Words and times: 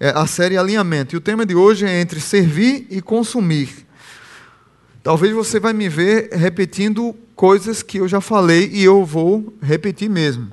É 0.00 0.10
a 0.10 0.26
série 0.26 0.56
Alinhamento. 0.56 1.14
E 1.14 1.18
o 1.18 1.20
tema 1.20 1.44
de 1.44 1.54
hoje 1.54 1.86
é 1.86 2.00
entre 2.00 2.20
servir 2.20 2.86
e 2.88 3.00
consumir. 3.00 3.86
Talvez 5.02 5.32
você 5.32 5.58
vai 5.58 5.72
me 5.72 5.88
ver 5.88 6.30
repetindo 6.32 7.14
coisas 7.34 7.82
que 7.82 7.98
eu 7.98 8.08
já 8.08 8.20
falei 8.20 8.70
e 8.72 8.84
eu 8.84 9.04
vou 9.04 9.54
repetir 9.60 10.08
mesmo. 10.08 10.52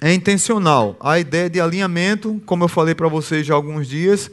É 0.00 0.12
intencional. 0.12 0.96
A 1.00 1.18
ideia 1.18 1.48
de 1.48 1.60
alinhamento, 1.60 2.40
como 2.44 2.64
eu 2.64 2.68
falei 2.68 2.94
para 2.94 3.08
vocês 3.08 3.46
já 3.46 3.54
há 3.54 3.56
alguns 3.56 3.86
dias, 3.86 4.30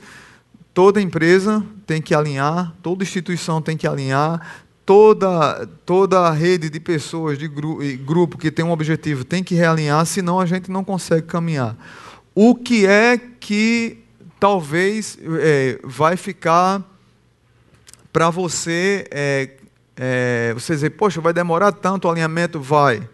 toda 0.73 1.01
empresa 1.01 1.63
tem 1.85 2.01
que 2.01 2.13
alinhar, 2.13 2.73
toda 2.81 3.03
instituição 3.03 3.61
tem 3.61 3.77
que 3.77 3.87
alinhar, 3.87 4.65
toda, 4.85 5.65
toda 5.85 6.19
a 6.19 6.31
rede 6.31 6.69
de 6.69 6.79
pessoas, 6.79 7.37
de 7.37 7.47
gru 7.47 7.79
grupo 8.03 8.37
que 8.37 8.51
tem 8.51 8.65
um 8.65 8.71
objetivo 8.71 9.23
tem 9.23 9.43
que 9.43 9.55
realinhar, 9.55 10.05
senão 10.05 10.39
a 10.39 10.45
gente 10.45 10.69
não 10.69 10.83
consegue 10.83 11.27
caminhar. 11.27 11.77
O 12.33 12.55
que 12.55 12.85
é 12.85 13.17
que 13.17 13.97
talvez 14.39 15.17
é, 15.41 15.79
vai 15.83 16.15
ficar 16.15 16.81
para 18.11 18.29
você, 18.29 19.05
é, 19.11 19.49
é, 19.97 20.53
você 20.53 20.73
dizer, 20.73 20.91
poxa, 20.91 21.19
vai 21.19 21.33
demorar 21.33 21.71
tanto 21.73 22.07
o 22.07 22.11
alinhamento? 22.11 22.59
Vai. 22.59 23.07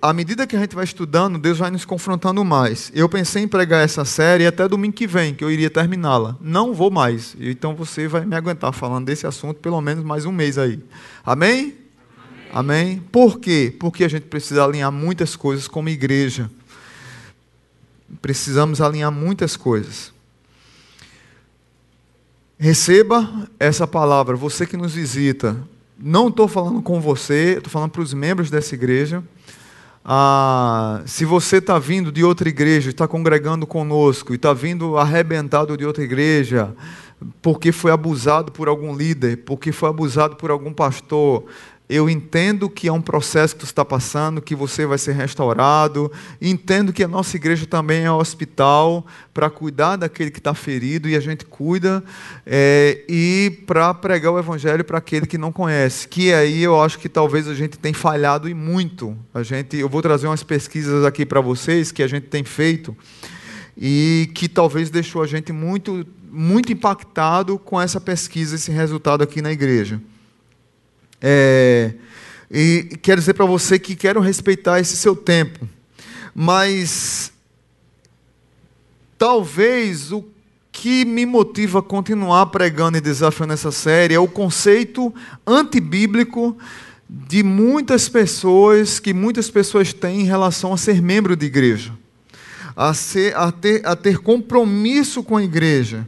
À 0.00 0.12
medida 0.12 0.46
que 0.46 0.54
a 0.54 0.58
gente 0.58 0.74
vai 0.74 0.84
estudando, 0.84 1.38
Deus 1.38 1.58
vai 1.58 1.70
nos 1.70 1.84
confrontando 1.84 2.44
mais. 2.44 2.92
Eu 2.94 3.08
pensei 3.08 3.42
em 3.42 3.48
pregar 3.48 3.84
essa 3.84 4.04
série 4.04 4.46
até 4.46 4.68
domingo 4.68 4.94
que 4.94 5.06
vem, 5.06 5.34
que 5.34 5.42
eu 5.42 5.50
iria 5.50 5.70
terminá-la. 5.70 6.36
Não 6.40 6.72
vou 6.72 6.90
mais. 6.90 7.36
Então 7.40 7.74
você 7.74 8.06
vai 8.06 8.24
me 8.24 8.36
aguentar 8.36 8.72
falando 8.72 9.06
desse 9.06 9.26
assunto 9.26 9.58
pelo 9.60 9.80
menos 9.80 10.04
mais 10.04 10.26
um 10.26 10.32
mês 10.32 10.58
aí. 10.58 10.80
Amém? 11.24 11.76
Amém? 12.52 12.86
Amém? 12.86 13.02
Por 13.10 13.40
quê? 13.40 13.74
Porque 13.80 14.04
a 14.04 14.08
gente 14.08 14.26
precisa 14.26 14.64
alinhar 14.64 14.92
muitas 14.92 15.34
coisas 15.34 15.66
como 15.66 15.88
igreja. 15.88 16.48
Precisamos 18.20 18.80
alinhar 18.80 19.10
muitas 19.12 19.56
coisas. 19.56 20.12
Receba 22.58 23.48
essa 23.58 23.86
palavra, 23.86 24.36
você 24.36 24.66
que 24.66 24.76
nos 24.76 24.94
visita. 24.94 25.56
Não 25.98 26.28
estou 26.28 26.48
falando 26.48 26.82
com 26.82 27.00
você, 27.00 27.54
estou 27.56 27.70
falando 27.70 27.90
para 27.90 28.02
os 28.02 28.14
membros 28.14 28.50
dessa 28.50 28.74
igreja. 28.74 29.22
Ah, 30.04 31.02
se 31.06 31.24
você 31.24 31.56
está 31.56 31.78
vindo 31.78 32.12
de 32.12 32.22
outra 32.22 32.48
igreja, 32.48 32.90
está 32.90 33.08
congregando 33.08 33.66
conosco 33.66 34.32
e 34.32 34.36
está 34.36 34.52
vindo 34.52 34.98
arrebentado 34.98 35.76
de 35.76 35.86
outra 35.86 36.04
igreja, 36.04 36.74
porque 37.40 37.72
foi 37.72 37.90
abusado 37.90 38.52
por 38.52 38.68
algum 38.68 38.94
líder, 38.94 39.38
porque 39.44 39.72
foi 39.72 39.88
abusado 39.88 40.36
por 40.36 40.50
algum 40.50 40.72
pastor, 40.72 41.44
eu 41.86 42.08
entendo 42.08 42.70
que 42.70 42.88
é 42.88 42.92
um 42.92 43.00
processo 43.00 43.54
que 43.54 43.62
você 43.62 43.70
está 43.70 43.84
passando, 43.84 44.40
que 44.40 44.54
você 44.54 44.86
vai 44.86 44.96
ser 44.96 45.12
restaurado. 45.12 46.10
Entendo 46.40 46.94
que 46.94 47.04
a 47.04 47.08
nossa 47.08 47.36
igreja 47.36 47.66
também 47.66 48.04
é 48.04 48.10
um 48.10 48.16
hospital 48.16 49.06
para 49.34 49.50
cuidar 49.50 49.96
daquele 49.96 50.30
que 50.30 50.38
está 50.38 50.54
ferido 50.54 51.08
e 51.08 51.14
a 51.14 51.20
gente 51.20 51.44
cuida 51.44 52.02
é, 52.46 53.04
e 53.06 53.58
para 53.66 53.92
pregar 53.92 54.32
o 54.32 54.38
evangelho 54.38 54.82
para 54.82 54.96
aquele 54.96 55.26
que 55.26 55.36
não 55.36 55.52
conhece. 55.52 56.08
Que 56.08 56.32
aí 56.32 56.62
eu 56.62 56.80
acho 56.80 56.98
que 56.98 57.08
talvez 57.08 57.46
a 57.48 57.54
gente 57.54 57.78
tenha 57.78 57.94
falhado 57.94 58.48
e 58.48 58.54
muito. 58.54 59.14
A 59.34 59.42
gente, 59.42 59.76
eu 59.76 59.88
vou 59.88 60.00
trazer 60.00 60.26
umas 60.26 60.42
pesquisas 60.42 61.04
aqui 61.04 61.26
para 61.26 61.42
vocês 61.42 61.92
que 61.92 62.02
a 62.02 62.08
gente 62.08 62.28
tem 62.28 62.44
feito 62.44 62.96
e 63.76 64.30
que 64.34 64.48
talvez 64.48 64.88
deixou 64.88 65.22
a 65.22 65.26
gente 65.26 65.52
muito 65.52 66.06
muito 66.36 66.72
impactado 66.72 67.56
com 67.58 67.80
essa 67.80 68.00
pesquisa, 68.00 68.56
esse 68.56 68.72
resultado 68.72 69.22
aqui 69.22 69.40
na 69.40 69.52
igreja. 69.52 70.00
É, 71.26 71.94
e 72.50 72.98
quero 73.00 73.18
dizer 73.18 73.32
para 73.32 73.46
você 73.46 73.78
que 73.78 73.96
quero 73.96 74.20
respeitar 74.20 74.78
esse 74.78 74.94
seu 74.94 75.16
tempo, 75.16 75.66
mas 76.34 77.32
talvez 79.16 80.12
o 80.12 80.22
que 80.70 81.06
me 81.06 81.24
motiva 81.24 81.78
a 81.78 81.82
continuar 81.82 82.44
pregando 82.46 82.98
e 82.98 83.00
desafiando 83.00 83.54
essa 83.54 83.70
série 83.70 84.12
é 84.12 84.18
o 84.18 84.28
conceito 84.28 85.14
antibíblico 85.46 86.58
de 87.08 87.42
muitas 87.42 88.06
pessoas, 88.06 88.98
que 89.00 89.14
muitas 89.14 89.48
pessoas 89.48 89.94
têm 89.94 90.20
em 90.20 90.24
relação 90.24 90.74
a 90.74 90.76
ser 90.76 91.00
membro 91.00 91.34
de 91.34 91.46
igreja, 91.46 91.90
a, 92.76 92.92
ser, 92.92 93.34
a, 93.34 93.50
ter, 93.50 93.80
a 93.86 93.96
ter 93.96 94.18
compromisso 94.18 95.22
com 95.22 95.38
a 95.38 95.42
igreja. 95.42 96.06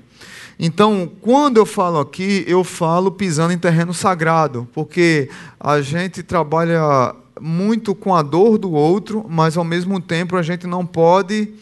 Então, 0.58 1.10
quando 1.20 1.58
eu 1.58 1.66
falo 1.66 1.98
aqui, 1.98 2.44
eu 2.46 2.64
falo 2.64 3.10
pisando 3.10 3.52
em 3.52 3.58
terreno 3.58 3.92
sagrado, 3.92 4.66
porque 4.72 5.28
a 5.60 5.80
gente 5.80 6.22
trabalha 6.22 7.14
muito 7.40 7.94
com 7.94 8.14
a 8.14 8.22
dor 8.22 8.56
do 8.56 8.72
outro, 8.72 9.26
mas 9.28 9.56
ao 9.56 9.64
mesmo 9.64 10.00
tempo 10.00 10.36
a 10.36 10.42
gente 10.42 10.66
não 10.66 10.86
pode 10.86 11.52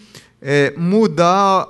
é, 0.40 0.72
mudar 0.76 1.68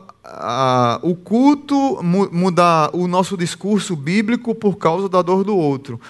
o 1.03 1.15
culto, 1.15 2.03
mu 2.03 2.29
mudar 2.33 2.91
o 2.95 3.07
nosso 3.07 3.37
discurso 3.37 3.95
bíblico 3.95 4.55
por 4.55 4.77
causa 4.77 5.09
da 5.09 5.23
dor 5.23 5.45
do 5.45 5.57
outro. 5.57 6.01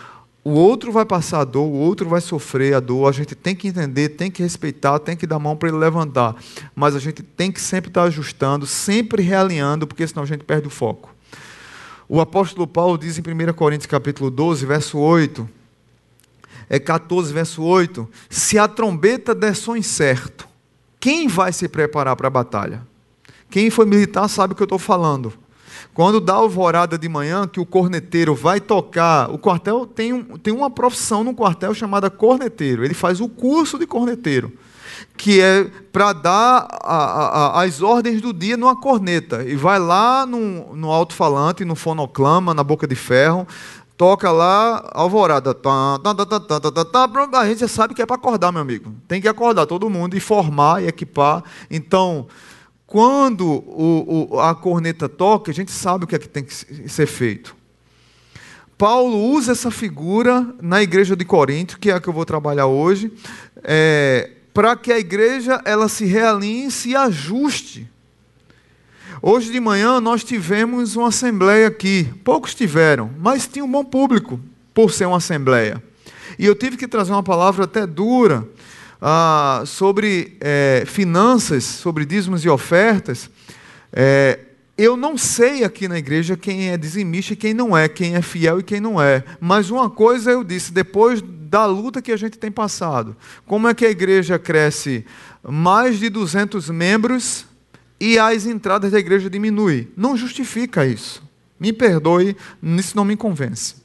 O 0.44 0.50
outro 0.50 0.92
vai 0.92 1.06
passar 1.06 1.40
a 1.40 1.44
dor, 1.44 1.64
o 1.64 1.72
outro 1.72 2.06
vai 2.06 2.20
sofrer 2.20 2.74
a 2.74 2.80
dor. 2.80 3.08
A 3.08 3.12
gente 3.12 3.34
tem 3.34 3.56
que 3.56 3.68
entender, 3.68 4.10
tem 4.10 4.30
que 4.30 4.42
respeitar, 4.42 4.98
tem 4.98 5.16
que 5.16 5.26
dar 5.26 5.38
mão 5.38 5.56
para 5.56 5.70
ele 5.70 5.78
levantar. 5.78 6.36
Mas 6.76 6.94
a 6.94 6.98
gente 6.98 7.22
tem 7.22 7.50
que 7.50 7.60
sempre 7.60 7.88
estar 7.88 8.02
ajustando, 8.02 8.66
sempre 8.66 9.22
realinhando, 9.22 9.86
porque 9.86 10.06
senão 10.06 10.22
a 10.22 10.26
gente 10.26 10.44
perde 10.44 10.66
o 10.66 10.70
foco. 10.70 11.14
O 12.06 12.20
apóstolo 12.20 12.66
Paulo 12.66 12.98
diz 12.98 13.18
em 13.18 13.22
1 13.22 13.54
Coríntios 13.54 13.86
capítulo 13.86 14.30
12, 14.30 14.66
verso 14.66 14.98
8, 14.98 15.48
é 16.68 16.78
14, 16.78 17.32
verso 17.32 17.62
8: 17.62 18.06
se 18.28 18.58
a 18.58 18.68
trombeta 18.68 19.34
der 19.34 19.56
som 19.56 19.74
incerto, 19.74 20.46
quem 21.00 21.26
vai 21.26 21.52
se 21.52 21.68
preparar 21.68 22.16
para 22.16 22.26
a 22.26 22.30
batalha? 22.30 22.86
Quem 23.48 23.70
foi 23.70 23.86
militar 23.86 24.28
sabe 24.28 24.52
o 24.52 24.56
que 24.56 24.62
eu 24.62 24.66
estou 24.66 24.78
falando. 24.78 25.32
Quando 25.94 26.20
dá 26.20 26.34
alvorada 26.34 26.98
de 26.98 27.08
manhã, 27.08 27.46
que 27.46 27.60
o 27.60 27.64
corneteiro 27.64 28.34
vai 28.34 28.60
tocar, 28.60 29.30
o 29.30 29.38
quartel 29.38 29.86
tem, 29.86 30.12
um, 30.12 30.24
tem 30.36 30.52
uma 30.52 30.68
profissão 30.68 31.22
no 31.22 31.32
quartel 31.32 31.72
chamada 31.72 32.10
corneteiro. 32.10 32.84
Ele 32.84 32.94
faz 32.94 33.20
o 33.20 33.28
curso 33.28 33.78
de 33.78 33.86
corneteiro, 33.86 34.52
que 35.16 35.40
é 35.40 35.70
para 35.92 36.12
dar 36.12 36.66
a, 36.82 36.96
a, 36.96 37.62
as 37.62 37.80
ordens 37.80 38.20
do 38.20 38.32
dia 38.32 38.56
numa 38.56 38.74
corneta. 38.74 39.44
E 39.44 39.54
vai 39.54 39.78
lá 39.78 40.26
no, 40.26 40.74
no 40.74 40.90
alto-falante, 40.90 41.64
no 41.64 41.76
fonoclama, 41.76 42.52
na 42.52 42.64
boca 42.64 42.88
de 42.88 42.96
ferro, 42.96 43.46
toca 43.96 44.32
lá, 44.32 44.90
alvorada. 44.92 45.54
Tá, 45.54 46.00
tá, 46.02 47.06
tá, 47.06 47.38
a 47.38 47.46
gente 47.46 47.60
já 47.60 47.68
sabe 47.68 47.94
que 47.94 48.02
é 48.02 48.06
para 48.06 48.16
acordar, 48.16 48.50
meu 48.50 48.62
amigo. 48.62 48.92
Tem 49.06 49.20
que 49.20 49.28
acordar 49.28 49.64
todo 49.64 49.88
mundo 49.88 50.16
e 50.16 50.20
formar 50.20 50.82
e 50.82 50.88
equipar. 50.88 51.44
Então 51.70 52.26
quando 52.94 53.44
o, 53.44 54.28
o, 54.30 54.40
a 54.40 54.54
corneta 54.54 55.08
toca, 55.08 55.50
a 55.50 55.54
gente 55.54 55.72
sabe 55.72 56.04
o 56.04 56.06
que 56.06 56.14
é 56.14 56.18
que 56.20 56.28
tem 56.28 56.44
que 56.44 56.54
ser 56.54 57.06
feito. 57.06 57.56
Paulo 58.78 59.18
usa 59.32 59.50
essa 59.50 59.68
figura 59.68 60.54
na 60.62 60.80
igreja 60.80 61.16
de 61.16 61.24
Corinto, 61.24 61.76
que 61.80 61.90
é 61.90 61.94
a 61.94 62.00
que 62.00 62.08
eu 62.08 62.12
vou 62.12 62.24
trabalhar 62.24 62.66
hoje, 62.66 63.12
é, 63.64 64.30
para 64.54 64.76
que 64.76 64.92
a 64.92 64.98
igreja 65.00 65.60
ela 65.64 65.88
se 65.88 66.04
realinhe, 66.04 66.70
se 66.70 66.94
ajuste. 66.94 67.90
Hoje 69.20 69.50
de 69.50 69.58
manhã 69.58 70.00
nós 70.00 70.22
tivemos 70.22 70.94
uma 70.94 71.08
assembleia 71.08 71.66
aqui. 71.66 72.08
Poucos 72.22 72.54
tiveram, 72.54 73.10
mas 73.18 73.48
tinha 73.48 73.64
um 73.64 73.72
bom 73.72 73.84
público 73.84 74.38
por 74.72 74.92
ser 74.92 75.06
uma 75.06 75.16
assembleia. 75.16 75.82
E 76.38 76.46
eu 76.46 76.54
tive 76.54 76.76
que 76.76 76.86
trazer 76.86 77.10
uma 77.10 77.24
palavra 77.24 77.64
até 77.64 77.88
dura 77.88 78.48
ah, 79.06 79.62
sobre 79.66 80.38
é, 80.40 80.84
finanças, 80.86 81.62
sobre 81.62 82.06
dízimos 82.06 82.42
e 82.42 82.48
ofertas, 82.48 83.28
é, 83.92 84.38
eu 84.78 84.96
não 84.96 85.18
sei 85.18 85.62
aqui 85.62 85.86
na 85.86 85.98
igreja 85.98 86.38
quem 86.38 86.70
é 86.70 86.78
dizimista 86.78 87.34
e 87.34 87.36
quem 87.36 87.52
não 87.52 87.76
é, 87.76 87.86
quem 87.86 88.14
é 88.14 88.22
fiel 88.22 88.60
e 88.60 88.62
quem 88.62 88.80
não 88.80 88.98
é. 88.98 89.22
Mas 89.38 89.68
uma 89.68 89.90
coisa 89.90 90.30
eu 90.30 90.42
disse, 90.42 90.72
depois 90.72 91.20
da 91.22 91.66
luta 91.66 92.00
que 92.00 92.12
a 92.12 92.16
gente 92.16 92.38
tem 92.38 92.50
passado, 92.50 93.14
como 93.46 93.68
é 93.68 93.74
que 93.74 93.84
a 93.84 93.90
igreja 93.90 94.38
cresce 94.38 95.04
mais 95.46 95.98
de 95.98 96.08
200 96.08 96.70
membros 96.70 97.44
e 98.00 98.18
as 98.18 98.46
entradas 98.46 98.90
da 98.92 98.98
igreja 98.98 99.28
diminuem? 99.28 99.86
Não 99.94 100.16
justifica 100.16 100.86
isso. 100.86 101.22
Me 101.60 101.74
perdoe, 101.74 102.34
isso 102.62 102.96
não 102.96 103.04
me 103.04 103.18
convence. 103.18 103.83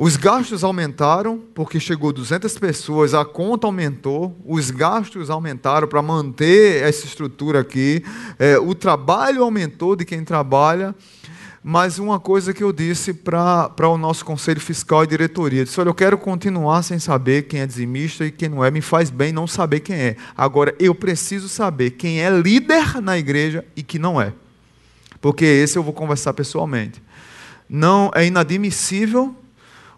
Os 0.00 0.16
gastos 0.16 0.62
aumentaram, 0.62 1.42
porque 1.52 1.80
chegou 1.80 2.12
200 2.12 2.56
pessoas, 2.56 3.14
a 3.14 3.24
conta 3.24 3.66
aumentou, 3.66 4.40
os 4.46 4.70
gastos 4.70 5.28
aumentaram 5.28 5.88
para 5.88 6.00
manter 6.00 6.84
essa 6.84 7.04
estrutura 7.04 7.58
aqui, 7.58 8.04
é, 8.38 8.56
o 8.56 8.76
trabalho 8.76 9.42
aumentou 9.42 9.96
de 9.96 10.04
quem 10.04 10.22
trabalha, 10.22 10.94
mas 11.64 11.98
uma 11.98 12.20
coisa 12.20 12.54
que 12.54 12.62
eu 12.62 12.72
disse 12.72 13.12
para 13.12 13.88
o 13.88 13.98
nosso 13.98 14.24
conselho 14.24 14.60
fiscal 14.60 15.02
e 15.02 15.08
diretoria, 15.08 15.64
disse, 15.64 15.80
olha, 15.80 15.88
eu 15.88 15.94
quero 15.94 16.16
continuar 16.16 16.84
sem 16.84 17.00
saber 17.00 17.48
quem 17.48 17.58
é 17.58 17.66
dizimista 17.66 18.24
e 18.24 18.30
quem 18.30 18.50
não 18.50 18.64
é, 18.64 18.70
me 18.70 18.80
faz 18.80 19.10
bem 19.10 19.32
não 19.32 19.48
saber 19.48 19.80
quem 19.80 19.96
é. 19.96 20.16
Agora, 20.36 20.72
eu 20.78 20.94
preciso 20.94 21.48
saber 21.48 21.90
quem 21.90 22.20
é 22.20 22.30
líder 22.30 23.02
na 23.02 23.18
igreja 23.18 23.64
e 23.74 23.82
que 23.82 23.98
não 23.98 24.22
é, 24.22 24.32
porque 25.20 25.44
esse 25.44 25.76
eu 25.76 25.82
vou 25.82 25.92
conversar 25.92 26.34
pessoalmente. 26.34 27.02
Não 27.68 28.12
é 28.14 28.24
inadmissível 28.24 29.34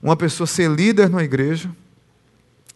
uma 0.03 0.17
pessoa 0.17 0.47
ser 0.47 0.71
líder 0.71 1.09
na 1.09 1.23
igreja 1.23 1.71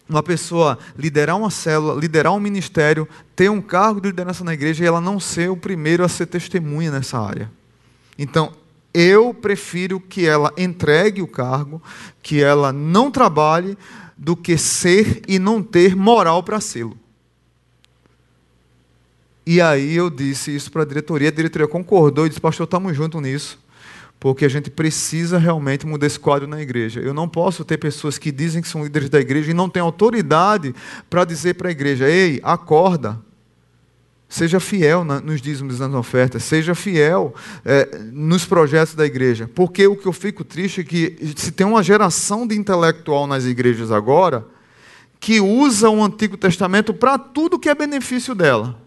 uma 0.08 0.22
pessoa 0.22 0.78
liderar 0.96 1.36
uma 1.36 1.50
célula, 1.50 1.98
liderar 1.98 2.32
um 2.32 2.40
ministério, 2.40 3.08
ter 3.34 3.50
um 3.50 3.60
cargo 3.60 4.00
de 4.00 4.08
liderança 4.08 4.44
na 4.44 4.52
igreja 4.52 4.84
e 4.84 4.86
ela 4.86 5.00
não 5.00 5.18
ser 5.18 5.50
o 5.50 5.56
primeiro 5.56 6.04
a 6.04 6.08
ser 6.08 6.26
testemunha 6.26 6.90
nessa 6.90 7.18
área. 7.18 7.50
Então, 8.18 8.52
eu 8.92 9.32
prefiro 9.32 9.98
que 9.98 10.26
ela 10.26 10.52
entregue 10.56 11.22
o 11.22 11.26
cargo, 11.26 11.82
que 12.22 12.42
ela 12.42 12.72
não 12.72 13.10
trabalhe, 13.10 13.76
do 14.16 14.36
que 14.36 14.56
ser 14.56 15.22
e 15.26 15.40
não 15.40 15.60
ter 15.60 15.96
moral 15.96 16.42
para 16.42 16.60
sê-lo. 16.60 16.96
E 19.44 19.60
aí 19.60 19.94
eu 19.96 20.08
disse 20.08 20.54
isso 20.54 20.70
para 20.70 20.82
a 20.82 20.86
diretoria, 20.86 21.28
a 21.28 21.32
diretoria 21.32 21.66
concordou 21.66 22.24
e 22.24 22.28
disse, 22.28 22.40
pastor, 22.40 22.64
estamos 22.64 22.96
juntos 22.96 23.20
nisso 23.20 23.63
porque 24.24 24.46
a 24.46 24.48
gente 24.48 24.70
precisa 24.70 25.36
realmente 25.36 25.86
mudar 25.86 26.06
esse 26.06 26.18
quadro 26.18 26.48
na 26.48 26.58
igreja. 26.62 26.98
Eu 26.98 27.12
não 27.12 27.28
posso 27.28 27.62
ter 27.62 27.76
pessoas 27.76 28.16
que 28.16 28.32
dizem 28.32 28.62
que 28.62 28.68
são 28.68 28.82
líderes 28.82 29.10
da 29.10 29.20
igreja 29.20 29.50
e 29.50 29.54
não 29.54 29.68
têm 29.68 29.82
autoridade 29.82 30.74
para 31.10 31.26
dizer 31.26 31.52
para 31.56 31.68
a 31.68 31.70
igreja: 31.70 32.08
ei, 32.08 32.40
acorda. 32.42 33.20
Seja 34.26 34.58
fiel 34.58 35.04
nos 35.04 35.42
dízimos 35.42 35.76
e 35.76 35.80
nas 35.80 35.92
ofertas, 35.92 36.42
seja 36.42 36.74
fiel 36.74 37.34
é, 37.66 37.98
nos 38.14 38.46
projetos 38.46 38.94
da 38.94 39.04
igreja. 39.04 39.46
Porque 39.54 39.86
o 39.86 39.94
que 39.94 40.06
eu 40.06 40.12
fico 40.14 40.42
triste 40.42 40.80
é 40.80 40.84
que 40.84 41.34
se 41.36 41.52
tem 41.52 41.66
uma 41.66 41.82
geração 41.82 42.46
de 42.46 42.56
intelectual 42.56 43.26
nas 43.26 43.44
igrejas 43.44 43.92
agora 43.92 44.46
que 45.20 45.38
usa 45.38 45.90
o 45.90 46.02
Antigo 46.02 46.38
Testamento 46.38 46.94
para 46.94 47.18
tudo 47.18 47.58
que 47.58 47.68
é 47.68 47.74
benefício 47.74 48.34
dela. 48.34 48.83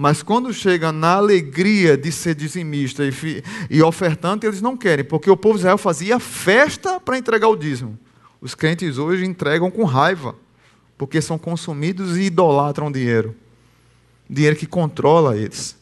Mas 0.00 0.22
quando 0.22 0.50
chega 0.50 0.90
na 0.90 1.16
alegria 1.16 1.94
de 1.94 2.10
ser 2.10 2.34
dizimista 2.34 3.04
e, 3.04 3.44
e 3.68 3.82
ofertante, 3.82 4.46
eles 4.46 4.62
não 4.62 4.74
querem, 4.74 5.04
porque 5.04 5.30
o 5.30 5.36
povo 5.36 5.56
de 5.56 5.60
Israel 5.60 5.76
fazia 5.76 6.18
festa 6.18 6.98
para 6.98 7.18
entregar 7.18 7.48
o 7.48 7.54
dízimo. 7.54 7.98
Os 8.40 8.54
crentes 8.54 8.96
hoje 8.96 9.26
entregam 9.26 9.70
com 9.70 9.84
raiva, 9.84 10.34
porque 10.96 11.20
são 11.20 11.36
consumidos 11.36 12.16
e 12.16 12.22
idolatram 12.22 12.90
dinheiro. 12.90 13.36
Dinheiro 14.26 14.56
que 14.56 14.64
controla 14.64 15.36
eles. 15.36 15.76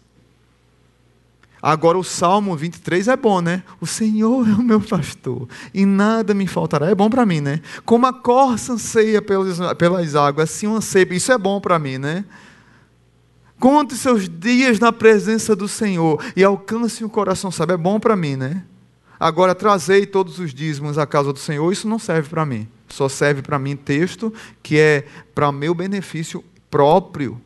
Agora 1.62 1.96
o 1.96 2.02
Salmo 2.02 2.56
23 2.56 3.06
é 3.06 3.16
bom, 3.16 3.40
né? 3.40 3.62
O 3.80 3.86
Senhor 3.86 4.48
é 4.48 4.52
o 4.52 4.64
meu 4.64 4.80
pastor 4.80 5.48
e 5.72 5.86
nada 5.86 6.34
me 6.34 6.48
faltará. 6.48 6.90
É 6.90 6.94
bom 6.94 7.08
para 7.08 7.24
mim, 7.24 7.40
né? 7.40 7.60
Como 7.84 8.04
a 8.04 8.12
corça 8.12 8.72
anseia 8.72 9.22
pelas, 9.22 9.58
pelas 9.76 10.16
águas, 10.16 10.50
assim 10.50 10.66
eu. 10.66 10.80
Isso 11.12 11.30
é 11.30 11.38
bom 11.38 11.60
para 11.60 11.78
mim, 11.78 11.98
né? 11.98 12.24
Conte 13.58 13.96
seus 13.96 14.28
dias 14.28 14.78
na 14.78 14.92
presença 14.92 15.56
do 15.56 15.66
Senhor 15.66 16.22
e 16.36 16.44
alcance 16.44 17.04
o 17.04 17.08
coração, 17.08 17.50
sabe? 17.50 17.74
É 17.74 17.76
bom 17.76 17.98
para 17.98 18.14
mim, 18.14 18.36
né? 18.36 18.64
Agora, 19.18 19.54
trazei 19.54 20.06
todos 20.06 20.38
os 20.38 20.54
dízimos 20.54 20.96
à 20.96 21.06
casa 21.06 21.32
do 21.32 21.38
Senhor, 21.38 21.72
isso 21.72 21.88
não 21.88 21.98
serve 21.98 22.28
para 22.28 22.46
mim. 22.46 22.68
Só 22.88 23.08
serve 23.08 23.42
para 23.42 23.58
mim 23.58 23.74
texto 23.76 24.32
que 24.62 24.78
é 24.78 25.06
para 25.34 25.50
meu 25.50 25.74
benefício 25.74 26.44
próprio. 26.70 27.40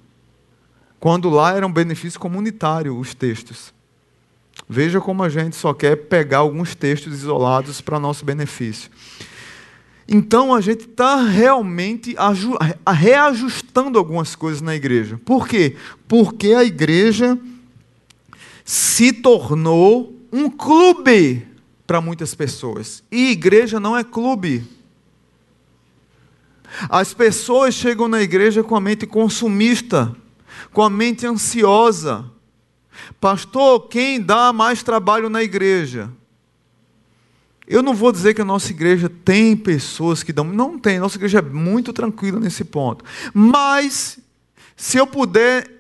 Quando 1.01 1.31
lá 1.31 1.57
era 1.57 1.67
um 1.67 1.73
benefício 1.73 2.21
comunitário, 2.21 2.97
os 2.97 3.15
textos. 3.15 3.73
Veja 4.69 5.01
como 5.01 5.23
a 5.23 5.29
gente 5.29 5.57
só 5.57 5.73
quer 5.73 5.97
pegar 5.97 6.39
alguns 6.39 6.75
textos 6.75 7.15
isolados 7.15 7.81
para 7.81 7.99
nosso 7.99 8.25
benefício. 8.25 8.91
Então 10.07 10.53
a 10.53 10.61
gente 10.61 10.87
está 10.87 11.17
realmente 11.23 12.15
reajustando 12.87 13.99
algumas 13.99 14.35
coisas 14.35 14.61
na 14.61 14.75
igreja. 14.75 15.21
Por 15.25 15.47
quê? 15.47 15.77
Porque 16.09 16.53
a 16.53 16.65
igreja 16.65 17.39
se 18.65 19.13
tornou 19.13 20.15
um 20.33 20.51
clube 20.51 21.47
para 21.87 22.01
muitas 22.01 22.35
pessoas. 22.35 23.03
E 23.11 23.31
igreja 23.31 23.79
não 23.79 23.97
é 23.97 24.03
clube. 24.03 24.65
As 26.89 27.13
pessoas 27.13 27.75
chegam 27.75 28.09
na 28.09 28.23
igreja 28.23 28.63
com 28.63 28.75
a 28.75 28.81
mente 28.81 29.07
consumista, 29.07 30.15
com 30.73 30.83
a 30.83 30.91
mente 30.91 31.27
ansiosa. 31.27 32.25
Pastor, 33.21 33.89
quem 33.89 34.21
dá 34.21 34.53
mais 34.53 34.83
trabalho 34.83 35.29
na 35.29 35.43
igreja? 35.43 36.11
Eu 37.73 37.83
não 37.83 37.95
vou 37.95 38.13
dizer 38.13 38.35
que 38.35 38.43
a 38.43 38.45
nossa 38.45 38.71
igreja 38.71 39.11
tem 39.25 39.57
pessoas 39.57 40.23
que 40.23 40.31
dão. 40.31 40.45
Não 40.45 40.79
tem, 40.79 40.99
nossa 40.99 41.17
igreja 41.17 41.39
é 41.39 41.43
muito 41.43 41.91
tranquila 41.91 42.39
nesse 42.39 42.65
ponto. 42.65 43.03
Mas, 43.33 44.19
se 44.77 44.99
eu 44.99 45.07
puder 45.07 45.71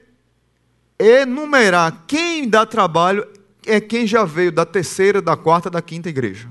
enumerar 0.99 2.05
quem 2.06 2.49
dá 2.49 2.65
trabalho, 2.65 3.27
é 3.67 3.79
quem 3.79 4.06
já 4.06 4.25
veio 4.25 4.50
da 4.50 4.65
terceira, 4.65 5.21
da 5.21 5.37
quarta, 5.37 5.69
da 5.69 5.83
quinta 5.83 6.09
igreja. 6.09 6.49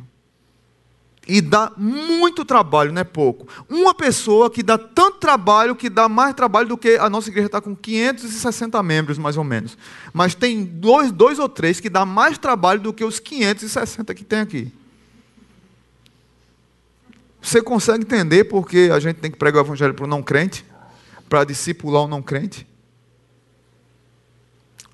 E 1.28 1.42
dá 1.42 1.72
muito 1.76 2.46
trabalho, 2.46 2.94
não 2.94 3.02
é 3.02 3.04
pouco. 3.04 3.48
Uma 3.68 3.96
pessoa 3.96 4.48
que 4.48 4.62
dá 4.62 4.78
tanto 4.78 5.18
trabalho, 5.18 5.76
que 5.76 5.90
dá 5.90 6.08
mais 6.08 6.36
trabalho 6.36 6.68
do 6.68 6.78
que 6.78 6.98
a 6.98 7.10
nossa 7.10 7.30
igreja 7.30 7.48
está 7.48 7.60
com 7.60 7.76
560 7.76 8.84
membros, 8.84 9.18
mais 9.18 9.38
ou 9.38 9.44
menos. 9.44 9.76
Mas 10.14 10.36
tem 10.36 10.64
dois, 10.64 11.12
dois 11.12 11.40
ou 11.40 11.50
três 11.50 11.80
que 11.80 11.90
dá 11.90 12.06
mais 12.06 12.38
trabalho 12.38 12.80
do 12.80 12.94
que 12.94 13.04
os 13.04 13.20
560 13.20 14.14
que 14.14 14.24
tem 14.24 14.42
aqui. 14.42 14.81
Você 17.42 17.62
consegue 17.62 18.04
entender 18.04 18.44
porque 18.46 18.90
a 18.94 19.00
gente 19.00 19.18
tem 19.18 19.32
que 19.32 19.38
pregar 19.38 19.64
o 19.64 19.66
evangelho 19.66 19.94
para 19.94 20.06
o 20.06 20.08
não 20.08 20.22
crente? 20.22 20.64
Para 21.28 21.44
discipular 21.44 22.04
o 22.04 22.08
não 22.08 22.22
crente? 22.22 22.68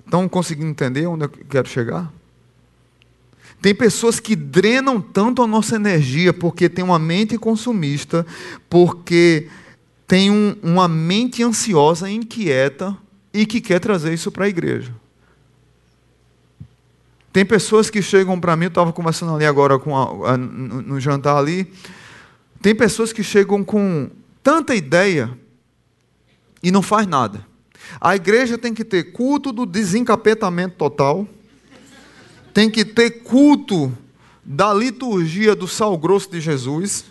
Estão 0.04 0.26
conseguindo 0.28 0.70
entender 0.70 1.06
onde 1.06 1.24
eu 1.24 1.28
quero 1.28 1.68
chegar? 1.68 2.10
Tem 3.60 3.74
pessoas 3.74 4.20
que 4.20 4.34
drenam 4.34 5.00
tanto 5.00 5.42
a 5.42 5.46
nossa 5.46 5.76
energia 5.76 6.32
porque 6.32 6.68
tem 6.68 6.84
uma 6.84 6.98
mente 6.98 7.36
consumista, 7.36 8.24
porque 8.70 9.48
tem 10.06 10.30
um, 10.30 10.56
uma 10.62 10.88
mente 10.88 11.42
ansiosa, 11.42 12.08
inquieta 12.08 12.96
e 13.34 13.44
que 13.44 13.60
quer 13.60 13.80
trazer 13.80 14.14
isso 14.14 14.32
para 14.32 14.46
a 14.46 14.48
igreja. 14.48 14.94
Tem 17.32 17.44
pessoas 17.44 17.90
que 17.90 18.00
chegam 18.00 18.40
para 18.40 18.56
mim, 18.56 18.64
eu 18.64 18.68
estava 18.68 18.92
conversando 18.92 19.34
ali 19.34 19.44
agora 19.44 19.78
com 19.78 19.94
a, 19.96 20.32
a, 20.32 20.36
no, 20.36 20.80
no 20.80 21.00
jantar 21.00 21.36
ali, 21.36 21.70
tem 22.60 22.74
pessoas 22.74 23.12
que 23.12 23.22
chegam 23.22 23.62
com 23.62 24.10
tanta 24.42 24.74
ideia 24.74 25.30
e 26.62 26.70
não 26.70 26.82
faz 26.82 27.06
nada. 27.06 27.46
A 28.00 28.16
igreja 28.16 28.58
tem 28.58 28.74
que 28.74 28.84
ter 28.84 29.12
culto 29.12 29.52
do 29.52 29.64
desencapetamento 29.64 30.76
total, 30.76 31.26
tem 32.52 32.68
que 32.68 32.84
ter 32.84 33.22
culto 33.22 33.96
da 34.44 34.74
liturgia 34.74 35.54
do 35.54 35.68
sal 35.68 35.96
grosso 35.96 36.30
de 36.30 36.40
Jesus, 36.40 37.04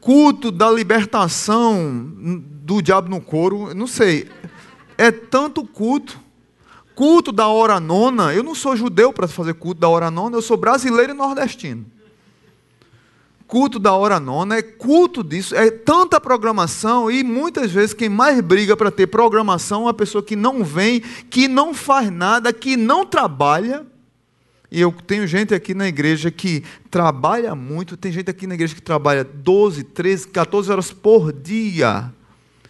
culto 0.00 0.50
da 0.50 0.70
libertação 0.70 2.42
do 2.62 2.82
diabo 2.82 3.08
no 3.08 3.20
couro, 3.20 3.74
não 3.74 3.86
sei. 3.86 4.28
É 4.96 5.10
tanto 5.10 5.64
culto. 5.64 6.20
Culto 6.94 7.30
da 7.30 7.46
hora 7.46 7.78
nona. 7.78 8.34
Eu 8.34 8.42
não 8.42 8.56
sou 8.56 8.76
judeu 8.76 9.12
para 9.12 9.28
fazer 9.28 9.54
culto 9.54 9.80
da 9.80 9.88
hora 9.88 10.10
nona, 10.10 10.36
eu 10.36 10.42
sou 10.42 10.56
brasileiro 10.56 11.12
e 11.12 11.16
nordestino 11.16 11.86
culto 13.48 13.78
da 13.78 13.94
hora 13.94 14.20
nona, 14.20 14.58
é 14.58 14.62
culto 14.62 15.24
disso, 15.24 15.56
é 15.56 15.70
tanta 15.70 16.20
programação 16.20 17.10
e 17.10 17.24
muitas 17.24 17.72
vezes 17.72 17.94
quem 17.94 18.08
mais 18.08 18.38
briga 18.42 18.76
para 18.76 18.90
ter 18.90 19.06
programação 19.06 19.86
é 19.86 19.90
a 19.90 19.94
pessoa 19.94 20.22
que 20.22 20.36
não 20.36 20.62
vem, 20.62 21.00
que 21.30 21.48
não 21.48 21.72
faz 21.72 22.12
nada, 22.12 22.52
que 22.52 22.76
não 22.76 23.06
trabalha. 23.06 23.86
E 24.70 24.78
eu 24.78 24.92
tenho 24.92 25.26
gente 25.26 25.54
aqui 25.54 25.72
na 25.72 25.88
igreja 25.88 26.30
que 26.30 26.62
trabalha 26.90 27.54
muito, 27.54 27.96
tem 27.96 28.12
gente 28.12 28.30
aqui 28.30 28.46
na 28.46 28.52
igreja 28.52 28.74
que 28.74 28.82
trabalha 28.82 29.24
12, 29.24 29.82
13, 29.82 30.28
14 30.28 30.70
horas 30.70 30.92
por 30.92 31.32
dia. 31.32 32.12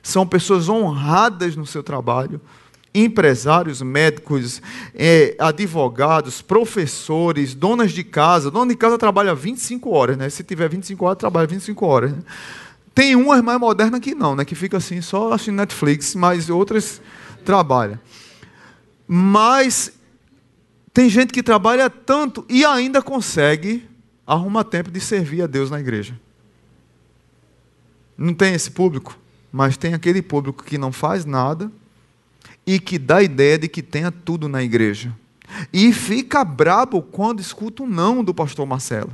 São 0.00 0.24
pessoas 0.24 0.68
honradas 0.68 1.56
no 1.56 1.66
seu 1.66 1.82
trabalho 1.82 2.40
empresários, 2.94 3.82
médicos, 3.82 4.62
é, 4.94 5.36
advogados, 5.38 6.40
professores, 6.40 7.54
donas 7.54 7.92
de 7.92 8.02
casa. 8.02 8.50
Dona 8.50 8.70
de 8.70 8.76
casa 8.76 8.98
trabalha 8.98 9.34
25 9.34 9.90
horas, 9.90 10.16
né? 10.16 10.28
Se 10.30 10.42
tiver 10.42 10.68
25 10.68 11.04
horas, 11.04 11.18
trabalha 11.18 11.46
25 11.46 11.86
horas. 11.86 12.12
Né? 12.12 12.22
Tem 12.94 13.14
umas 13.14 13.42
mais 13.42 13.60
modernas 13.60 14.00
que 14.00 14.14
não, 14.14 14.34
né? 14.34 14.44
Que 14.44 14.54
fica 14.54 14.78
assim, 14.78 15.00
só 15.00 15.32
assistindo 15.32 15.56
Netflix, 15.56 16.14
mas 16.14 16.50
outras 16.50 17.00
trabalham. 17.44 17.98
Mas 19.06 19.92
tem 20.92 21.08
gente 21.08 21.32
que 21.32 21.42
trabalha 21.42 21.88
tanto 21.88 22.44
e 22.48 22.64
ainda 22.64 23.00
consegue 23.00 23.88
arrumar 24.26 24.64
tempo 24.64 24.90
de 24.90 25.00
servir 25.00 25.42
a 25.42 25.46
Deus 25.46 25.70
na 25.70 25.80
igreja. 25.80 26.18
Não 28.16 28.34
tem 28.34 28.52
esse 28.52 28.70
público, 28.70 29.16
mas 29.52 29.76
tem 29.76 29.94
aquele 29.94 30.20
público 30.20 30.64
que 30.64 30.76
não 30.76 30.90
faz 30.90 31.24
nada 31.24 31.70
e 32.68 32.78
que 32.78 32.98
dá 32.98 33.16
a 33.16 33.22
ideia 33.22 33.56
de 33.56 33.66
que 33.66 33.82
tenha 33.82 34.12
tudo 34.12 34.46
na 34.46 34.62
igreja. 34.62 35.10
E 35.72 35.90
fica 35.90 36.44
brabo 36.44 37.00
quando 37.00 37.40
escuta 37.40 37.82
um 37.82 37.86
não 37.86 38.22
do 38.22 38.34
pastor 38.34 38.66
Marcelo. 38.66 39.10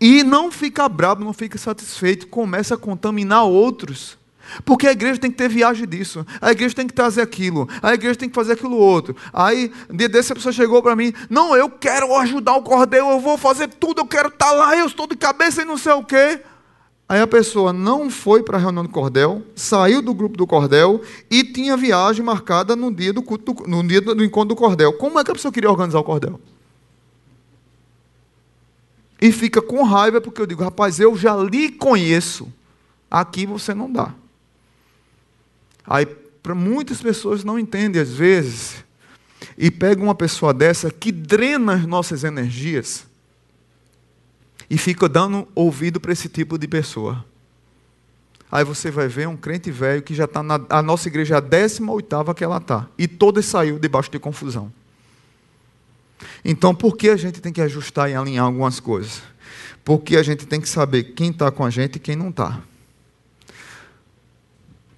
E 0.00 0.22
não 0.22 0.52
fica 0.52 0.88
brabo, 0.88 1.24
não 1.24 1.32
fica 1.32 1.58
satisfeito, 1.58 2.28
começa 2.28 2.76
a 2.76 2.78
contaminar 2.78 3.42
outros. 3.42 4.16
Porque 4.64 4.86
a 4.86 4.92
igreja 4.92 5.18
tem 5.18 5.32
que 5.32 5.36
ter 5.36 5.48
viagem 5.48 5.84
disso, 5.84 6.24
a 6.40 6.52
igreja 6.52 6.76
tem 6.76 6.86
que 6.86 6.92
trazer 6.92 7.22
aquilo, 7.22 7.68
a 7.82 7.92
igreja 7.92 8.14
tem 8.14 8.28
que 8.28 8.34
fazer 8.36 8.52
aquilo 8.52 8.76
outro. 8.76 9.16
Aí, 9.32 9.72
dia 9.92 10.08
desse, 10.08 10.30
a 10.30 10.36
pessoa 10.36 10.52
chegou 10.52 10.80
para 10.80 10.94
mim: 10.94 11.12
Não, 11.28 11.56
eu 11.56 11.68
quero 11.68 12.14
ajudar 12.18 12.54
o 12.54 12.62
cordeiro, 12.62 13.10
eu 13.10 13.18
vou 13.18 13.36
fazer 13.36 13.66
tudo, 13.66 14.02
eu 14.02 14.06
quero 14.06 14.28
estar 14.28 14.50
tá 14.50 14.52
lá, 14.52 14.76
eu 14.76 14.86
estou 14.86 15.08
de 15.08 15.16
cabeça 15.16 15.62
e 15.62 15.64
não 15.64 15.76
sei 15.76 15.94
o 15.94 16.04
quê. 16.04 16.40
Aí 17.14 17.20
a 17.20 17.28
pessoa 17.28 17.72
não 17.72 18.10
foi 18.10 18.42
para 18.42 18.56
a 18.56 18.60
reunião 18.60 18.82
do 18.82 18.88
cordel, 18.88 19.40
saiu 19.54 20.02
do 20.02 20.12
grupo 20.12 20.36
do 20.36 20.48
cordel 20.48 21.00
e 21.30 21.44
tinha 21.44 21.76
viagem 21.76 22.24
marcada 22.24 22.74
no 22.74 22.92
dia 22.92 23.12
do, 23.12 23.22
culto, 23.22 23.54
no 23.68 23.86
dia 23.86 24.00
do 24.00 24.24
encontro 24.24 24.48
do 24.48 24.56
cordel. 24.56 24.92
Como 24.94 25.16
é 25.20 25.22
que 25.22 25.30
a 25.30 25.34
pessoa 25.34 25.52
queria 25.52 25.70
organizar 25.70 26.00
o 26.00 26.02
cordel? 26.02 26.40
E 29.22 29.30
fica 29.30 29.62
com 29.62 29.84
raiva 29.84 30.20
porque 30.20 30.42
eu 30.42 30.46
digo, 30.46 30.64
rapaz, 30.64 30.98
eu 30.98 31.16
já 31.16 31.36
lhe 31.36 31.70
conheço. 31.70 32.52
Aqui 33.08 33.46
você 33.46 33.72
não 33.72 33.92
dá. 33.92 34.12
Aí 35.86 36.06
para 36.42 36.52
muitas 36.52 37.00
pessoas 37.00 37.44
não 37.44 37.60
entendem 37.60 38.02
às 38.02 38.10
vezes 38.10 38.84
e 39.56 39.70
pegam 39.70 40.06
uma 40.06 40.16
pessoa 40.16 40.52
dessa 40.52 40.90
que 40.90 41.12
drena 41.12 41.74
as 41.74 41.86
nossas 41.86 42.24
energias 42.24 43.06
e 44.68 44.78
fica 44.78 45.08
dando 45.08 45.46
ouvido 45.54 46.00
para 46.00 46.12
esse 46.12 46.28
tipo 46.28 46.58
de 46.58 46.66
pessoa. 46.66 47.24
Aí 48.50 48.64
você 48.64 48.90
vai 48.90 49.08
ver 49.08 49.26
um 49.26 49.36
crente 49.36 49.70
velho 49.70 50.02
que 50.02 50.14
já 50.14 50.26
está 50.26 50.42
na 50.42 50.60
a 50.68 50.80
nossa 50.80 51.08
igreja 51.08 51.34
é 51.34 51.38
a 51.38 51.40
18 51.40 52.34
que 52.34 52.44
ela 52.44 52.58
está. 52.58 52.86
E 52.96 53.08
todas 53.08 53.46
saiu 53.46 53.78
debaixo 53.78 54.10
de 54.10 54.18
confusão. 54.18 54.72
Então, 56.44 56.74
por 56.74 56.96
que 56.96 57.08
a 57.08 57.16
gente 57.16 57.40
tem 57.40 57.52
que 57.52 57.60
ajustar 57.60 58.10
e 58.10 58.14
alinhar 58.14 58.44
algumas 58.44 58.78
coisas? 58.78 59.22
Porque 59.84 60.16
a 60.16 60.22
gente 60.22 60.46
tem 60.46 60.60
que 60.60 60.68
saber 60.68 61.14
quem 61.14 61.30
está 61.30 61.50
com 61.50 61.64
a 61.64 61.70
gente 61.70 61.96
e 61.96 61.98
quem 61.98 62.16
não 62.16 62.30
está. 62.30 62.60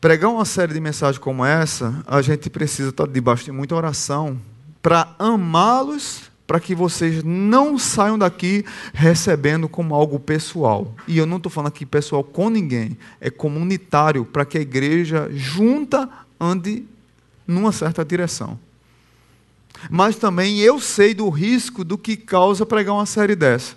Pregar 0.01 0.31
uma 0.31 0.45
série 0.45 0.75
de 0.75 0.81
mensagens 0.81 1.19
como 1.19 1.45
essa, 1.45 2.05
a 2.07 2.21
gente 2.21 2.51
precisa 2.51 2.91
estar 2.91 3.07
tá 3.07 3.13
debaixo 3.13 3.45
de 3.45 3.53
muita 3.53 3.75
oração 3.75 4.41
para 4.83 5.15
amá-los 5.19 6.31
para 6.47 6.61
que 6.61 6.75
vocês 6.75 7.25
não 7.25 7.79
saiam 7.79 8.17
daqui 8.17 8.65
recebendo 8.95 9.69
como 9.69 9.95
algo 9.95 10.21
pessoal. 10.21 10.95
E 11.09 11.19
eu 11.19 11.27
não 11.27 11.39
estou 11.39 11.51
falando 11.51 11.69
aqui 11.69 11.85
pessoal 11.85 12.23
com 12.23 12.49
ninguém, 12.49 12.97
é 13.21 13.31
comunitário, 13.31 14.25
para 14.25 14.45
que 14.45 14.57
a 14.57 14.61
igreja 14.61 15.29
junta 15.33 16.09
ande 16.41 16.85
numa 17.47 17.73
certa 17.73 18.05
direção. 18.05 18.59
Mas 19.91 20.17
também 20.17 20.59
eu 20.61 20.81
sei 20.81 21.15
do 21.15 21.29
risco 21.29 21.85
do 21.85 21.99
que 21.99 22.17
causa 22.17 22.65
pregar 22.65 22.95
uma 22.95 23.07
série 23.07 23.35
dessa. 23.35 23.75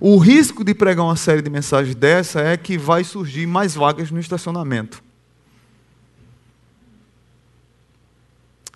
O 0.00 0.18
risco 0.18 0.62
de 0.62 0.74
pregar 0.74 1.04
uma 1.04 1.16
série 1.16 1.40
de 1.40 1.48
mensagens 1.48 1.94
dessa 1.94 2.40
é 2.40 2.56
que 2.56 2.76
vai 2.76 3.02
surgir 3.02 3.46
mais 3.46 3.74
vagas 3.74 4.10
no 4.10 4.20
estacionamento. 4.20 5.02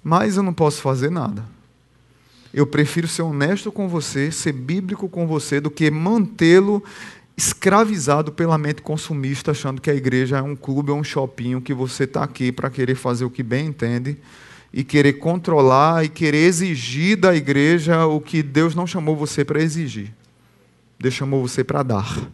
Mas 0.02 0.36
eu 0.36 0.42
não 0.42 0.54
posso 0.54 0.80
fazer 0.80 1.10
nada. 1.10 1.44
Eu 2.52 2.66
prefiro 2.66 3.06
ser 3.06 3.22
honesto 3.22 3.70
com 3.70 3.88
você, 3.88 4.30
ser 4.30 4.52
bíblico 4.52 5.08
com 5.08 5.26
você, 5.26 5.60
do 5.60 5.70
que 5.70 5.90
mantê-lo 5.90 6.82
escravizado 7.36 8.32
pela 8.32 8.58
mente 8.58 8.82
consumista, 8.82 9.52
achando 9.52 9.80
que 9.80 9.90
a 9.90 9.94
igreja 9.94 10.38
é 10.38 10.42
um 10.42 10.56
clube 10.56 10.90
ou 10.90 10.98
um 10.98 11.04
shopping, 11.04 11.60
que 11.60 11.72
você 11.72 12.04
está 12.04 12.22
aqui 12.24 12.52
para 12.52 12.68
querer 12.68 12.94
fazer 12.94 13.24
o 13.24 13.30
que 13.30 13.42
bem 13.42 13.66
entende 13.66 14.18
e 14.72 14.84
querer 14.84 15.14
controlar 15.14 16.04
e 16.04 16.08
querer 16.08 16.44
exigir 16.44 17.16
da 17.16 17.34
igreja 17.34 18.06
o 18.06 18.20
que 18.20 18.42
Deus 18.42 18.74
não 18.74 18.86
chamou 18.86 19.16
você 19.16 19.44
para 19.44 19.62
exigir. 19.62 20.12
Deus 20.98 21.14
chamou 21.14 21.46
você 21.46 21.64
para 21.64 21.82
dar 21.82 22.30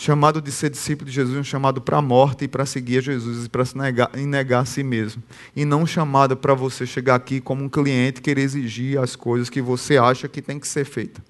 chamado 0.00 0.40
de 0.40 0.50
ser 0.50 0.70
discípulo 0.70 1.10
de 1.10 1.14
Jesus, 1.14 1.36
um 1.36 1.44
chamado 1.44 1.78
para 1.78 1.98
a 1.98 2.02
morte 2.02 2.46
e 2.46 2.48
para 2.48 2.64
seguir 2.64 2.98
a 2.98 3.00
Jesus 3.02 3.44
e 3.44 3.48
para 3.50 3.66
se 3.66 3.76
negar, 3.76 4.10
e 4.16 4.24
negar 4.24 4.60
a 4.60 4.64
si 4.64 4.82
mesmo. 4.82 5.22
E 5.54 5.66
não 5.66 5.86
chamado 5.86 6.34
para 6.34 6.54
você 6.54 6.86
chegar 6.86 7.16
aqui 7.16 7.38
como 7.38 7.62
um 7.62 7.68
cliente 7.68 8.22
querer 8.22 8.40
exigir 8.40 8.98
as 8.98 9.14
coisas 9.14 9.50
que 9.50 9.60
você 9.60 9.98
acha 9.98 10.26
que 10.26 10.40
tem 10.40 10.58
que 10.58 10.66
ser 10.66 10.86
feita. 10.86 11.22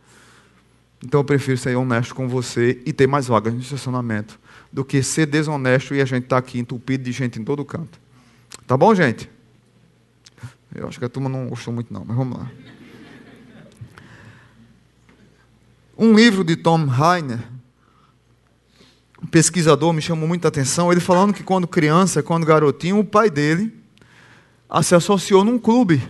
Então 1.04 1.18
eu 1.18 1.24
prefiro 1.24 1.58
ser 1.58 1.74
honesto 1.74 2.14
com 2.14 2.28
você 2.28 2.80
e 2.86 2.92
ter 2.92 3.08
mais 3.08 3.26
vagas 3.26 3.52
no 3.52 3.58
estacionamento 3.58 4.38
do 4.72 4.84
que 4.84 5.02
ser 5.02 5.26
desonesto 5.26 5.92
e 5.92 6.00
a 6.00 6.04
gente 6.04 6.24
estar 6.24 6.36
tá 6.36 6.38
aqui 6.38 6.60
entupido 6.60 7.02
de 7.02 7.10
gente 7.10 7.40
em 7.40 7.44
todo 7.44 7.64
canto. 7.64 8.00
Tá 8.68 8.76
bom, 8.76 8.94
gente? 8.94 9.28
Eu 10.72 10.86
acho 10.86 10.96
que 10.96 11.04
a 11.04 11.08
turma 11.08 11.28
não 11.28 11.48
gostou 11.48 11.74
muito, 11.74 11.92
não, 11.92 12.04
mas 12.04 12.16
vamos 12.16 12.38
lá. 12.38 12.48
Um 15.98 16.14
livro 16.14 16.44
de 16.44 16.54
Tom 16.54 16.86
Heiner, 16.86 17.40
um 19.22 19.26
pesquisador 19.26 19.92
me 19.92 20.00
chamou 20.00 20.26
muita 20.26 20.48
atenção, 20.48 20.90
ele 20.90 21.00
falando 21.00 21.32
que 21.32 21.42
quando 21.42 21.68
criança, 21.68 22.22
quando 22.22 22.46
garotinho, 22.46 22.98
o 22.98 23.04
pai 23.04 23.30
dele 23.30 23.72
se 24.82 24.94
associou 24.94 25.44
num 25.44 25.58
clube. 25.58 26.02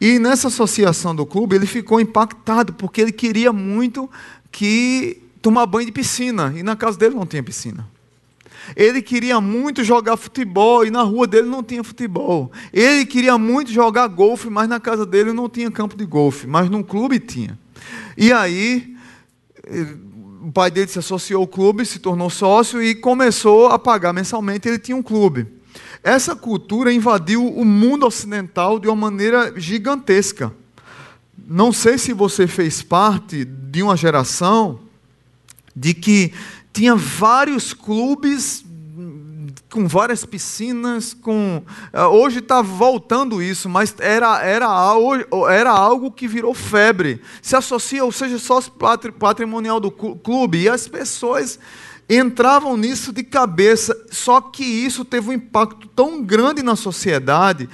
E 0.00 0.18
nessa 0.18 0.48
associação 0.48 1.14
do 1.14 1.24
clube, 1.26 1.56
ele 1.56 1.66
ficou 1.66 2.00
impactado, 2.00 2.72
porque 2.74 3.00
ele 3.00 3.12
queria 3.12 3.52
muito 3.52 4.10
que 4.50 5.22
tomar 5.40 5.66
banho 5.66 5.86
de 5.86 5.92
piscina, 5.92 6.52
e 6.56 6.62
na 6.62 6.76
casa 6.76 6.98
dele 6.98 7.14
não 7.14 7.26
tinha 7.26 7.42
piscina. 7.42 7.86
Ele 8.74 9.02
queria 9.02 9.40
muito 9.42 9.84
jogar 9.84 10.16
futebol 10.16 10.86
e 10.86 10.90
na 10.90 11.02
rua 11.02 11.26
dele 11.26 11.46
não 11.48 11.62
tinha 11.62 11.84
futebol. 11.84 12.50
Ele 12.72 13.04
queria 13.04 13.36
muito 13.36 13.70
jogar 13.70 14.06
golfe, 14.08 14.48
mas 14.48 14.68
na 14.68 14.80
casa 14.80 15.04
dele 15.04 15.34
não 15.34 15.50
tinha 15.50 15.70
campo 15.70 15.94
de 15.96 16.06
golfe, 16.06 16.46
mas 16.46 16.70
num 16.70 16.82
clube 16.82 17.18
tinha. 17.20 17.58
E 18.16 18.32
aí 18.32 18.96
o 20.44 20.52
pai 20.52 20.70
dele 20.70 20.88
se 20.88 20.98
associou 20.98 21.40
ao 21.40 21.48
clube, 21.48 21.86
se 21.86 21.98
tornou 21.98 22.28
sócio 22.28 22.82
e 22.82 22.94
começou 22.94 23.68
a 23.68 23.78
pagar 23.78 24.12
mensalmente. 24.12 24.68
Ele 24.68 24.78
tinha 24.78 24.96
um 24.96 25.02
clube. 25.02 25.46
Essa 26.02 26.36
cultura 26.36 26.92
invadiu 26.92 27.46
o 27.46 27.64
mundo 27.64 28.06
ocidental 28.06 28.78
de 28.78 28.86
uma 28.86 28.94
maneira 28.94 29.58
gigantesca. 29.58 30.52
Não 31.48 31.72
sei 31.72 31.96
se 31.96 32.12
você 32.12 32.46
fez 32.46 32.82
parte 32.82 33.42
de 33.44 33.82
uma 33.82 33.96
geração 33.96 34.80
de 35.74 35.94
que 35.94 36.32
tinha 36.74 36.94
vários 36.94 37.72
clubes 37.72 38.63
com 39.70 39.86
várias 39.88 40.24
piscinas, 40.24 41.14
com 41.14 41.62
eh, 41.92 42.04
hoje 42.04 42.38
está 42.38 42.62
voltando 42.62 43.42
isso, 43.42 43.68
mas 43.68 43.94
era, 43.98 44.40
era, 44.42 44.66
era 45.50 45.70
algo 45.70 46.10
que 46.10 46.28
virou 46.28 46.54
febre. 46.54 47.20
Se 47.42 47.56
associa, 47.56 48.04
ou 48.04 48.12
seja, 48.12 48.38
sócio 48.38 48.72
patrimonial 49.18 49.80
do 49.80 49.90
clube, 49.90 50.62
e 50.62 50.68
as 50.68 50.86
pessoas 50.86 51.58
entravam 52.08 52.76
nisso 52.76 53.12
de 53.12 53.22
cabeça. 53.22 53.96
Só 54.10 54.40
que 54.40 54.64
isso 54.64 55.04
teve 55.04 55.30
um 55.30 55.32
impacto 55.32 55.88
tão 55.88 56.22
grande 56.22 56.62
na 56.62 56.76
sociedade 56.76 57.68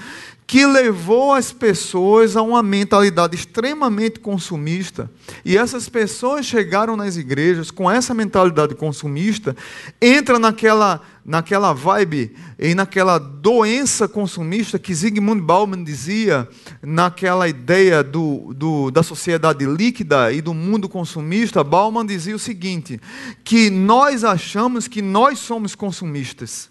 que 0.50 0.66
levou 0.66 1.32
as 1.32 1.52
pessoas 1.52 2.37
a 2.37 2.42
uma 2.42 2.60
mentalidade 2.60 3.37
extremamente 3.37 4.18
consumista. 4.18 5.08
E 5.44 5.56
essas 5.56 5.88
pessoas 5.88 6.44
chegaram 6.44 6.96
nas 6.96 7.16
igrejas 7.16 7.70
com 7.70 7.88
essa 7.88 8.12
mentalidade 8.12 8.75
consumista, 8.75 9.56
entra 10.02 10.40
naquela 10.40 11.02
naquela 11.30 11.72
vibe 11.72 12.34
e 12.58 12.75
naquela 12.75 13.16
doença 13.16 14.08
consumista 14.08 14.80
que 14.80 14.92
Zygmunt 14.92 15.40
Bauman 15.40 15.84
dizia, 15.84 16.49
naquela 16.82 17.49
ideia 17.49 18.02
do, 18.02 18.52
do, 18.52 18.90
da 18.90 19.04
sociedade 19.04 19.64
líquida 19.64 20.32
e 20.32 20.40
do 20.40 20.52
mundo 20.52 20.88
consumista, 20.88 21.62
Bauman 21.62 22.04
dizia 22.04 22.34
o 22.34 22.38
seguinte: 22.38 23.00
que 23.44 23.70
nós 23.70 24.25
achamos 24.25 24.88
que 24.88 25.00
nós 25.00 25.38
somos 25.38 25.76
consumistas. 25.76 26.68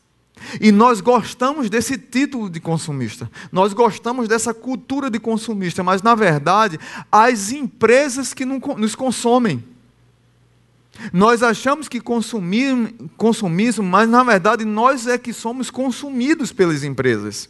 E 0.59 0.71
nós 0.71 1.01
gostamos 1.01 1.69
desse 1.69 1.97
título 1.97 2.49
de 2.49 2.59
consumista, 2.61 3.29
nós 3.51 3.73
gostamos 3.73 4.27
dessa 4.27 4.53
cultura 4.53 5.09
de 5.09 5.19
consumista, 5.19 5.83
mas 5.83 6.01
na 6.01 6.15
verdade, 6.15 6.79
as 7.11 7.51
empresas 7.51 8.33
que 8.33 8.45
nos 8.45 8.95
consomem. 8.95 9.63
Nós 11.13 11.43
achamos 11.43 11.87
que 11.87 11.99
consumir, 11.99 12.93
consumismo, 13.17 13.83
mas 13.83 14.09
na 14.09 14.23
verdade 14.23 14.65
nós 14.65 15.07
é 15.07 15.17
que 15.17 15.33
somos 15.33 15.69
consumidos 15.69 16.51
pelas 16.51 16.83
empresas. 16.83 17.49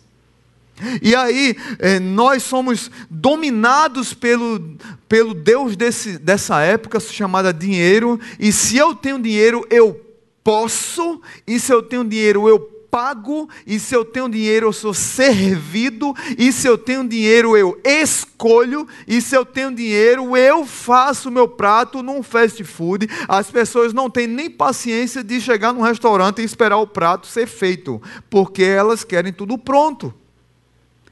E 1.01 1.13
aí, 1.13 1.57
eh, 1.79 1.99
nós 1.99 2.43
somos 2.43 2.89
dominados 3.09 4.13
pelo, 4.13 4.77
pelo 5.09 5.33
Deus 5.33 5.75
desse, 5.75 6.17
dessa 6.17 6.61
época, 6.61 6.99
chamada 6.99 7.53
dinheiro, 7.53 8.19
e 8.39 8.51
se 8.51 8.77
eu 8.77 8.95
tenho 8.95 9.19
dinheiro, 9.19 9.65
eu 9.69 9.99
posso, 10.43 11.21
e 11.45 11.59
se 11.59 11.73
eu 11.73 11.83
tenho 11.83 12.05
dinheiro, 12.05 12.47
eu 12.47 12.78
pago, 12.89 13.49
e 13.65 13.79
se 13.79 13.95
eu 13.95 14.03
tenho 14.03 14.29
dinheiro, 14.29 14.67
eu 14.67 14.73
sou 14.73 14.93
servido, 14.93 16.13
e 16.37 16.51
se 16.51 16.67
eu 16.67 16.77
tenho 16.77 17.07
dinheiro, 17.07 17.55
eu 17.55 17.79
escolho, 17.83 18.87
e 19.07 19.21
se 19.21 19.35
eu 19.35 19.45
tenho 19.45 19.73
dinheiro, 19.73 20.35
eu 20.35 20.65
faço 20.65 21.31
meu 21.31 21.47
prato 21.47 22.01
num 22.01 22.23
fast 22.23 22.63
food. 22.63 23.07
As 23.27 23.49
pessoas 23.49 23.93
não 23.93 24.09
têm 24.09 24.27
nem 24.27 24.49
paciência 24.49 25.23
de 25.23 25.39
chegar 25.39 25.73
num 25.73 25.81
restaurante 25.81 26.41
e 26.41 26.45
esperar 26.45 26.77
o 26.77 26.87
prato 26.87 27.27
ser 27.27 27.47
feito, 27.47 28.01
porque 28.29 28.63
elas 28.63 29.03
querem 29.03 29.31
tudo 29.31 29.57
pronto. 29.57 30.13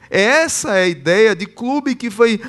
Essa 0.10 0.78
é 0.78 0.84
a 0.84 0.88
ideia 0.88 1.36
de 1.36 1.46
clube 1.46 1.96
que 1.96 2.10
foi 2.10 2.42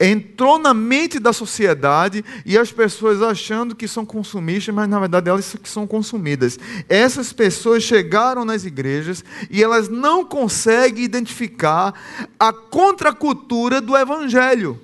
entrou 0.00 0.58
na 0.58 0.72
mente 0.72 1.18
da 1.18 1.32
sociedade 1.32 2.24
e 2.46 2.56
as 2.56 2.72
pessoas 2.72 3.20
achando 3.20 3.76
que 3.76 3.86
são 3.86 4.06
consumistas, 4.06 4.74
mas 4.74 4.88
na 4.88 4.98
verdade 4.98 5.28
elas 5.28 5.54
que 5.62 5.68
são 5.68 5.86
consumidas. 5.86 6.58
Essas 6.88 7.32
pessoas 7.32 7.82
chegaram 7.82 8.44
nas 8.44 8.64
igrejas 8.64 9.22
e 9.50 9.62
elas 9.62 9.88
não 9.90 10.24
conseguem 10.24 11.04
identificar 11.04 11.92
a 12.38 12.50
contracultura 12.50 13.80
do 13.80 13.94
evangelho. 13.94 14.80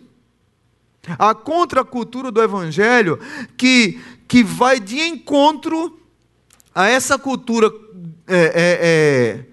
A 1.18 1.34
contracultura 1.34 2.30
do 2.30 2.42
evangelho 2.42 3.18
que 3.56 3.98
que 4.28 4.42
vai 4.42 4.80
de 4.80 4.98
encontro 5.00 6.00
a 6.74 6.88
essa 6.88 7.16
cultura 7.16 7.72
é, 8.26 8.36
é, 8.36 8.78
é, 8.82 9.44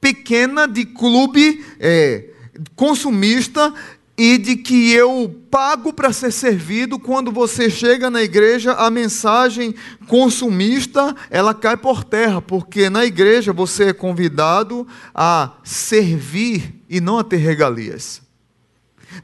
pequena 0.00 0.68
de 0.68 0.84
clube 0.84 1.64
é, 1.80 2.28
consumista 2.76 3.72
e 4.16 4.38
de 4.38 4.56
que 4.56 4.92
eu 4.92 5.42
pago 5.50 5.92
para 5.92 6.12
ser 6.12 6.30
servido, 6.30 6.98
quando 6.98 7.32
você 7.32 7.68
chega 7.68 8.08
na 8.08 8.22
igreja, 8.22 8.72
a 8.74 8.88
mensagem 8.88 9.74
consumista, 10.06 11.14
ela 11.30 11.52
cai 11.52 11.76
por 11.76 12.04
terra, 12.04 12.40
porque 12.40 12.88
na 12.88 13.04
igreja 13.04 13.52
você 13.52 13.88
é 13.88 13.92
convidado 13.92 14.86
a 15.12 15.54
servir 15.64 16.80
e 16.88 17.00
não 17.00 17.18
a 17.18 17.24
ter 17.24 17.38
regalias. 17.38 18.22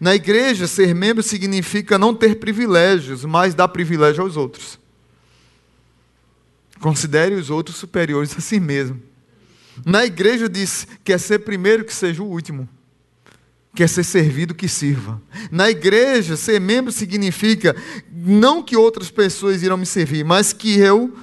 Na 0.01 0.15
igreja, 0.15 0.67
ser 0.67 0.95
membro 0.95 1.23
significa 1.23 1.99
não 1.99 2.15
ter 2.15 2.37
privilégios, 2.37 3.25
mas 3.25 3.55
dar 3.55 3.69
privilégio 3.69 4.23
aos 4.23 4.37
outros. 4.37 4.79
Considere 6.81 7.35
os 7.35 7.51
outros 7.51 7.77
superiores 7.77 8.37
a 8.37 8.41
si 8.41 8.59
mesmo. 8.59 9.01
Na 9.85 10.05
igreja 10.05 10.49
diz: 10.49 10.87
quer 11.05 11.19
ser 11.19 11.41
primeiro 11.41 11.85
que 11.85 11.95
seja 11.95 12.23
o 12.23 12.27
último 12.27 12.69
quer 13.75 13.89
ser 13.89 14.05
servido 14.05 14.55
que 14.55 14.69
sirva. 14.69 15.21
Na 15.51 15.71
igreja, 15.71 16.37
ser 16.37 16.61
membro 16.61 16.93
significa 16.93 17.75
não 18.13 18.63
que 18.63 18.77
outras 18.77 19.11
pessoas 19.11 19.63
irão 19.63 19.77
me 19.77 19.87
servir, 19.87 20.25
mas 20.25 20.53
que 20.53 20.79
eu 20.79 21.15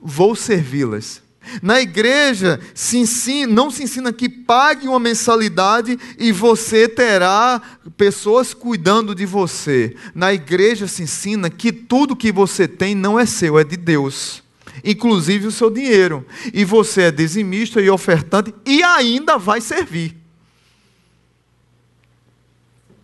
vou 0.00 0.34
servi-las. 0.34 1.22
Na 1.62 1.80
igreja 1.80 2.58
se 2.74 2.98
ensina, 2.98 3.52
não 3.52 3.70
se 3.70 3.82
ensina 3.82 4.12
que 4.12 4.28
pague 4.28 4.88
uma 4.88 4.98
mensalidade 4.98 5.98
e 6.18 6.32
você 6.32 6.88
terá 6.88 7.60
pessoas 7.96 8.54
cuidando 8.54 9.14
de 9.14 9.26
você. 9.26 9.94
Na 10.14 10.32
igreja 10.32 10.86
se 10.86 11.02
ensina 11.02 11.50
que 11.50 11.70
tudo 11.70 12.16
que 12.16 12.32
você 12.32 12.66
tem 12.66 12.94
não 12.94 13.18
é 13.18 13.26
seu, 13.26 13.58
é 13.58 13.64
de 13.64 13.76
Deus. 13.76 14.42
Inclusive 14.82 15.46
o 15.46 15.52
seu 15.52 15.70
dinheiro. 15.70 16.26
E 16.52 16.64
você 16.64 17.02
é 17.02 17.10
dizimista 17.10 17.80
e 17.80 17.90
ofertante 17.90 18.54
e 18.64 18.82
ainda 18.82 19.38
vai 19.38 19.60
servir. 19.60 20.23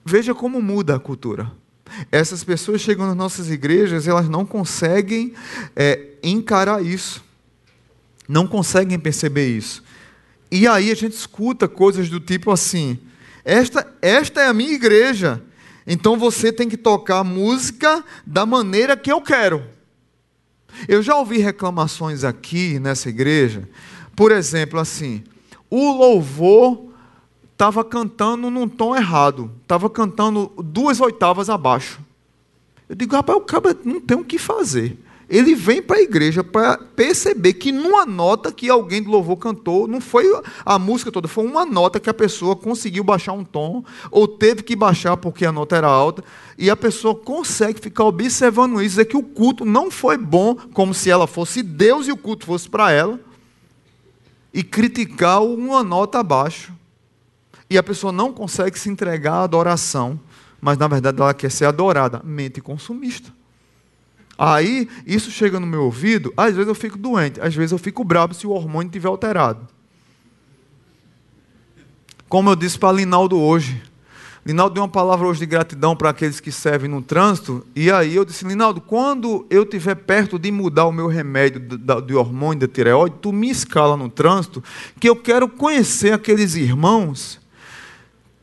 Veja 0.05 0.35
como 0.35 0.61
muda 0.63 0.97
a 0.97 1.01
cultura. 1.01 1.51
Essas 2.11 2.45
pessoas 2.45 2.81
chegam 2.81 3.07
nas 3.07 3.17
nossas 3.17 3.51
igrejas, 3.51 4.07
elas 4.07 4.29
não 4.29 4.47
conseguem 4.47 5.35
é, 5.75 6.09
encarar 6.23 6.85
isso, 6.85 7.25
não 8.29 8.47
conseguem 8.47 8.99
perceber 8.99 9.49
isso. 9.49 9.83
E 10.51 10.67
aí 10.67 10.91
a 10.91 10.95
gente 10.95 11.13
escuta 11.13 11.69
coisas 11.69 12.09
do 12.09 12.21
tipo 12.21 12.51
assim: 12.51 12.99
esta, 13.45 13.87
esta 14.01 14.41
é 14.41 14.47
a 14.47 14.55
minha 14.55 14.73
igreja, 14.73 15.43
então 15.87 16.17
você 16.17 16.53
tem 16.53 16.69
que 16.69 16.77
tocar 16.77 17.25
música 17.25 18.05
da 18.27 18.47
maneira 18.47 18.97
que 18.97 19.11
eu 19.11 19.21
quero. 19.21 19.65
Eu 20.89 21.03
já 21.03 21.17
ouvi 21.17 21.39
reclamações 21.39 22.23
aqui 22.23 22.79
nessa 22.79 23.09
igreja, 23.09 23.69
por 24.15 24.31
exemplo, 24.31 24.79
assim: 24.79 25.25
o 25.69 25.93
louvor 25.93 26.90
estava 27.61 27.85
cantando 27.85 28.49
num 28.51 28.67
tom 28.67 28.97
errado, 28.97 29.51
estava 29.61 29.91
cantando 29.91 30.51
duas 30.57 30.99
oitavas 30.99 31.51
abaixo. 31.51 32.01
Eu 32.89 32.97
digo, 32.97 33.15
rapaz, 33.15 33.39
o 33.39 33.43
cara 33.43 33.77
não 33.85 34.01
tem 34.01 34.17
o 34.17 34.25
que 34.25 34.39
fazer. 34.39 34.99
Ele 35.29 35.55
vem 35.55 35.83
para 35.83 35.99
a 35.99 36.01
igreja 36.01 36.43
para 36.43 36.79
perceber 36.79 37.53
que 37.53 37.71
numa 37.71 38.07
nota 38.07 38.51
que 38.51 38.71
alguém 38.71 39.03
do 39.03 39.11
louvor 39.11 39.37
cantou, 39.37 39.87
não 39.87 40.01
foi 40.01 40.25
a 40.65 40.79
música 40.79 41.13
toda, 41.13 41.29
foi 41.29 41.47
uma 41.47 41.67
nota 41.67 42.01
que 42.01 42.09
a 42.09 42.15
pessoa 42.15 42.57
conseguiu 42.57 43.05
baixar 43.05 43.35
um 43.35 43.45
tom, 43.45 43.85
ou 44.11 44.27
teve 44.27 44.63
que 44.63 44.75
baixar 44.75 45.19
porque 45.19 45.45
a 45.45 45.53
nota 45.53 45.77
era 45.77 45.87
alta, 45.87 46.25
e 46.57 46.71
a 46.71 46.77
pessoa 46.77 47.15
consegue 47.15 47.79
ficar 47.79 48.05
observando 48.05 48.81
isso, 48.81 48.93
dizer 48.93 49.05
que 49.05 49.19
o 49.19 49.23
culto 49.23 49.67
não 49.67 49.91
foi 49.91 50.17
bom, 50.17 50.57
como 50.73 50.95
se 50.95 51.11
ela 51.11 51.27
fosse 51.27 51.63
Deus 51.63 52.09
e 52.09 52.13
o 52.13 52.17
culto 52.17 52.47
fosse 52.47 52.71
para 52.71 52.91
ela, 52.91 53.21
e 54.53 54.63
criticar 54.63 55.43
uma 55.43 55.85
nota 55.85 56.21
abaixo. 56.21 56.80
E 57.71 57.79
a 57.79 57.83
pessoa 57.83 58.13
não 58.13 58.33
consegue 58.33 58.77
se 58.77 58.91
entregar 58.91 59.35
à 59.35 59.43
adoração, 59.45 60.19
mas 60.61 60.77
na 60.77 60.89
verdade 60.89 61.21
ela 61.21 61.33
quer 61.33 61.51
ser 61.51 61.67
adorada, 61.67 62.21
mente 62.25 62.61
consumista. 62.61 63.33
Aí, 64.37 64.89
isso 65.07 65.31
chega 65.31 65.61
no 65.61 65.67
meu 65.67 65.85
ouvido, 65.85 66.33
às 66.37 66.55
vezes 66.55 66.67
eu 66.67 66.75
fico 66.75 66.99
doente, 66.99 67.41
às 67.41 67.55
vezes 67.55 67.73
eu 67.73 67.79
fico 67.79 68.03
bravo 68.03 68.35
se 68.35 68.47
o 68.47 68.51
hormônio 68.51 68.89
estiver 68.89 69.09
alterado. 69.09 69.69
Como 72.29 72.49
eu 72.49 72.57
disse 72.57 72.79
para 72.79 72.93
Linaldo 72.93 73.39
hoje. 73.39 73.83
Linaldo 74.47 74.75
deu 74.75 74.83
uma 74.83 74.89
palavra 74.89 75.27
hoje 75.27 75.41
de 75.41 75.47
gratidão 75.47 75.95
para 75.95 76.11
aqueles 76.11 76.41
que 76.41 76.51
servem 76.51 76.89
no 76.89 77.03
trânsito. 77.03 77.67
E 77.77 77.91
aí 77.91 78.17
eu 78.17 78.25
disse, 78.25 78.47
Linaldo, 78.47 78.81
quando 78.81 79.47
eu 79.51 79.65
estiver 79.65 79.95
perto 79.95 80.39
de 80.39 80.51
mudar 80.51 80.87
o 80.87 80.93
meu 80.93 81.07
remédio 81.07 81.61
de 81.61 82.15
hormônio 82.15 82.61
da 82.61 82.69
tireoide, 82.73 83.17
tu 83.21 83.33
me 83.33 83.51
escala 83.51 83.97
no 83.97 84.09
trânsito, 84.09 84.65
que 84.99 85.09
eu 85.09 85.17
quero 85.17 85.49
conhecer 85.49 86.15
aqueles 86.15 86.55
irmãos 86.55 87.40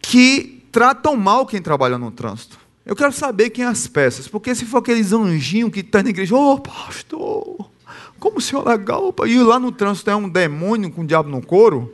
que 0.10 0.64
tratam 0.72 1.18
mal 1.18 1.46
quem 1.46 1.62
trabalha 1.62 1.98
no 1.98 2.12
trânsito. 2.12 2.58
Eu 2.86 2.96
quero 2.96 3.12
saber 3.12 3.50
quem 3.50 3.66
é 3.66 3.68
as 3.68 3.88
peças, 3.88 4.26
porque 4.26 4.56
se 4.56 4.64
for 4.64 4.78
aqueles 4.78 5.12
anjinhos 5.12 5.70
que 5.70 5.82
estão 5.82 6.00
tá 6.00 6.04
na 6.04 6.10
igreja, 6.12 6.34
ô 6.34 6.54
oh, 6.54 6.60
pastor, 6.60 7.70
como 8.18 8.38
o 8.38 8.42
senhor 8.42 8.66
é 8.66 8.70
legal, 8.72 9.14
e 9.26 9.38
lá 9.40 9.60
no 9.60 9.70
trânsito 9.70 10.10
é 10.10 10.16
um 10.16 10.30
demônio 10.30 10.90
com 10.90 11.02
o 11.02 11.06
diabo 11.06 11.28
no 11.28 11.46
couro, 11.46 11.94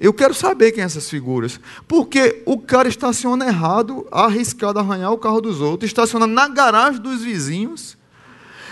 eu 0.00 0.10
quero 0.14 0.32
saber 0.32 0.72
quem 0.72 0.80
são 0.80 0.86
essas 0.86 1.10
figuras. 1.10 1.60
Porque 1.86 2.42
o 2.46 2.58
cara 2.58 2.88
estaciona 2.88 3.46
errado, 3.46 4.06
arriscado 4.10 4.78
a 4.78 4.82
arranhar 4.82 5.12
o 5.12 5.18
carro 5.18 5.42
dos 5.42 5.60
outros, 5.60 5.90
estaciona 5.90 6.26
na 6.26 6.48
garagem 6.48 7.02
dos 7.02 7.22
vizinhos, 7.22 7.98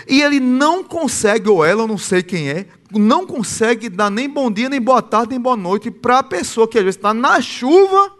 e 0.07 0.19
ele 0.19 0.39
não 0.39 0.83
consegue, 0.83 1.47
ou 1.47 1.63
ela, 1.63 1.83
eu 1.83 1.87
não 1.87 1.97
sei 1.97 2.23
quem 2.23 2.49
é, 2.49 2.65
não 2.91 3.27
consegue 3.27 3.87
dar 3.87 4.09
nem 4.09 4.27
bom 4.27 4.49
dia, 4.49 4.67
nem 4.67 4.81
boa 4.81 5.03
tarde, 5.03 5.31
nem 5.31 5.39
boa 5.39 5.55
noite 5.55 5.91
para 5.91 6.19
a 6.19 6.23
pessoa 6.23 6.67
que 6.67 6.79
às 6.79 6.83
vezes 6.83 6.97
está 6.97 7.13
na 7.13 7.39
chuva, 7.39 8.14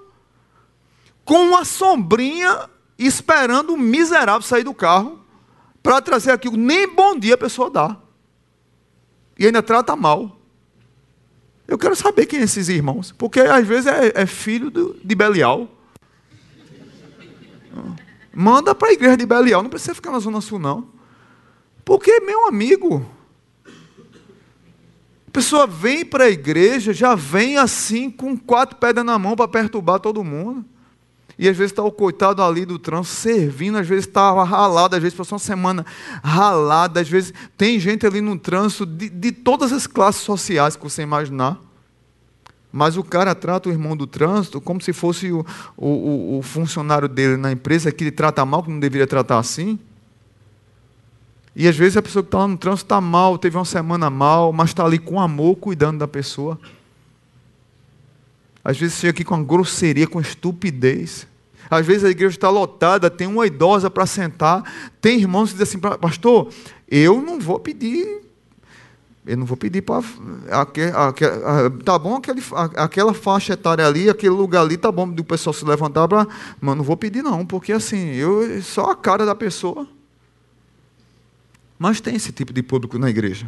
com 1.26 1.48
uma 1.48 1.66
sombrinha, 1.66 2.70
esperando 2.98 3.74
o 3.74 3.78
miserável 3.78 4.44
sair 4.44 4.64
do 4.64 4.74
carro, 4.74 5.20
para 5.82 6.00
trazer 6.00 6.32
aquilo. 6.32 6.56
Nem 6.56 6.88
bom 6.88 7.18
dia 7.18 7.34
a 7.34 7.38
pessoa 7.38 7.70
dá. 7.70 7.98
E 9.38 9.46
ainda 9.46 9.62
trata 9.64 9.96
mal. 9.96 10.40
Eu 11.68 11.80
quero 11.80 11.96
saber 11.96 12.28
quem 12.28 12.40
é 12.40 12.44
esses 12.44 12.70
irmãos, 12.70 13.12
porque 13.12 13.40
às 13.40 13.66
vezes 13.66 13.88
é, 13.88 14.12
é 14.22 14.26
filho 14.28 14.70
do, 14.70 14.96
de 15.04 15.16
Belial. 15.16 15.68
Manda 18.32 18.76
para 18.76 18.90
a 18.90 18.94
igreja 18.94 19.18
de 19.18 19.26
Belial, 19.26 19.64
não 19.64 19.70
precisa 19.70 19.96
ficar 19.96 20.12
na 20.12 20.20
Zona 20.20 20.42
Sul, 20.42 20.60
não. 20.60 20.88
Porque, 21.84 22.20
meu 22.20 22.48
amigo, 22.48 23.06
a 25.28 25.32
pessoa 25.32 25.66
vem 25.66 26.06
para 26.06 26.26
a 26.26 26.30
igreja, 26.30 26.94
já 26.94 27.16
vem 27.16 27.58
assim, 27.58 28.12
com 28.12 28.38
quatro 28.38 28.76
pedras 28.78 29.06
na 29.06 29.18
mão 29.18 29.36
para 29.36 29.48
perturbar 29.48 30.00
todo 30.00 30.24
mundo. 30.24 30.66
E 31.38 31.50
às 31.50 31.58
vezes 31.58 31.72
está 31.72 31.84
o 31.84 31.92
coitado 31.92 32.42
ali 32.42 32.66
do 32.66 32.80
trânsito 32.80 33.16
servindo, 33.16 33.78
às 33.78 33.88
vezes 33.88 34.06
está 34.08 34.32
ralado, 34.44 34.96
às 34.96 35.02
vezes 35.02 35.18
passou 35.18 35.36
uma 35.36 35.40
semana 35.40 35.86
ralada, 36.24 37.02
às 37.02 37.10
vezes 37.10 37.34
tem 37.58 37.78
gente 37.80 38.06
ali 38.06 38.22
no 38.22 38.38
trânsito 38.40 38.86
de, 38.86 39.10
de 39.10 39.32
todas 39.32 39.74
as 39.74 39.86
classes 39.86 40.22
sociais 40.22 40.76
que 40.76 40.84
você 40.84 41.02
imaginar. 41.02 41.60
Mas 42.72 42.98
o 42.98 43.04
cara 43.04 43.34
trata 43.34 43.70
o 43.70 43.72
irmão 43.72 43.96
do 43.96 44.06
trânsito 44.06 44.60
como 44.60 44.82
se 44.82 44.92
fosse 44.92 45.32
o, 45.32 45.46
o, 45.78 46.40
o 46.40 46.42
funcionário 46.42 47.08
dele 47.08 47.38
na 47.38 47.52
empresa 47.52 47.92
que 47.92 48.04
ele 48.04 48.12
trata 48.12 48.46
mal, 48.46 48.64
que 48.64 48.70
não 48.70 48.80
deveria 48.80 49.08
tratar 49.08 49.40
assim. 49.40 49.80
E 51.56 51.70
às 51.70 51.76
vezes 51.78 51.96
a 51.96 52.02
pessoa 52.02 52.22
que 52.22 52.28
está 52.28 52.40
lá 52.40 52.48
no 52.48 52.58
trânsito 52.58 52.86
está 52.86 53.00
mal, 53.00 53.38
teve 53.38 53.58
uma 53.58 53.64
semana 53.64 54.10
mal, 54.10 54.52
mas 54.52 54.72
está 54.72 54.84
ali 54.84 55.00
com 55.00 55.22
amor 55.22 55.56
cuidando 55.56 56.00
da 56.00 56.08
pessoa. 56.08 56.60
Às 58.66 58.80
vezes 58.80 58.98
chega 58.98 59.12
aqui 59.12 59.24
com 59.24 59.36
uma 59.36 59.44
grosseria, 59.44 60.08
com 60.08 60.20
estupidez. 60.20 61.28
Às 61.70 61.86
vezes 61.86 62.04
a 62.04 62.10
igreja 62.10 62.36
está 62.36 62.50
lotada, 62.50 63.12
tem 63.12 63.28
uma 63.28 63.46
idosa 63.46 63.92
para 63.92 64.08
sentar. 64.08 64.90
Tem 65.00 65.20
irmãos 65.20 65.52
que 65.52 65.60
dizem 65.60 65.80
assim, 65.80 66.00
pastor, 66.00 66.50
eu 66.90 67.22
não 67.22 67.40
vou 67.40 67.60
pedir. 67.60 68.24
Eu 69.24 69.38
não 69.38 69.46
vou 69.46 69.56
pedir 69.56 69.84
para. 69.84 70.04
Tá 71.84 72.00
bom 72.00 72.16
aquele, 72.16 72.42
aquela 72.76 73.14
faixa 73.14 73.54
etária 73.54 73.86
ali, 73.86 74.10
aquele 74.10 74.34
lugar 74.34 74.62
ali, 74.62 74.78
tá 74.78 74.92
bom 74.92 75.08
do 75.08 75.24
pessoal 75.24 75.54
se 75.54 75.64
levantar 75.64 76.08
para. 76.08 76.28
Mas 76.60 76.76
não 76.76 76.84
vou 76.84 76.98
pedir, 76.98 77.22
não, 77.22 77.46
porque 77.46 77.72
assim, 77.72 78.14
eu 78.14 78.62
só 78.64 78.92
a 78.92 78.96
cara 78.96 79.28
da 79.28 79.36
pessoa. 79.36 79.88
Mas 81.78 82.02
tem 82.02 82.16
esse 82.16 82.32
tipo 82.32 82.52
de 82.52 82.64
público 82.64 82.98
na 82.98 83.12
igreja. 83.12 83.48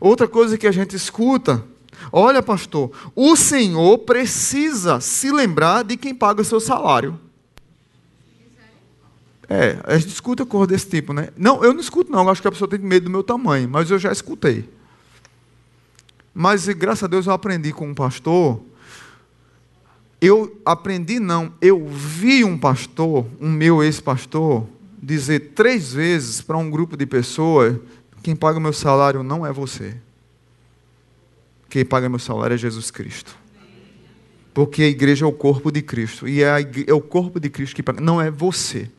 Outra 0.00 0.26
coisa 0.26 0.58
que 0.58 0.66
a 0.66 0.72
gente 0.72 0.96
escuta, 0.96 1.64
olha, 2.12 2.42
pastor, 2.42 2.90
o 3.14 3.36
Senhor 3.36 3.98
precisa 3.98 5.00
se 5.00 5.30
lembrar 5.30 5.84
de 5.84 5.96
quem 5.96 6.14
paga 6.14 6.42
o 6.42 6.44
seu 6.44 6.60
salário. 6.60 7.18
É, 9.48 9.78
a 9.84 9.96
gente 9.96 10.12
escuta 10.12 10.44
coisa 10.44 10.66
desse 10.66 10.88
tipo, 10.88 11.12
né? 11.12 11.28
Não, 11.36 11.62
eu 11.62 11.72
não 11.72 11.80
escuto, 11.80 12.10
não. 12.10 12.24
Eu 12.24 12.30
acho 12.30 12.42
que 12.42 12.48
a 12.48 12.52
pessoa 12.52 12.68
tem 12.68 12.80
medo 12.80 13.04
do 13.04 13.10
meu 13.10 13.22
tamanho, 13.22 13.68
mas 13.68 13.90
eu 13.90 13.98
já 13.98 14.10
escutei. 14.10 14.68
Mas 16.34 16.68
graças 16.68 17.04
a 17.04 17.06
Deus 17.06 17.26
eu 17.26 17.32
aprendi 17.32 17.72
com 17.72 17.88
um 17.88 17.94
pastor. 17.94 18.60
Eu 20.20 20.60
aprendi, 20.64 21.20
não, 21.20 21.52
eu 21.60 21.86
vi 21.86 22.42
um 22.42 22.58
pastor, 22.58 23.26
um 23.40 23.50
meu 23.50 23.82
ex-pastor, 23.84 24.66
dizer 25.00 25.52
três 25.54 25.92
vezes 25.92 26.40
para 26.40 26.56
um 26.56 26.68
grupo 26.68 26.96
de 26.96 27.06
pessoas 27.06 27.78
quem 28.26 28.34
paga 28.34 28.58
o 28.58 28.60
meu 28.60 28.72
salário 28.72 29.22
não 29.22 29.46
é 29.46 29.52
você. 29.52 29.94
Quem 31.68 31.84
paga 31.84 32.08
meu 32.08 32.18
salário 32.18 32.54
é 32.54 32.58
Jesus 32.58 32.90
Cristo. 32.90 33.36
Porque 34.54 34.82
a 34.82 34.88
igreja 34.88 35.24
é 35.24 35.28
o 35.28 35.32
corpo 35.32 35.70
de 35.70 35.82
Cristo. 35.82 36.26
E 36.26 36.42
é, 36.42 36.50
a, 36.50 36.60
é 36.60 36.92
o 36.92 37.00
corpo 37.00 37.38
de 37.38 37.50
Cristo 37.50 37.76
que 37.76 37.82
paga, 37.82 38.00
não 38.00 38.20
é 38.20 38.30
você. 38.30 38.90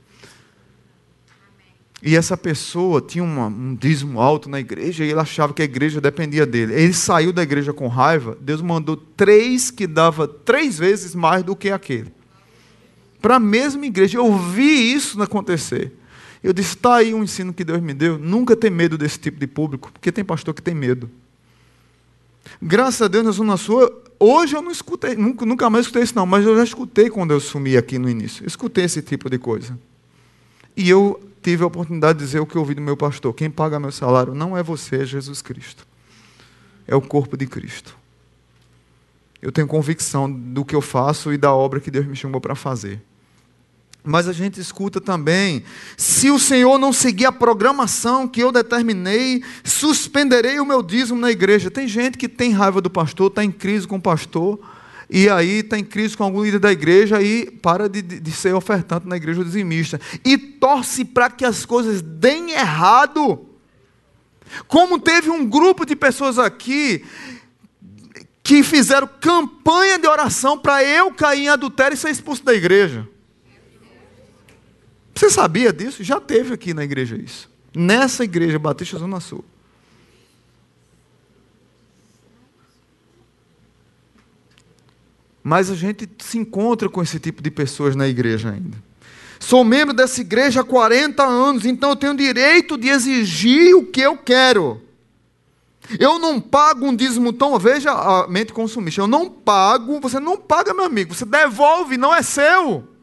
E 2.01 2.15
essa 2.15 2.38
pessoa 2.38 3.01
tinha 3.01 3.23
uma, 3.23 3.47
um 3.47 3.75
dízimo 3.75 4.21
alto 4.21 4.47
na 4.47 4.60
igreja 4.60 5.03
e 5.03 5.10
ele 5.10 5.19
achava 5.19 5.53
que 5.53 5.63
a 5.63 5.65
igreja 5.65 5.99
dependia 5.99 6.45
dele. 6.45 6.73
Ele 6.73 6.93
saiu 6.93 7.34
da 7.34 7.41
igreja 7.41 7.73
com 7.73 7.88
raiva, 7.88 8.38
Deus 8.39 8.62
mandou 8.62 8.95
três 8.95 9.71
que 9.71 9.88
dava 9.88 10.27
três 10.27 10.77
vezes 10.77 11.15
mais 11.15 11.43
do 11.43 11.56
que 11.56 11.71
aquele. 11.71 12.13
Para 13.19 13.38
a 13.38 13.39
mesma 13.39 13.86
igreja. 13.86 14.19
Eu 14.19 14.38
vi 14.38 14.93
isso 14.93 15.19
acontecer. 15.21 15.91
Eu 16.43 16.53
disse: 16.53 16.75
está 16.75 16.97
aí 16.97 17.13
um 17.13 17.23
ensino 17.23 17.51
que 17.51 17.63
Deus 17.63 17.82
me 17.82 17.95
deu. 17.95 18.19
Nunca 18.19 18.56
ter 18.56 18.69
medo 18.69 18.95
desse 18.95 19.19
tipo 19.19 19.39
de 19.39 19.47
público, 19.47 19.91
porque 19.91 20.12
tem 20.12 20.23
pastor 20.23 20.53
que 20.53 20.62
tem 20.62 20.75
medo. 20.75 21.10
Graças 22.62 23.01
a 23.01 23.07
Deus 23.07 23.25
na 23.25 23.31
Zona 23.31 23.57
Sul, 23.57 23.89
hoje 24.19 24.55
eu 24.55 24.62
não 24.62 24.71
escutei, 24.71 25.15
nunca, 25.15 25.45
nunca 25.45 25.69
mais 25.69 25.86
escutei 25.86 26.03
isso, 26.03 26.15
não, 26.15 26.25
mas 26.25 26.45
eu 26.45 26.55
já 26.55 26.63
escutei 26.63 27.10
quando 27.10 27.31
eu 27.31 27.39
sumi 27.39 27.77
aqui 27.77 27.97
no 27.97 28.10
início. 28.10 28.45
Escutei 28.45 28.86
esse 28.86 29.01
tipo 29.01 29.29
de 29.29 29.38
coisa. 29.38 29.77
E 30.75 30.89
eu 30.89 31.19
tive 31.41 31.63
a 31.63 31.67
oportunidade 31.67 32.19
de 32.19 32.25
dizer 32.25 32.39
o 32.39 32.45
que 32.45 32.57
ouvi 32.57 32.73
do 32.73 32.81
meu 32.81 32.97
pastor: 32.97 33.33
quem 33.33 33.49
paga 33.49 33.79
meu 33.79 33.91
salário 33.91 34.33
não 34.33 34.57
é 34.57 34.62
você, 34.62 34.97
é 34.97 35.05
Jesus 35.05 35.41
Cristo. 35.41 35.88
É 36.88 36.95
o 36.95 37.01
corpo 37.01 37.36
de 37.36 37.47
Cristo. 37.47 37.95
Eu 39.41 39.51
tenho 39.51 39.67
convicção 39.67 40.31
do 40.31 40.65
que 40.65 40.75
eu 40.75 40.81
faço 40.81 41.31
e 41.31 41.38
da 41.38 41.53
obra 41.53 41.79
que 41.79 41.91
Deus 41.91 42.05
me 42.05 42.15
chamou 42.15 42.41
para 42.41 42.55
fazer. 42.55 43.01
Mas 44.08 44.26
a 44.26 44.32
gente 44.32 44.60
escuta 44.60 45.02
também: 45.02 45.63
se 45.98 46.32
o 46.32 46.39
Senhor 46.39 46.80
não 46.80 46.93
seguir 46.93 47.26
a 47.26 47.32
programação 47.32 48.26
que 48.26 48.39
eu 48.41 48.54
determinei, 48.54 49.43
suspenderei 49.65 50.60
o 50.62 50.65
meu 50.65 50.82
dízimo 50.82 51.20
na 51.20 51.30
igreja. 51.30 51.70
Tem 51.70 51.88
gente 51.88 52.17
que 52.17 52.30
tem 52.30 52.52
raiva 52.52 52.80
do 52.80 52.89
pastor, 52.89 53.28
está 53.28 53.43
em 53.43 53.52
crise 53.52 53.86
com 53.86 53.98
o 53.98 54.02
pastor, 54.02 54.60
e 55.10 55.28
aí 55.30 55.60
está 55.60 55.78
em 55.78 55.84
crise 55.84 56.15
com 56.15 56.24
algum 56.24 56.41
líder 56.41 56.60
da 56.60 56.72
igreja 56.72 57.22
e 57.22 57.52
para 57.52 57.89
de, 57.89 58.02
de, 58.02 58.32
ser 58.32 58.56
ofertante 58.56 59.06
na 59.06 59.17
igreja 59.17 59.43
dizimista. 59.43 60.00
E 60.24 60.38
torce 60.38 61.04
para 61.04 61.30
que 61.30 61.43
as 61.43 61.65
coisas 61.65 62.02
deem 62.02 62.52
errado. 62.52 63.46
Como 64.70 64.98
teve 64.98 65.30
um 65.30 65.46
grupo 65.46 65.86
de 65.86 65.98
pessoas 65.98 66.39
aqui 66.39 67.04
que 68.41 68.63
fizeram 68.63 69.10
campanha 69.20 70.00
de 70.00 70.08
oração 70.08 70.58
para 70.58 70.82
eu 70.82 71.12
cair 71.12 71.41
em 71.41 71.50
adultério 71.50 71.96
e 71.96 71.98
ser 71.98 72.10
expulso 72.10 72.46
da 72.46 72.54
igreja. 72.54 73.06
Você 75.17 75.32
sabia 75.32 75.73
disso? 75.73 76.03
Já 76.03 76.19
teve 76.19 76.53
aqui 76.53 76.75
na 76.75 76.84
igreja 76.84 77.17
isso. 77.17 77.49
Nessa 77.75 78.23
igreja 78.23 78.60
Batista 78.60 78.99
Zona 78.99 79.19
Sul. 79.19 79.43
Mas 85.43 85.71
a 85.71 85.75
gente 85.75 86.08
se 86.19 86.38
encontra 86.38 86.88
com 86.88 87.01
esse 87.01 87.19
tipo 87.19 87.41
de 87.41 87.49
pessoas 87.49 87.95
na 87.95 88.08
igreja 88.08 88.51
ainda. 88.51 88.77
Sou 89.39 89.63
membro 89.63 89.91
dessa 89.91 90.21
igreja 90.21 90.62
há 90.62 90.63
40 90.63 91.23
anos, 91.23 91.65
então 91.65 91.91
eu 91.91 91.95
tenho 91.95 92.15
direito 92.15 92.77
de 92.77 92.89
exigir 92.89 93.75
o 93.75 93.86
que 93.86 94.01
eu 94.01 94.17
quero. 94.17 94.80
Eu 95.99 96.19
não 96.19 96.39
pago 96.39 96.86
um 96.86 96.95
dízimo 96.95 97.34
tão. 97.34 97.58
Veja 97.58 97.91
a 97.91 98.27
mente 98.27 98.53
consumista. 98.53 99.01
Eu 99.01 99.08
não 99.08 99.27
pago, 99.32 99.99
você 99.99 100.19
não 100.19 100.38
paga, 100.38 100.75
meu 100.75 100.86
amigo, 100.86 101.15
você 101.15 101.25
devolve, 101.25 101.97
não 101.97 102.13
é 102.13 102.21
seu. 102.21 102.96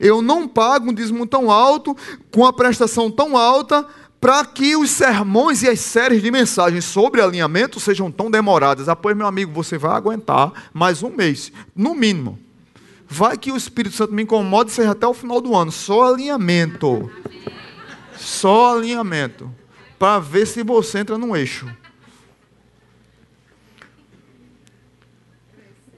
Eu 0.00 0.22
não 0.22 0.48
pago 0.48 0.90
um 0.90 0.94
dízimo 0.94 1.26
tão 1.26 1.50
alto, 1.50 1.94
com 2.32 2.46
a 2.46 2.52
prestação 2.54 3.10
tão 3.10 3.36
alta, 3.36 3.86
para 4.18 4.44
que 4.46 4.74
os 4.74 4.90
sermões 4.90 5.62
e 5.62 5.68
as 5.68 5.80
séries 5.80 6.22
de 6.22 6.30
mensagens 6.30 6.86
sobre 6.86 7.20
alinhamento 7.20 7.78
sejam 7.78 8.10
tão 8.10 8.30
demoradas. 8.30 8.88
Ah, 8.88 8.96
pois, 8.96 9.14
meu 9.14 9.26
amigo, 9.26 9.52
você 9.52 9.76
vai 9.76 9.92
aguentar 9.92 10.70
mais 10.72 11.02
um 11.02 11.10
mês, 11.10 11.52
no 11.76 11.94
mínimo. 11.94 12.38
Vai 13.06 13.36
que 13.36 13.52
o 13.52 13.56
Espírito 13.56 13.94
Santo 13.94 14.14
me 14.14 14.22
incomode 14.22 14.70
seja 14.70 14.92
até 14.92 15.06
o 15.06 15.12
final 15.12 15.40
do 15.40 15.54
ano. 15.54 15.70
Só 15.70 16.14
alinhamento. 16.14 17.10
Só 18.16 18.76
alinhamento. 18.76 19.52
Para 19.98 20.18
ver 20.18 20.46
se 20.46 20.62
você 20.62 21.00
entra 21.00 21.18
no 21.18 21.36
eixo. 21.36 21.68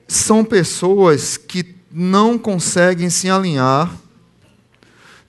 São 0.08 0.44
pessoas 0.44 1.36
que 1.36 1.81
não 1.92 2.38
conseguem 2.38 3.10
se 3.10 3.28
alinhar, 3.28 3.94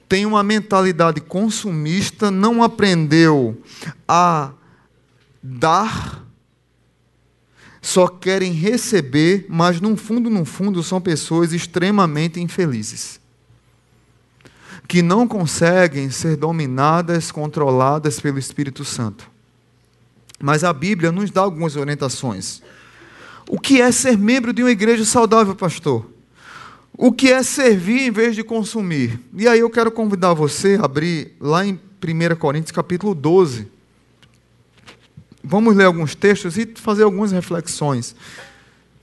tem 0.08 0.26
uma 0.26 0.44
mentalidade 0.44 1.20
consumista, 1.20 2.30
não 2.30 2.62
aprendeu 2.62 3.60
a 4.08 4.52
dar, 5.42 6.24
só 7.82 8.08
querem 8.08 8.54
receber, 8.54 9.46
mas 9.50 9.82
no 9.82 9.98
fundo, 9.98 10.30
no 10.30 10.46
fundo, 10.46 10.82
são 10.84 11.02
pessoas 11.02 11.52
extremamente 11.52 12.40
infelizes. 12.40 13.20
Que 14.88 15.02
não 15.02 15.28
conseguem 15.28 16.10
ser 16.10 16.38
dominadas, 16.38 17.32
controladas 17.32 18.20
pelo 18.20 18.40
Espírito 18.40 18.86
Santo. 18.86 19.30
Mas 20.40 20.64
a 20.64 20.72
Bíblia 20.72 21.12
nos 21.12 21.32
dá 21.32 21.42
algumas 21.42 21.76
orientações. 21.76 22.62
O 23.50 23.60
que 23.60 23.82
é 23.82 23.92
ser 23.92 24.18
membro 24.18 24.54
de 24.54 24.62
uma 24.62 24.72
igreja 24.72 25.04
saudável, 25.04 25.56
pastor? 25.56 26.13
O 26.96 27.12
que 27.12 27.32
é 27.32 27.42
servir 27.42 28.02
em 28.02 28.12
vez 28.12 28.36
de 28.36 28.44
consumir? 28.44 29.20
E 29.36 29.48
aí 29.48 29.60
eu 29.60 29.70
quero 29.70 29.92
convidar 29.92 30.34
você 30.34 30.78
a 30.80 30.86
abrir 30.86 31.36
lá 31.40 31.66
em 31.66 31.74
1 31.74 32.36
Coríntios 32.36 32.72
capítulo 32.72 33.16
12. 33.16 33.68
Vamos 35.44 35.76
ler 35.76 35.86
alguns 35.86 36.14
textos 36.14 36.58
e 36.58 36.68
fazer 36.76 37.04
algumas 37.04 37.32
reflexões. 37.32 38.16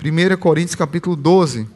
1 0.02 0.36
Coríntios 0.38 0.76
capítulo 0.76 1.16
12. 1.16 1.66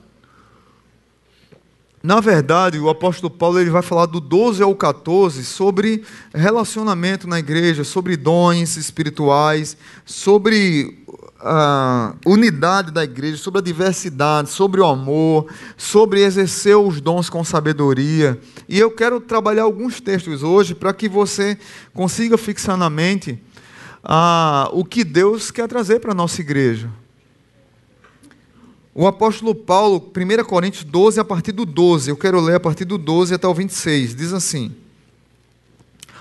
Na 2.01 2.21
verdade, 2.21 2.79
o 2.79 2.89
apóstolo 2.89 3.31
Paulo 3.31 3.59
ele 3.59 3.71
vai 3.71 3.83
falar 3.83 4.07
do 4.07 4.21
12 4.21 4.63
ao 4.63 4.75
14 4.75 5.45
sobre 5.45 6.05
relacionamento 6.33 7.27
na 7.27 7.39
igreja, 7.39 7.83
sobre 7.83 8.17
dons 8.17 8.77
espirituais, 8.77 9.77
sobre 10.05 11.03
a 11.41 12.15
unidade 12.25 12.91
da 12.91 13.05
igreja, 13.05 13.37
sobre 13.37 13.61
a 13.61 13.63
diversidade, 13.63 14.51
sobre 14.51 14.81
o 14.81 14.87
amor, 14.87 15.47
sobre 15.77 16.23
exercer 16.23 16.77
os 16.77 17.01
dons 17.01 17.29
com 17.29 17.45
sabedoria. 17.45 18.41
E 18.69 18.79
eu 18.79 18.91
quero 18.91 19.21
trabalhar 19.21 19.65
alguns 19.65 20.01
textos 20.01 20.43
hoje 20.43 20.75
para 20.75 20.93
que 20.95 21.09
você 21.09 21.59
consiga 21.93 22.39
fixar 22.39 22.77
na 22.77 22.89
mente 22.89 23.39
ah, 24.03 24.69
o 24.73 24.85
que 24.85 25.05
Deus 25.05 25.51
quer 25.51 25.69
trazer 25.69 26.01
para 26.01 26.13
a 26.13 26.15
nossa 26.15 26.41
igreja. 26.41 26.91
O 28.95 29.09
apóstolo 29.09 29.55
Paulo, 29.55 30.13
1 30.17 30.45
Coríntios 30.45 30.85
12, 30.85 31.19
a 31.19 31.25
partir 31.25 31.51
do 31.51 31.67
12, 31.67 32.11
eu 32.11 32.17
quero 32.17 32.41
ler 32.41 32.55
a 32.55 32.61
partir 32.61 32.85
do 32.85 32.97
12 32.97 33.35
até 33.35 33.49
o 33.49 33.53
26, 33.53 34.15
diz 34.15 34.33
assim: 34.33 34.73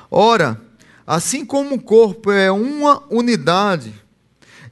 Ora, 0.09 0.59
assim 1.05 1.45
como 1.45 1.75
o 1.75 1.81
corpo 1.81 2.31
é 2.31 2.51
uma 2.51 3.03
unidade, 3.11 3.93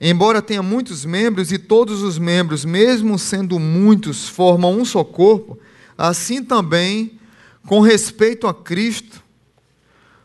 Embora 0.04 0.42
tenha 0.42 0.64
muitos 0.64 1.06
membros 1.06 1.52
e 1.52 1.60
todos 1.60 2.02
os 2.02 2.18
membros, 2.18 2.66
mesmo 2.66 3.20
sendo 3.20 3.60
muitos, 3.60 4.28
formam 4.28 4.80
um 4.80 4.84
só 4.84 5.04
corpo, 5.04 5.60
assim 5.96 6.44
também 6.44 7.20
com 7.68 7.82
respeito 7.82 8.48
a 8.48 8.54
Cristo, 8.54 9.22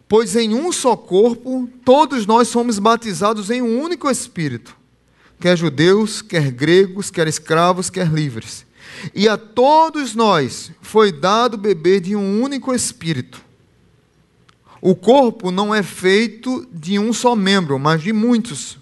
pois 0.09 0.35
em 0.35 0.55
um 0.55 0.73
só 0.73 0.97
corpo 0.97 1.69
todos 1.85 2.25
nós 2.25 2.49
somos 2.49 2.79
batizados 2.79 3.51
em 3.51 3.61
um 3.61 3.79
único 3.79 4.11
Espírito, 4.11 4.75
quer 5.39 5.59
judeus, 5.59 6.23
quer 6.23 6.51
gregos, 6.51 7.11
quer 7.11 7.29
escravos, 7.29 7.91
quer 7.91 8.09
livres. 8.09 8.65
E 9.15 9.29
a 9.29 9.37
todos 9.37 10.15
nós 10.15 10.73
foi 10.81 11.13
dado 11.13 11.59
beber 11.59 12.01
de 12.01 12.17
um 12.17 12.43
único 12.43 12.73
Espírito. 12.73 13.45
O 14.81 14.95
corpo 14.95 15.51
não 15.51 15.75
é 15.75 15.83
feito 15.83 16.67
de 16.73 16.99
um 16.99 17.13
só 17.13 17.37
membro, 17.37 17.79
mas 17.79 18.01
de 18.01 18.15
muitos. 18.15 18.79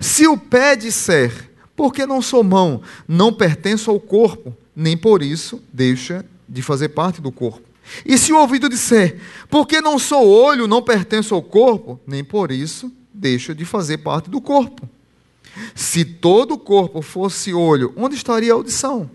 Se 0.00 0.26
o 0.26 0.36
pé 0.36 0.76
disser, 0.76 1.50
porque 1.74 2.06
não 2.06 2.22
sou 2.22 2.42
mão, 2.42 2.82
não 3.06 3.32
pertenço 3.32 3.90
ao 3.90 4.00
corpo, 4.00 4.56
nem 4.74 4.96
por 4.96 5.22
isso 5.22 5.62
deixa 5.72 6.24
de 6.48 6.62
fazer 6.62 6.90
parte 6.90 7.20
do 7.20 7.30
corpo. 7.32 7.62
E 8.04 8.18
se 8.18 8.32
o 8.32 8.38
ouvido 8.38 8.68
disser, 8.68 9.20
porque 9.48 9.80
não 9.80 9.98
sou 9.98 10.28
olho, 10.28 10.66
não 10.66 10.82
pertenço 10.82 11.34
ao 11.34 11.42
corpo, 11.42 12.00
nem 12.06 12.24
por 12.24 12.50
isso 12.50 12.92
deixa 13.12 13.54
de 13.54 13.64
fazer 13.64 13.98
parte 13.98 14.28
do 14.28 14.40
corpo. 14.40 14.88
Se 15.74 16.04
todo 16.04 16.54
o 16.54 16.58
corpo 16.58 17.00
fosse 17.00 17.54
olho, 17.54 17.92
onde 17.96 18.14
estaria 18.14 18.52
a 18.52 18.56
audição? 18.56 19.10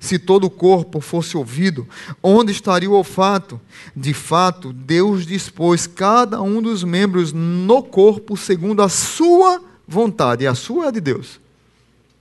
Se 0.00 0.18
todo 0.18 0.44
o 0.44 0.50
corpo 0.50 1.00
fosse 1.00 1.36
ouvido, 1.36 1.88
onde 2.22 2.52
estaria 2.52 2.90
o 2.90 2.94
olfato? 2.94 3.60
De 3.96 4.14
fato, 4.14 4.72
Deus 4.72 5.26
dispôs 5.26 5.86
cada 5.86 6.40
um 6.40 6.62
dos 6.62 6.84
membros 6.84 7.32
no 7.32 7.82
corpo 7.82 8.36
segundo 8.36 8.82
a 8.82 8.88
sua 8.88 9.60
vontade, 9.88 10.46
a 10.46 10.54
sua 10.54 10.84
é 10.84 10.88
a 10.88 10.90
de 10.90 11.00
Deus. 11.00 11.40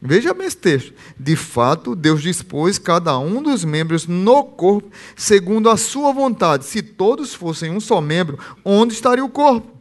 Veja 0.01 0.33
bem 0.33 0.47
esse 0.47 0.57
texto. 0.57 0.93
De 1.19 1.35
fato, 1.35 1.95
Deus 1.95 2.21
dispôs 2.21 2.77
cada 2.77 3.17
um 3.19 3.41
dos 3.41 3.65
membros 3.65 4.07
no 4.07 4.43
corpo 4.43 4.89
segundo 5.15 5.69
a 5.69 5.75
sua 5.75 6.13
vontade. 6.13 6.65
Se 6.65 6.81
todos 6.81 7.33
fossem 7.33 7.71
um 7.71 7.79
só 7.79 7.99
membro, 7.99 8.39
onde 8.63 8.93
estaria 8.93 9.25
o 9.25 9.29
corpo? 9.29 9.75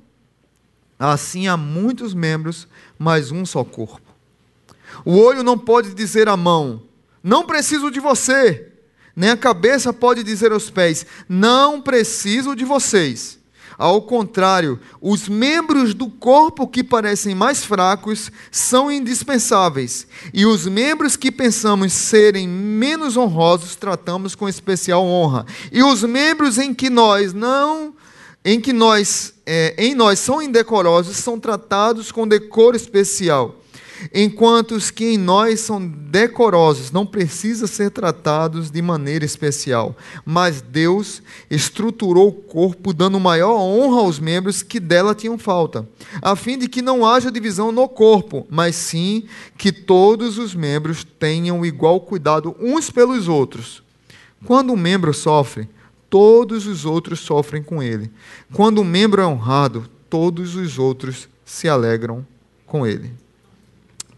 Assim 0.99 1.47
há 1.47 1.57
muitos 1.57 2.15
membros, 2.15 2.67
mas 2.99 3.31
um 3.31 3.45
só 3.45 3.63
corpo. 3.63 4.01
O 5.05 5.19
olho 5.19 5.43
não 5.43 5.59
pode 5.59 5.95
dizer 5.95 6.29
à 6.29 6.37
mão: 6.37 6.83
Não 7.23 7.45
preciso 7.45 7.91
de 7.91 8.01
você. 8.01 8.73
Nem 9.15 9.31
a 9.31 9.37
cabeça 9.37 9.93
pode 9.93 10.23
dizer 10.23 10.51
aos 10.51 10.71
pés: 10.71 11.05
Não 11.29 11.83
preciso 11.83 12.57
de 12.57 12.65
vocês. 12.65 13.39
Ao 13.79 14.01
contrário, 14.01 14.81
os 15.01 15.29
membros 15.29 15.93
do 15.93 16.09
corpo 16.09 16.67
que 16.67 16.83
parecem 16.83 17.35
mais 17.35 17.65
fracos 17.65 18.31
são 18.51 18.91
indispensáveis, 18.91 20.07
e 20.33 20.47
os 20.47 20.67
membros 20.67 21.17
que 21.17 21.31
pensamos 21.31 21.93
serem 21.93 22.49
menos 22.49 23.17
honrosos 23.17 23.77
tratamos 23.77 24.35
com 24.35 24.49
especial 24.49 25.05
honra. 25.05 25.45
E 25.71 25.83
os 25.83 26.03
membros 26.03 26.57
em 26.59 26.73
que 26.73 26.89
nós 26.89 27.35
não 27.35 27.95
em 28.45 28.61
que 28.61 28.73
nós 28.73 29.35
é, 29.45 29.75
em 29.77 29.93
nós 29.95 30.21
são 30.21 30.41
indecorosos 30.41 31.17
são 31.17 31.39
tratados 31.39 32.13
com 32.13 32.29
decoro 32.29 32.77
especial 32.77 33.57
enquanto 34.13 34.73
os 34.73 34.91
que 34.91 35.15
em 35.15 35.19
nós 35.19 35.61
são 35.61 35.87
decorosos 35.87 36.91
não 36.91 37.07
precisam 37.07 37.67
ser 37.67 37.91
tratados 37.91 38.71
de 38.71 38.81
maneira 38.83 39.25
especial, 39.25 39.97
mas 40.25 40.61
Deus 40.61 41.23
estruturou 41.51 42.29
o 42.29 42.33
corpo 42.33 42.93
dando 42.93 43.21
maior 43.21 43.59
honra 43.59 44.01
aos 44.01 44.19
membros 44.19 44.63
que 44.63 44.81
dela 44.81 45.15
tinham 45.15 45.39
falta, 45.39 45.87
a 46.23 46.35
fim 46.37 46.59
de 46.59 46.69
que 46.69 46.83
não 46.83 47.07
haja 47.07 47.31
divisão 47.31 47.73
no 47.73 47.89
corpo, 47.89 48.47
mas 48.51 48.77
sim 48.77 49.25
que 49.57 49.73
todos 49.73 50.39
os 50.39 50.55
membros 50.55 51.05
tenham 51.19 51.65
igual 51.65 52.01
cuidado 52.01 52.57
uns 52.61 52.91
pelos 52.91 53.29
outros. 53.29 53.83
Quando 54.45 54.73
um 54.73 54.77
membro 54.77 55.13
sofre, 55.13 55.69
todos 56.09 56.67
os 56.67 56.85
outros 56.85 57.21
sofrem 57.21 57.63
com 57.63 57.83
ele. 57.83 58.11
Quando 58.53 58.81
um 58.81 58.85
membro 58.85 59.21
é 59.21 59.27
honrado, 59.27 59.89
todos 60.09 60.55
os 60.55 60.79
outros 60.79 61.29
se 61.45 61.69
alegram 61.69 62.27
com 62.67 62.87
ele. 62.87 63.13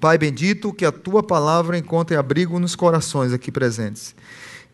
Pai 0.00 0.16
bendito, 0.16 0.72
que 0.72 0.84
a 0.84 0.92
tua 0.92 1.22
palavra 1.22 1.76
encontre 1.76 2.16
abrigo 2.16 2.58
nos 2.58 2.76
corações 2.76 3.32
aqui 3.32 3.50
presentes. 3.50 4.14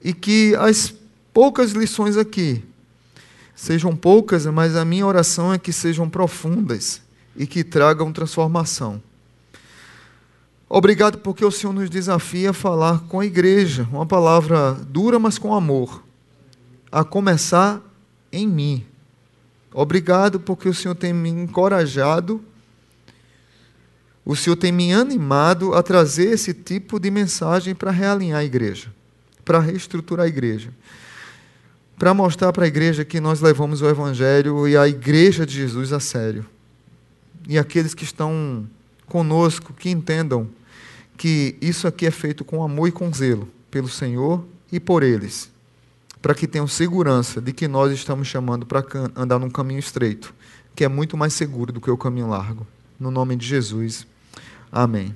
E 0.02 0.12
que 0.12 0.54
as 0.56 0.94
poucas 1.32 1.72
lições 1.72 2.16
aqui 2.16 2.62
sejam 3.54 3.96
poucas, 3.96 4.44
mas 4.46 4.76
a 4.76 4.84
minha 4.84 5.06
oração 5.06 5.52
é 5.52 5.58
que 5.58 5.72
sejam 5.72 6.08
profundas 6.10 7.00
e 7.36 7.46
que 7.46 7.64
tragam 7.64 8.12
transformação. 8.12 9.02
Obrigado 10.68 11.18
porque 11.18 11.44
o 11.44 11.50
Senhor 11.50 11.72
nos 11.72 11.88
desafia 11.88 12.50
a 12.50 12.54
falar 12.54 13.00
com 13.08 13.20
a 13.20 13.26
igreja, 13.26 13.88
uma 13.92 14.04
palavra 14.04 14.72
dura, 14.72 15.18
mas 15.18 15.38
com 15.38 15.54
amor, 15.54 16.02
a 16.90 17.04
começar 17.04 17.80
em 18.32 18.46
mim. 18.46 18.84
Obrigado 19.72 20.38
porque 20.40 20.68
o 20.68 20.74
Senhor 20.74 20.94
tem 20.94 21.12
me 21.12 21.30
encorajado 21.30 22.44
o 24.24 24.34
Senhor 24.34 24.56
tem 24.56 24.72
me 24.72 24.92
animado 24.92 25.74
a 25.74 25.82
trazer 25.82 26.30
esse 26.32 26.54
tipo 26.54 26.98
de 26.98 27.10
mensagem 27.10 27.74
para 27.74 27.90
realinhar 27.90 28.40
a 28.40 28.44
igreja, 28.44 28.92
para 29.44 29.58
reestruturar 29.58 30.24
a 30.24 30.28
igreja, 30.28 30.70
para 31.98 32.14
mostrar 32.14 32.52
para 32.52 32.64
a 32.64 32.68
igreja 32.68 33.04
que 33.04 33.20
nós 33.20 33.40
levamos 33.40 33.82
o 33.82 33.88
Evangelho 33.88 34.66
e 34.66 34.76
a 34.76 34.88
igreja 34.88 35.44
de 35.44 35.54
Jesus 35.54 35.92
a 35.92 36.00
sério. 36.00 36.46
E 37.46 37.58
aqueles 37.58 37.92
que 37.92 38.04
estão 38.04 38.66
conosco, 39.06 39.74
que 39.74 39.90
entendam 39.90 40.48
que 41.18 41.56
isso 41.60 41.86
aqui 41.86 42.06
é 42.06 42.10
feito 42.10 42.44
com 42.44 42.64
amor 42.64 42.88
e 42.88 42.92
com 42.92 43.12
zelo 43.12 43.48
pelo 43.70 43.88
Senhor 43.88 44.42
e 44.72 44.80
por 44.80 45.02
eles, 45.02 45.50
para 46.22 46.34
que 46.34 46.48
tenham 46.48 46.66
segurança 46.66 47.40
de 47.42 47.52
que 47.52 47.68
nós 47.68 47.92
estamos 47.92 48.26
chamando 48.26 48.64
para 48.64 48.82
andar 49.14 49.38
num 49.38 49.50
caminho 49.50 49.78
estreito, 49.78 50.34
que 50.74 50.82
é 50.82 50.88
muito 50.88 51.14
mais 51.14 51.34
seguro 51.34 51.72
do 51.72 51.80
que 51.80 51.90
o 51.90 51.98
caminho 51.98 52.28
largo. 52.28 52.66
No 52.98 53.10
nome 53.10 53.36
de 53.36 53.46
Jesus. 53.46 54.06
Amém. 54.74 55.14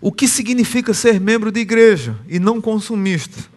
O 0.00 0.12
que 0.12 0.28
significa 0.28 0.94
ser 0.94 1.20
membro 1.20 1.50
de 1.50 1.58
igreja 1.58 2.16
e 2.28 2.38
não 2.38 2.60
consumista? 2.60 3.50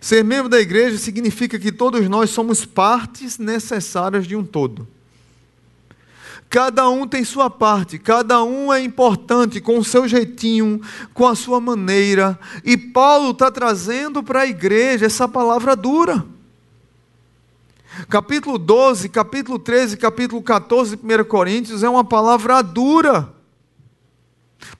Ser 0.00 0.22
membro 0.22 0.48
da 0.48 0.60
igreja 0.60 0.96
significa 0.96 1.58
que 1.58 1.72
todos 1.72 2.08
nós 2.08 2.30
somos 2.30 2.64
partes 2.64 3.38
necessárias 3.38 4.24
de 4.24 4.36
um 4.36 4.44
todo. 4.44 4.86
Cada 6.48 6.88
um 6.88 7.08
tem 7.08 7.24
sua 7.24 7.50
parte, 7.50 7.98
cada 7.98 8.42
um 8.44 8.72
é 8.72 8.80
importante 8.80 9.60
com 9.60 9.76
o 9.78 9.84
seu 9.84 10.06
jeitinho, 10.06 10.80
com 11.12 11.26
a 11.26 11.34
sua 11.34 11.60
maneira. 11.60 12.38
E 12.64 12.76
Paulo 12.76 13.32
está 13.32 13.50
trazendo 13.50 14.22
para 14.22 14.42
a 14.42 14.46
igreja 14.46 15.06
essa 15.06 15.26
palavra 15.26 15.74
dura. 15.74 16.24
Capítulo 18.08 18.58
12, 18.58 19.08
capítulo 19.08 19.58
13, 19.58 19.96
capítulo 19.96 20.40
14 20.40 20.96
de 20.96 21.02
1 21.02 21.24
Coríntios 21.24 21.82
é 21.82 21.88
uma 21.88 22.04
palavra 22.04 22.62
dura. 22.62 23.36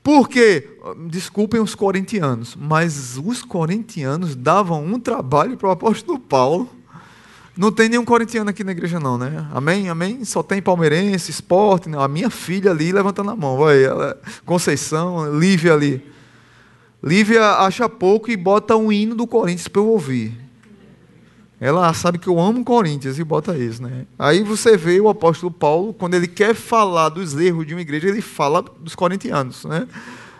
Porque, 0.02 0.68
desculpem 1.08 1.60
os 1.60 1.74
corintianos, 1.74 2.56
mas 2.56 3.16
os 3.16 3.42
corintianos 3.42 4.34
davam 4.34 4.84
um 4.84 4.98
trabalho 4.98 5.56
para 5.56 5.68
o 5.68 5.72
apóstolo 5.72 6.18
Paulo. 6.18 6.68
Não 7.56 7.72
tem 7.72 7.88
nenhum 7.88 8.04
corintiano 8.04 8.50
aqui 8.50 8.62
na 8.62 8.70
igreja, 8.70 9.00
não, 9.00 9.18
né? 9.18 9.48
Amém? 9.52 9.88
Amém? 9.88 10.24
Só 10.24 10.42
tem 10.42 10.62
palmeirense, 10.62 11.30
esporte. 11.30 11.88
Né? 11.88 11.98
A 12.00 12.06
minha 12.06 12.30
filha 12.30 12.70
ali 12.70 12.92
levantando 12.92 13.30
a 13.30 13.36
mão. 13.36 13.56
Vai, 13.56 13.82
ela, 13.82 14.20
Conceição, 14.44 15.36
Lívia 15.38 15.74
ali. 15.74 16.04
Lívia 17.02 17.44
acha 17.58 17.88
pouco 17.88 18.30
e 18.30 18.36
bota 18.36 18.76
um 18.76 18.92
hino 18.92 19.14
do 19.14 19.26
Corinthians 19.26 19.68
para 19.68 19.82
eu 19.82 19.88
ouvir. 19.88 20.47
Ela 21.60 21.92
sabe 21.92 22.18
que 22.18 22.28
eu 22.28 22.38
amo 22.38 22.64
Corinthians 22.64 23.18
e 23.18 23.24
bota 23.24 23.56
isso, 23.56 23.82
né? 23.82 24.06
Aí 24.16 24.42
você 24.44 24.76
vê 24.76 25.00
o 25.00 25.08
apóstolo 25.08 25.50
Paulo, 25.50 25.92
quando 25.92 26.14
ele 26.14 26.28
quer 26.28 26.54
falar 26.54 27.08
dos 27.08 27.34
erros 27.36 27.66
de 27.66 27.74
uma 27.74 27.80
igreja, 27.80 28.08
ele 28.08 28.20
fala 28.20 28.62
dos 28.62 28.94
corintianos, 28.94 29.64
né? 29.64 29.88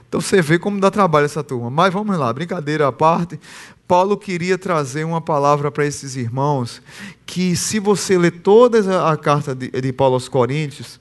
Então 0.09 0.21
você 0.21 0.41
vê 0.41 0.59
como 0.59 0.81
dá 0.81 0.91
trabalho 0.91 1.27
essa 1.27 1.43
turma. 1.43 1.69
Mas 1.69 1.93
vamos 1.93 2.17
lá, 2.17 2.33
brincadeira 2.33 2.87
à 2.87 2.93
parte. 2.93 3.39
Paulo 3.87 4.17
queria 4.17 4.57
trazer 4.57 5.05
uma 5.05 5.21
palavra 5.21 5.71
para 5.71 5.85
esses 5.85 6.15
irmãos 6.15 6.81
que, 7.27 7.57
se 7.57 7.81
você 7.81 8.17
ler 8.17 8.41
toda 8.41 9.11
a 9.11 9.17
carta 9.17 9.55
de, 9.55 9.71
de 9.71 9.93
Paulo 9.93 10.15
aos 10.15 10.29
Coríntios, 10.29 11.01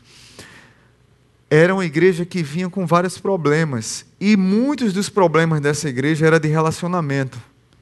era 1.49 1.73
uma 1.73 1.86
igreja 1.86 2.25
que 2.25 2.41
vinha 2.41 2.69
com 2.69 2.86
vários 2.86 3.17
problemas. 3.17 4.06
E 4.19 4.36
muitos 4.36 4.93
dos 4.93 5.10
problemas 5.10 5.62
dessa 5.62 5.88
igreja 5.88 6.25
era 6.25 6.39
de 6.39 6.47
relacionamento, 6.47 7.38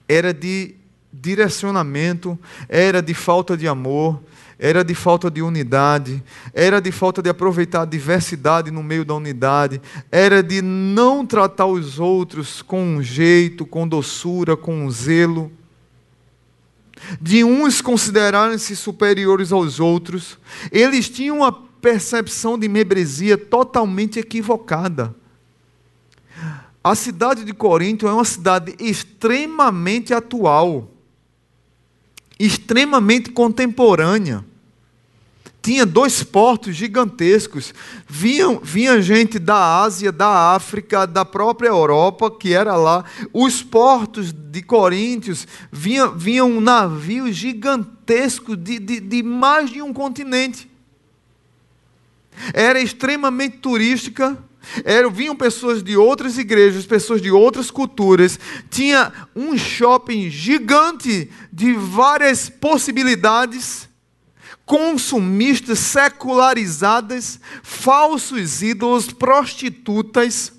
era 0.08 0.34
de 0.34 0.76
direcionamento, 1.22 2.38
era 2.68 3.02
de 3.02 3.14
falta 3.14 3.56
de 3.56 3.68
amor, 3.68 4.22
era 4.58 4.84
de 4.84 4.96
falta 4.96 5.30
de 5.30 5.42
unidade, 5.42 6.24
era 6.54 6.80
de 6.80 6.92
falta 6.92 7.22
de 7.22 7.30
aproveitar 7.30 7.82
a 7.82 7.86
diversidade 7.86 8.72
no 8.72 8.82
meio 8.82 9.04
da 9.04 9.14
unidade, 9.14 9.82
era 10.12 10.42
de 10.42 10.62
não 10.62 11.26
tratar 11.26 11.66
os 11.66 12.00
outros 12.00 12.62
com 12.62 13.02
jeito, 13.02 13.66
com 13.66 13.88
doçura, 13.88 14.56
com 14.56 14.90
zelo, 14.90 15.52
de 17.22 17.44
uns 17.44 17.82
considerarem-se 17.82 18.76
superiores 18.76 19.52
aos 19.52 19.80
outros. 19.80 20.40
Eles 20.72 21.10
tinham 21.10 21.38
uma 21.38 21.52
percepção 21.52 22.58
de 22.58 22.68
membresia 22.68 23.38
totalmente 23.38 24.20
equivocada. 24.20 25.14
A 26.84 26.96
cidade 26.96 27.44
de 27.44 27.54
Corinto 27.54 28.08
é 28.08 28.14
uma 28.14 28.24
cidade 28.24 28.76
extremamente 28.80 30.14
atual 30.14 30.95
extremamente 32.40 33.32
contemporânea. 33.32 34.44
Tinha 35.62 35.84
dois 35.84 36.22
portos 36.22 36.76
gigantescos. 36.76 37.74
Vinha, 38.08 38.60
vinha 38.62 39.02
gente 39.02 39.40
da 39.40 39.82
Ásia, 39.82 40.12
da 40.12 40.54
África, 40.54 41.08
da 41.08 41.26
própria 41.26 41.70
Europa, 41.70 42.30
que 42.30 42.54
era 42.54 42.76
lá. 42.76 43.04
Os 43.34 43.64
portos 43.64 44.32
de 44.32 44.62
Coríntios 44.62 45.48
vinha, 45.72 46.08
vinham 46.08 46.52
um 46.52 46.62
navio 46.62 47.34
gigantesco 47.34 48.56
de, 48.56 48.78
de, 48.78 49.00
de 49.00 49.24
mais 49.24 49.72
de 49.72 49.82
um 49.82 49.92
continente. 49.92 50.70
Era 52.54 52.80
extremamente 52.80 53.58
turística 53.58 54.38
eram, 54.84 55.10
vinham 55.10 55.36
pessoas 55.36 55.84
de 55.84 55.96
outras 55.96 56.38
igrejas, 56.38 56.86
pessoas 56.86 57.22
de 57.22 57.32
outras 57.32 57.72
culturas. 57.72 58.40
Tinha 58.70 59.12
um 59.36 59.58
shopping 59.58 60.30
gigante 60.30 61.30
de 61.52 61.74
várias 61.74 62.50
possibilidades, 62.50 63.88
consumistas, 64.66 65.80
secularizadas, 65.80 67.40
falsos 67.62 68.62
ídolos, 68.62 69.12
prostitutas, 69.12 70.52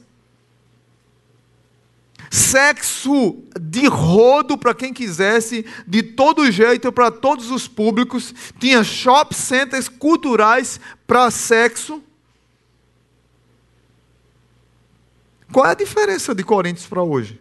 sexo 2.30 3.42
de 3.60 3.86
rodo 3.86 4.56
para 4.58 4.74
quem 4.74 4.92
quisesse, 4.92 5.64
de 5.86 6.02
todo 6.02 6.50
jeito, 6.50 6.92
para 6.92 7.10
todos 7.10 7.50
os 7.50 7.66
públicos. 7.66 8.34
Tinha 8.58 8.84
shopping 8.84 9.34
centers 9.34 9.88
culturais 9.88 10.80
para 11.06 11.30
sexo 11.30 12.02
Qual 15.52 15.66
é 15.66 15.70
a 15.70 15.74
diferença 15.74 16.34
de 16.34 16.42
Coríntios 16.42 16.86
para 16.86 17.02
hoje? 17.02 17.40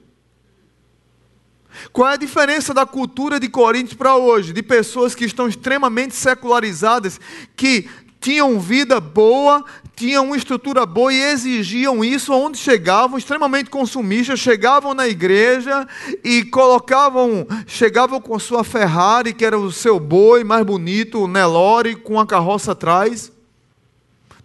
Qual 1.91 2.09
é 2.09 2.13
a 2.13 2.17
diferença 2.17 2.73
da 2.73 2.85
cultura 2.85 3.39
de 3.39 3.49
Coríntios 3.49 3.95
para 3.95 4.15
hoje? 4.15 4.53
De 4.53 4.63
pessoas 4.63 5.13
que 5.13 5.25
estão 5.25 5.47
extremamente 5.47 6.15
secularizadas, 6.15 7.19
que 7.55 7.89
tinham 8.19 8.59
vida 8.59 8.99
boa, 8.99 9.63
tinham 9.95 10.25
uma 10.25 10.37
estrutura 10.37 10.85
boa 10.85 11.13
e 11.13 11.21
exigiam 11.21 12.03
isso 12.03 12.33
onde 12.33 12.57
chegavam, 12.57 13.17
extremamente 13.17 13.69
consumistas, 13.69 14.39
chegavam 14.39 14.93
na 14.93 15.07
igreja 15.07 15.87
e 16.23 16.43
colocavam, 16.43 17.45
chegavam 17.67 18.19
com 18.19 18.35
a 18.35 18.39
sua 18.39 18.63
Ferrari, 18.63 19.33
que 19.33 19.45
era 19.45 19.57
o 19.57 19.71
seu 19.71 19.99
boi 19.99 20.43
mais 20.43 20.65
bonito, 20.65 21.19
o 21.19 21.27
Nelore, 21.27 21.95
com 21.95 22.19
a 22.19 22.25
carroça 22.25 22.71
atrás. 22.71 23.31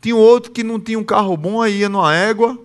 Tinha 0.00 0.16
outro 0.16 0.50
que 0.50 0.62
não 0.62 0.78
tinha 0.78 0.98
um 0.98 1.04
carro 1.04 1.36
bom, 1.36 1.62
aí 1.62 1.78
ia 1.78 1.88
numa 1.88 2.14
égua. 2.14 2.58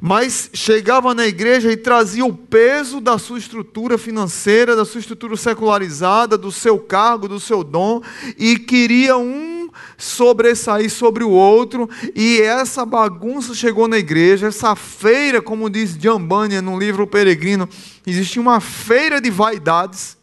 Mas 0.00 0.48
chegava 0.54 1.12
na 1.12 1.26
igreja 1.26 1.72
e 1.72 1.76
trazia 1.76 2.24
o 2.24 2.32
peso 2.32 3.00
da 3.00 3.18
sua 3.18 3.38
estrutura 3.38 3.98
financeira, 3.98 4.76
da 4.76 4.84
sua 4.84 5.00
estrutura 5.00 5.36
secularizada, 5.36 6.38
do 6.38 6.52
seu 6.52 6.78
cargo, 6.78 7.26
do 7.26 7.40
seu 7.40 7.64
dom, 7.64 8.00
e 8.38 8.56
queria 8.58 9.16
um 9.16 9.68
sobressair 9.96 10.88
sobre 10.88 11.24
o 11.24 11.30
outro, 11.30 11.90
e 12.14 12.40
essa 12.40 12.86
bagunça 12.86 13.54
chegou 13.54 13.88
na 13.88 13.98
igreja, 13.98 14.46
essa 14.46 14.76
feira, 14.76 15.42
como 15.42 15.68
diz 15.68 15.96
Bunyan 15.96 16.62
no 16.62 16.78
livro 16.78 17.06
Peregrino, 17.06 17.68
existia 18.06 18.40
uma 18.40 18.60
feira 18.60 19.20
de 19.20 19.30
vaidades. 19.30 20.16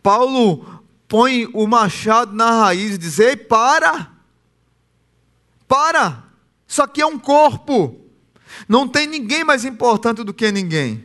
Paulo 0.00 0.82
põe 1.08 1.48
o 1.52 1.66
machado 1.66 2.32
na 2.32 2.62
raiz 2.62 2.94
e 2.94 2.98
diz: 2.98 3.18
Ei, 3.18 3.36
para! 3.36 4.12
Para! 5.66 6.24
Isso 6.66 6.82
aqui 6.82 7.00
é 7.00 7.06
um 7.06 7.18
corpo. 7.18 8.03
Não 8.68 8.88
tem 8.88 9.06
ninguém 9.06 9.44
mais 9.44 9.64
importante 9.64 10.22
do 10.22 10.32
que 10.32 10.50
ninguém. 10.50 11.04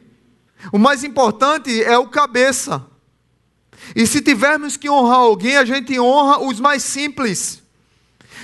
O 0.72 0.78
mais 0.78 1.04
importante 1.04 1.84
é 1.84 1.98
o 1.98 2.08
cabeça. 2.08 2.86
E 3.96 4.06
se 4.06 4.22
tivermos 4.22 4.76
que 4.78 4.90
honrar 4.90 5.20
alguém, 5.20 5.58
a 5.58 5.66
gente 5.66 6.00
honra 6.00 6.40
os 6.40 6.60
mais 6.60 6.84
simples. 6.84 7.64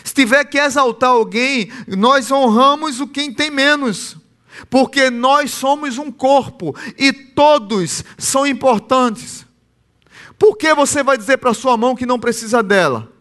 Se 0.03 0.13
tiver 0.13 0.45
que 0.45 0.57
exaltar 0.57 1.09
alguém, 1.09 1.71
nós 1.87 2.31
honramos 2.31 2.99
o 2.99 3.07
quem 3.07 3.33
tem 3.33 3.51
menos. 3.51 4.17
Porque 4.69 5.09
nós 5.09 5.51
somos 5.51 5.97
um 5.97 6.11
corpo 6.11 6.75
e 6.97 7.11
todos 7.11 8.03
são 8.17 8.47
importantes. 8.47 9.45
Por 10.37 10.57
que 10.57 10.73
você 10.73 11.03
vai 11.03 11.17
dizer 11.17 11.37
para 11.37 11.53
sua 11.53 11.75
mão 11.75 11.95
que 11.95 12.05
não 12.05 12.19
precisa 12.19 12.63
dela? 12.63 13.11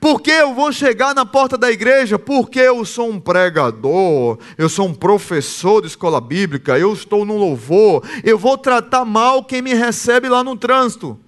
Porque 0.00 0.30
eu 0.30 0.54
vou 0.54 0.70
chegar 0.72 1.14
na 1.14 1.24
porta 1.24 1.56
da 1.56 1.70
igreja? 1.70 2.18
Porque 2.18 2.60
eu 2.60 2.84
sou 2.84 3.10
um 3.10 3.18
pregador, 3.18 4.38
eu 4.56 4.68
sou 4.68 4.86
um 4.86 4.94
professor 4.94 5.80
de 5.80 5.86
escola 5.86 6.20
bíblica, 6.20 6.78
eu 6.78 6.92
estou 6.92 7.24
no 7.24 7.36
louvor, 7.36 8.02
eu 8.22 8.38
vou 8.38 8.58
tratar 8.58 9.04
mal 9.04 9.44
quem 9.44 9.62
me 9.62 9.74
recebe 9.74 10.28
lá 10.28 10.44
no 10.44 10.56
trânsito. 10.56 11.18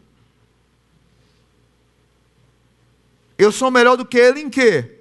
Eu 3.39 3.51
sou 3.51 3.71
melhor 3.71 3.97
do 3.97 4.05
que 4.05 4.19
ele 4.19 4.41
em 4.41 4.51
quê? 4.51 4.99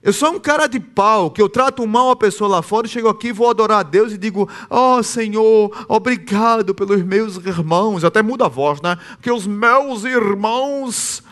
Eu 0.00 0.12
sou 0.12 0.30
um 0.30 0.38
cara 0.38 0.66
de 0.66 0.78
pau, 0.78 1.30
que 1.30 1.42
eu 1.42 1.48
trato 1.48 1.86
mal 1.86 2.10
a 2.10 2.16
pessoa 2.16 2.48
lá 2.48 2.62
fora, 2.62 2.86
chego 2.86 3.08
aqui, 3.08 3.32
vou 3.32 3.50
adorar 3.50 3.80
a 3.80 3.82
Deus 3.82 4.12
e 4.12 4.16
digo: 4.16 4.48
Oh 4.70 5.02
Senhor, 5.02 5.84
obrigado 5.88 6.74
pelos 6.74 7.02
meus 7.02 7.36
irmãos. 7.36 8.04
Até 8.04 8.22
muda 8.22 8.46
a 8.46 8.48
voz, 8.48 8.80
né? 8.80 8.96
Que 9.20 9.30
os 9.30 9.46
meus 9.46 10.04
irmãos 10.04 11.22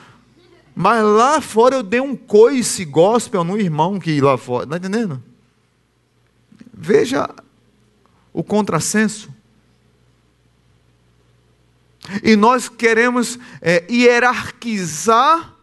mas 0.78 1.02
lá 1.02 1.40
fora 1.40 1.76
eu 1.76 1.82
dei 1.82 2.00
um 2.00 2.14
coice 2.14 2.84
gospel 2.84 3.42
no 3.42 3.58
irmão 3.58 3.98
que 3.98 4.20
lá 4.20 4.36
fora. 4.36 4.64
Está 4.64 4.76
entendendo? 4.76 5.22
Veja 6.70 7.34
o 8.30 8.44
contrassenso. 8.44 9.34
E 12.22 12.36
nós 12.36 12.68
queremos 12.68 13.38
é, 13.62 13.90
hierarquizar 13.90 15.54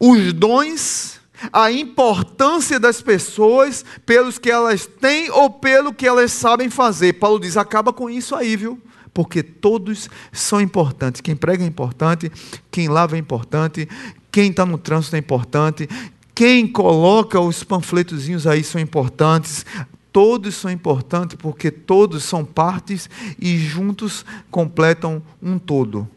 os 0.00 0.32
dons, 0.32 1.20
a 1.52 1.70
importância 1.70 2.80
das 2.80 3.00
pessoas 3.00 3.84
pelos 4.04 4.40
que 4.40 4.50
elas 4.50 4.86
têm 4.86 5.30
ou 5.30 5.50
pelo 5.50 5.94
que 5.94 6.04
elas 6.04 6.32
sabem 6.32 6.68
fazer. 6.68 7.12
Paulo 7.12 7.38
diz: 7.38 7.56
acaba 7.56 7.92
com 7.92 8.10
isso 8.10 8.34
aí, 8.34 8.56
viu? 8.56 8.82
Porque 9.18 9.42
todos 9.42 10.08
são 10.30 10.60
importantes. 10.60 11.20
Quem 11.20 11.34
prega 11.34 11.64
é 11.64 11.66
importante, 11.66 12.30
quem 12.70 12.86
lava 12.86 13.16
é 13.16 13.18
importante, 13.18 13.88
quem 14.30 14.48
está 14.48 14.64
no 14.64 14.78
trânsito 14.78 15.16
é 15.16 15.18
importante, 15.18 15.88
quem 16.32 16.68
coloca 16.68 17.40
os 17.40 17.64
panfletozinhos 17.64 18.46
aí 18.46 18.62
são 18.62 18.80
importantes. 18.80 19.66
Todos 20.12 20.54
são 20.54 20.70
importantes 20.70 21.36
porque 21.36 21.68
todos 21.68 22.22
são 22.22 22.44
partes 22.44 23.10
e 23.40 23.58
juntos 23.58 24.24
completam 24.52 25.20
um 25.42 25.58
todo. 25.58 26.08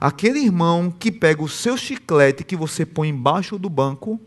Aquele 0.00 0.38
irmão 0.38 0.88
que 0.88 1.10
pega 1.10 1.42
o 1.42 1.48
seu 1.48 1.76
chiclete 1.76 2.44
que 2.44 2.54
você 2.54 2.86
põe 2.86 3.08
embaixo 3.08 3.58
do 3.58 3.68
banco, 3.68 4.20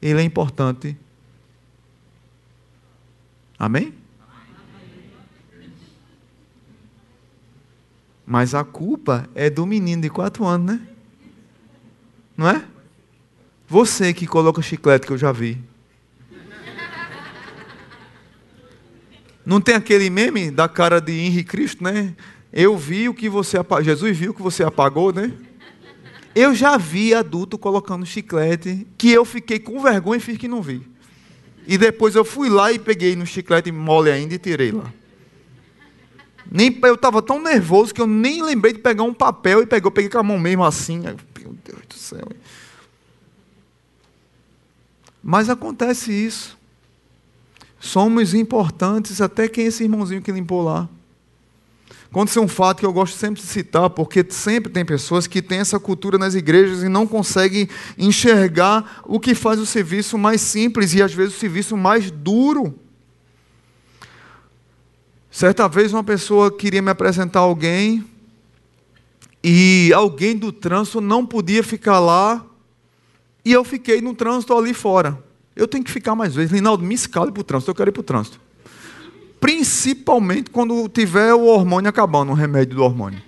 ele 0.00 0.22
é 0.22 0.24
importante. 0.24 0.96
Amém? 3.58 3.92
Mas 8.26 8.54
a 8.54 8.64
culpa 8.64 9.28
é 9.34 9.50
do 9.50 9.66
menino 9.66 10.02
de 10.02 10.08
quatro 10.08 10.44
anos, 10.44 10.74
né? 10.74 10.80
Não 12.36 12.48
é? 12.48 12.64
Você 13.68 14.12
que 14.12 14.26
coloca 14.26 14.62
chiclete 14.62 15.06
que 15.06 15.12
eu 15.12 15.18
já 15.18 15.30
vi. 15.32 15.58
Não 19.44 19.60
tem 19.60 19.74
aquele 19.74 20.08
meme 20.08 20.50
da 20.50 20.68
cara 20.68 21.00
de 21.00 21.12
Henri 21.12 21.44
Cristo, 21.44 21.84
né? 21.84 22.14
Eu 22.52 22.76
vi 22.78 23.08
o 23.08 23.14
que 23.14 23.28
você 23.28 23.58
apagou. 23.58 23.84
Jesus 23.84 24.16
viu 24.16 24.30
o 24.30 24.34
que 24.34 24.42
você 24.42 24.62
apagou, 24.62 25.12
né? 25.12 25.32
Eu 26.34 26.54
já 26.54 26.76
vi 26.76 27.14
adulto 27.14 27.58
colocando 27.58 28.06
chiclete 28.06 28.86
que 28.96 29.10
eu 29.10 29.24
fiquei 29.24 29.58
com 29.58 29.80
vergonha 29.80 30.18
e 30.18 30.20
fiz 30.20 30.38
que 30.38 30.48
não 30.48 30.62
vi. 30.62 30.82
E 31.66 31.78
depois 31.78 32.14
eu 32.14 32.24
fui 32.24 32.48
lá 32.48 32.72
e 32.72 32.78
peguei 32.78 33.14
no 33.14 33.26
chiclete 33.26 33.70
mole 33.70 34.10
ainda 34.10 34.34
e 34.34 34.38
tirei 34.38 34.72
lá. 34.72 34.92
Nem, 36.56 36.78
eu 36.84 36.94
estava 36.94 37.20
tão 37.20 37.42
nervoso 37.42 37.92
que 37.92 38.00
eu 38.00 38.06
nem 38.06 38.40
lembrei 38.40 38.72
de 38.72 38.78
pegar 38.78 39.02
um 39.02 39.12
papel 39.12 39.62
e 39.62 39.66
pegou, 39.66 39.90
peguei 39.90 40.08
com 40.08 40.18
a 40.18 40.22
mão 40.22 40.38
mesmo 40.38 40.62
assim. 40.62 41.00
Meu 41.00 41.16
Deus 41.64 41.80
do 41.88 41.94
céu. 41.94 42.28
Mas 45.20 45.50
acontece 45.50 46.12
isso. 46.12 46.56
Somos 47.80 48.34
importantes, 48.34 49.20
até 49.20 49.48
quem 49.48 49.64
é 49.64 49.66
esse 49.66 49.82
irmãozinho 49.82 50.22
que 50.22 50.30
limpou 50.30 50.62
lá. 50.62 50.88
Aconteceu 52.08 52.40
um 52.40 52.46
fato 52.46 52.78
que 52.78 52.86
eu 52.86 52.92
gosto 52.92 53.16
sempre 53.16 53.42
de 53.42 53.48
citar, 53.48 53.90
porque 53.90 54.24
sempre 54.28 54.70
tem 54.70 54.84
pessoas 54.84 55.26
que 55.26 55.42
têm 55.42 55.58
essa 55.58 55.80
cultura 55.80 56.18
nas 56.18 56.36
igrejas 56.36 56.84
e 56.84 56.88
não 56.88 57.04
conseguem 57.04 57.68
enxergar 57.98 59.02
o 59.04 59.18
que 59.18 59.34
faz 59.34 59.58
o 59.58 59.66
serviço 59.66 60.16
mais 60.16 60.40
simples 60.40 60.94
e 60.94 61.02
às 61.02 61.12
vezes 61.12 61.34
o 61.34 61.40
serviço 61.40 61.76
mais 61.76 62.12
duro. 62.12 62.78
Certa 65.34 65.66
vez 65.66 65.92
uma 65.92 66.04
pessoa 66.04 66.48
queria 66.48 66.80
me 66.80 66.92
apresentar 66.92 67.40
alguém 67.40 68.04
e 69.42 69.90
alguém 69.92 70.36
do 70.36 70.52
trânsito 70.52 71.00
não 71.00 71.26
podia 71.26 71.60
ficar 71.64 71.98
lá 71.98 72.46
e 73.44 73.50
eu 73.50 73.64
fiquei 73.64 74.00
no 74.00 74.14
trânsito 74.14 74.56
ali 74.56 74.72
fora. 74.72 75.18
Eu 75.56 75.66
tenho 75.66 75.82
que 75.82 75.90
ficar 75.90 76.14
mais 76.14 76.36
vezes. 76.36 76.52
Linaldo, 76.52 76.84
me 76.84 76.94
escale 76.94 77.32
para 77.32 77.40
o 77.40 77.42
trânsito, 77.42 77.68
eu 77.68 77.74
quero 77.74 77.90
ir 77.90 77.92
para 77.92 78.00
o 78.00 78.04
trânsito. 78.04 78.40
Principalmente 79.40 80.50
quando 80.50 80.88
tiver 80.88 81.34
o 81.34 81.46
hormônio 81.46 81.88
acabando, 81.88 82.30
o 82.30 82.34
remédio 82.36 82.76
do 82.76 82.84
hormônio. 82.84 83.20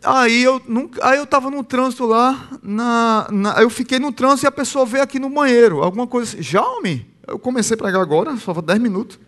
Aí 0.00 0.44
eu 0.44 0.62
nunca, 0.68 1.04
aí 1.04 1.18
eu 1.18 1.24
estava 1.24 1.50
no 1.50 1.64
trânsito 1.64 2.06
lá, 2.06 2.50
na, 2.62 3.26
na, 3.32 3.60
eu 3.60 3.68
fiquei 3.68 3.98
no 3.98 4.12
trânsito 4.12 4.46
e 4.46 4.48
a 4.48 4.52
pessoa 4.52 4.86
veio 4.86 5.02
aqui 5.02 5.18
no 5.18 5.28
banheiro, 5.28 5.82
alguma 5.82 6.06
coisa 6.06 6.30
assim. 6.30 6.40
Jaume, 6.40 7.04
eu 7.26 7.36
comecei 7.36 7.74
a 7.74 7.78
pregar 7.78 8.00
agora, 8.00 8.36
só 8.36 8.52
10 8.52 8.78
minutos. 8.78 9.18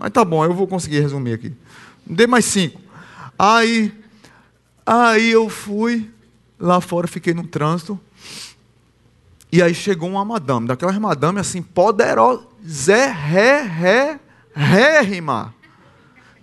Mas 0.00 0.10
tá 0.12 0.24
bom, 0.24 0.42
eu 0.42 0.54
vou 0.54 0.66
conseguir 0.66 1.00
resumir 1.00 1.34
aqui. 1.34 1.52
Dê 2.06 2.26
mais 2.26 2.46
cinco. 2.46 2.80
Aí, 3.38 3.92
aí 4.86 5.30
eu 5.30 5.50
fui 5.50 6.10
lá 6.58 6.80
fora, 6.80 7.06
fiquei 7.06 7.34
no 7.34 7.46
trânsito. 7.46 8.00
E 9.52 9.62
aí 9.62 9.74
chegou 9.74 10.08
uma 10.08 10.24
madame, 10.24 10.66
daquelas 10.66 10.96
madame 10.96 11.38
assim, 11.38 11.60
poderosa, 11.60 12.44
Zé, 12.66 13.08
ré, 13.08 13.60
ré, 13.60 14.20
rérrima. 14.54 15.54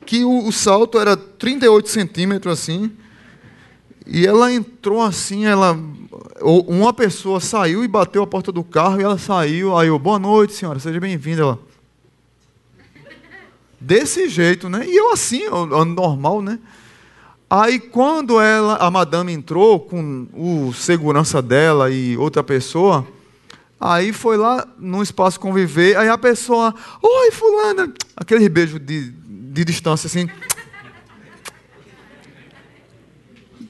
Que 0.06 0.24
o, 0.24 0.46
o 0.48 0.52
salto 0.52 1.00
era 1.00 1.18
38 1.18 1.90
centímetros 1.90 2.60
assim. 2.60 2.92
E 4.06 4.26
ela 4.26 4.54
entrou 4.54 5.02
assim, 5.02 5.46
ela. 5.46 5.76
Uma 6.42 6.94
pessoa 6.94 7.40
saiu 7.40 7.84
e 7.84 7.88
bateu 7.88 8.22
a 8.22 8.28
porta 8.28 8.52
do 8.52 8.64
carro 8.64 9.02
e 9.02 9.04
ela 9.04 9.18
saiu. 9.18 9.76
Aí 9.76 9.88
eu, 9.88 9.98
boa 9.98 10.20
noite, 10.20 10.54
senhora, 10.54 10.80
seja 10.80 11.00
bem-vinda. 11.00 11.42
Ela, 11.42 11.60
Desse 13.80 14.28
jeito, 14.28 14.70
né? 14.70 14.88
E 14.88 14.96
eu 14.96 15.12
assim, 15.12 15.44
normal, 15.96 16.42
né? 16.42 16.60
Aí 17.50 17.80
quando 17.80 18.42
ela, 18.42 18.76
a 18.76 18.92
madame 18.92 19.32
entrou 19.32 19.80
com 19.80 20.28
o 20.34 20.74
segurança 20.74 21.42
dela 21.42 21.90
e 21.90 22.18
outra 22.18 22.44
pessoa, 22.44 23.08
aí 23.80 24.12
foi 24.12 24.36
lá 24.36 24.68
no 24.78 25.02
espaço 25.02 25.40
conviver, 25.40 25.96
aí 25.96 26.10
a 26.10 26.18
pessoa, 26.18 26.76
oi 27.02 27.32
fulana, 27.32 27.94
aquele 28.18 28.50
beijo 28.50 28.80
de, 28.80 29.12
de 29.12 29.64
distância 29.64 30.08
assim. 30.08 30.28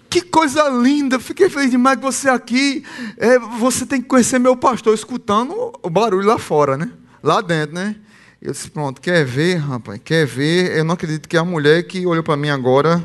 Que 0.09 0.21
coisa 0.21 0.67
linda, 0.69 1.19
fiquei 1.19 1.47
feliz 1.49 1.69
demais 1.69 1.97
que 1.97 2.03
você 2.03 2.29
aqui. 2.29 2.83
É, 3.17 3.37
você 3.37 3.85
tem 3.85 4.01
que 4.01 4.07
conhecer 4.07 4.39
meu 4.39 4.55
pastor, 4.55 4.95
escutando 4.95 5.71
o 5.83 5.89
barulho 5.89 6.25
lá 6.25 6.39
fora, 6.39 6.75
né? 6.77 6.89
Lá 7.21 7.41
dentro, 7.41 7.75
né? 7.75 7.95
Eu 8.41 8.51
disse, 8.51 8.69
pronto, 8.69 9.01
quer 9.01 9.25
ver, 9.25 9.55
rapaz? 9.55 9.99
Quer 10.03 10.25
ver? 10.25 10.77
Eu 10.77 10.83
não 10.83 10.93
acredito 10.93 11.27
que 11.27 11.35
a 11.35 11.43
mulher 11.43 11.83
que 11.83 12.05
olhou 12.05 12.23
para 12.23 12.37
mim 12.37 12.49
agora. 12.49 13.03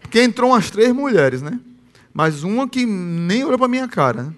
Porque 0.00 0.22
entrou 0.22 0.50
umas 0.50 0.70
três 0.70 0.92
mulheres, 0.92 1.42
né? 1.42 1.58
Mas 2.12 2.44
uma 2.44 2.68
que 2.68 2.86
nem 2.86 3.44
olhou 3.44 3.58
para 3.58 3.66
minha 3.66 3.88
cara. 3.88 4.32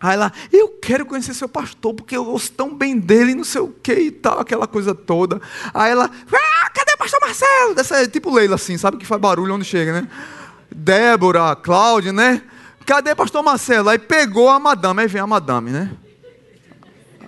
Aí 0.00 0.16
lá, 0.16 0.32
eu 0.52 0.68
quero 0.68 1.04
conhecer 1.04 1.34
seu 1.34 1.48
pastor, 1.48 1.94
porque 1.94 2.16
eu 2.16 2.24
gosto 2.24 2.52
tão 2.52 2.74
bem 2.74 2.98
dele, 2.98 3.34
não 3.34 3.44
sei 3.44 3.60
o 3.60 3.68
que 3.68 3.94
e 3.94 4.10
tal, 4.10 4.40
aquela 4.40 4.66
coisa 4.66 4.94
toda. 4.94 5.40
Aí 5.72 5.90
ela, 5.90 6.04
ah, 6.04 6.70
cadê 6.70 6.92
o 6.94 6.98
pastor 6.98 7.20
Marcelo? 7.20 7.74
Dessa, 7.74 8.06
tipo 8.08 8.32
Leila, 8.32 8.54
assim, 8.54 8.78
sabe 8.78 8.96
que 8.96 9.06
faz 9.06 9.20
barulho 9.20 9.54
onde 9.54 9.64
chega, 9.64 10.00
né? 10.00 10.08
Débora, 10.74 11.54
Cláudia, 11.56 12.12
né? 12.12 12.42
Cadê 12.84 13.12
o 13.12 13.16
pastor 13.16 13.42
Marcelo? 13.42 13.88
Aí 13.88 13.98
pegou 13.98 14.48
a 14.48 14.60
madame, 14.60 15.02
aí 15.02 15.08
vem 15.08 15.20
a 15.20 15.26
madame, 15.26 15.70
né? 15.70 15.90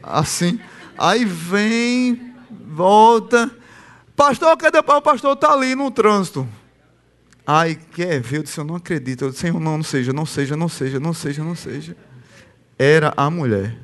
Assim. 0.02 0.58
Aí 0.98 1.24
vem, 1.24 2.34
volta. 2.50 3.50
Pastor, 4.16 4.56
cadê 4.56 4.78
o 4.78 5.02
pastor? 5.02 5.34
Está 5.34 5.52
ali 5.52 5.74
no 5.74 5.90
trânsito. 5.90 6.46
Ai, 7.46 7.78
quer 7.94 8.20
ver? 8.20 8.38
Eu 8.38 8.42
disse, 8.42 8.58
eu 8.58 8.64
não 8.64 8.74
acredito. 8.74 9.24
Eu 9.24 9.30
disse, 9.30 9.42
Senhor, 9.42 9.60
não, 9.60 9.78
não 9.78 9.84
seja, 9.84 10.12
não 10.12 10.26
seja, 10.26 10.56
não 10.56 10.68
seja, 10.68 11.00
não 11.00 11.14
seja, 11.14 11.44
não 11.44 11.54
seja 11.54 11.96
era 12.78 13.12
a 13.16 13.28
mulher. 13.28 13.76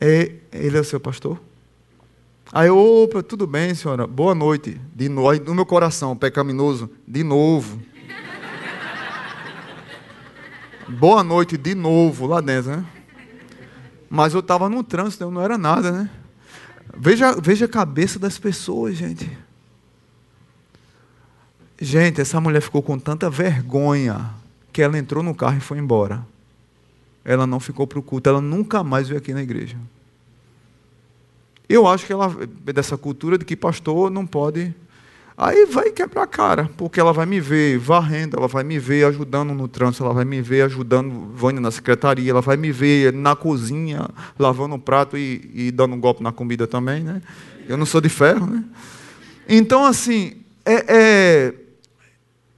É, 0.00 0.32
ele 0.52 0.76
é 0.76 0.80
o 0.80 0.84
seu 0.84 0.98
pastor? 0.98 1.40
Aí, 2.52 2.68
opa, 2.68 3.22
tudo 3.22 3.46
bem, 3.46 3.74
senhora. 3.74 4.06
Boa 4.06 4.34
noite. 4.34 4.80
De 4.94 5.08
novo, 5.08 5.38
no 5.44 5.54
meu 5.54 5.66
coração, 5.66 6.16
pecaminoso, 6.16 6.90
de 7.06 7.22
novo. 7.22 7.80
Boa 10.88 11.22
noite 11.22 11.56
de 11.56 11.74
novo 11.76 12.26
lá 12.26 12.40
dentro, 12.40 12.72
né? 12.72 12.84
Mas 14.10 14.34
eu 14.34 14.40
estava 14.40 14.68
no 14.68 14.82
trânsito, 14.82 15.22
eu 15.22 15.30
não 15.30 15.40
era 15.40 15.56
nada, 15.56 15.92
né? 15.92 16.10
Veja, 16.96 17.32
veja 17.40 17.66
a 17.66 17.68
cabeça 17.68 18.18
das 18.18 18.36
pessoas, 18.36 18.96
gente. 18.96 19.30
Gente, 21.80 22.20
essa 22.20 22.40
mulher 22.40 22.60
ficou 22.60 22.82
com 22.82 22.98
tanta 22.98 23.30
vergonha 23.30 24.34
que 24.72 24.82
ela 24.82 24.98
entrou 24.98 25.22
no 25.22 25.32
carro 25.32 25.58
e 25.58 25.60
foi 25.60 25.78
embora. 25.78 26.26
Ela 27.24 27.46
não 27.46 27.60
ficou 27.60 27.86
para 27.86 28.00
o 28.00 28.02
culto, 28.02 28.28
ela 28.28 28.40
nunca 28.40 28.82
mais 28.82 29.08
veio 29.08 29.20
aqui 29.20 29.32
na 29.32 29.42
igreja. 29.42 29.76
Eu 31.68 31.86
acho 31.86 32.04
que 32.04 32.12
ela 32.12 32.34
é 32.66 32.72
dessa 32.72 32.98
cultura 32.98 33.38
de 33.38 33.44
que 33.44 33.54
pastor 33.54 34.10
não 34.10 34.26
pode. 34.26 34.74
Aí 35.42 35.64
vai 35.64 35.90
quebrar 35.90 36.24
a 36.24 36.26
cara, 36.26 36.70
porque 36.76 37.00
ela 37.00 37.14
vai 37.14 37.24
me 37.24 37.40
ver 37.40 37.78
varrendo, 37.78 38.36
ela 38.36 38.46
vai 38.46 38.62
me 38.62 38.78
ver 38.78 39.06
ajudando 39.06 39.54
no 39.54 39.66
trânsito, 39.66 40.04
ela 40.04 40.12
vai 40.12 40.24
me 40.24 40.42
ver 40.42 40.62
ajudando, 40.62 41.32
vando 41.34 41.62
na 41.62 41.70
secretaria, 41.70 42.30
ela 42.30 42.42
vai 42.42 42.58
me 42.58 42.70
ver 42.70 43.10
na 43.12 43.34
cozinha, 43.34 44.06
lavando 44.38 44.74
um 44.74 44.78
prato 44.78 45.16
e, 45.16 45.50
e 45.54 45.70
dando 45.70 45.94
um 45.94 46.00
golpe 46.00 46.22
na 46.22 46.30
comida 46.30 46.66
também, 46.66 47.02
né? 47.02 47.22
Eu 47.66 47.78
não 47.78 47.86
sou 47.86 48.02
de 48.02 48.10
ferro, 48.10 48.46
né? 48.46 48.62
Então, 49.48 49.86
assim, 49.86 50.34
é, 50.64 50.84
é, 50.88 51.54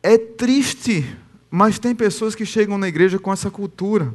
é 0.02 0.18
triste 0.18 1.06
mas 1.54 1.78
tem 1.78 1.94
pessoas 1.94 2.34
que 2.34 2.46
chegam 2.46 2.78
na 2.78 2.88
igreja 2.88 3.18
com 3.18 3.30
essa 3.30 3.50
cultura. 3.50 4.14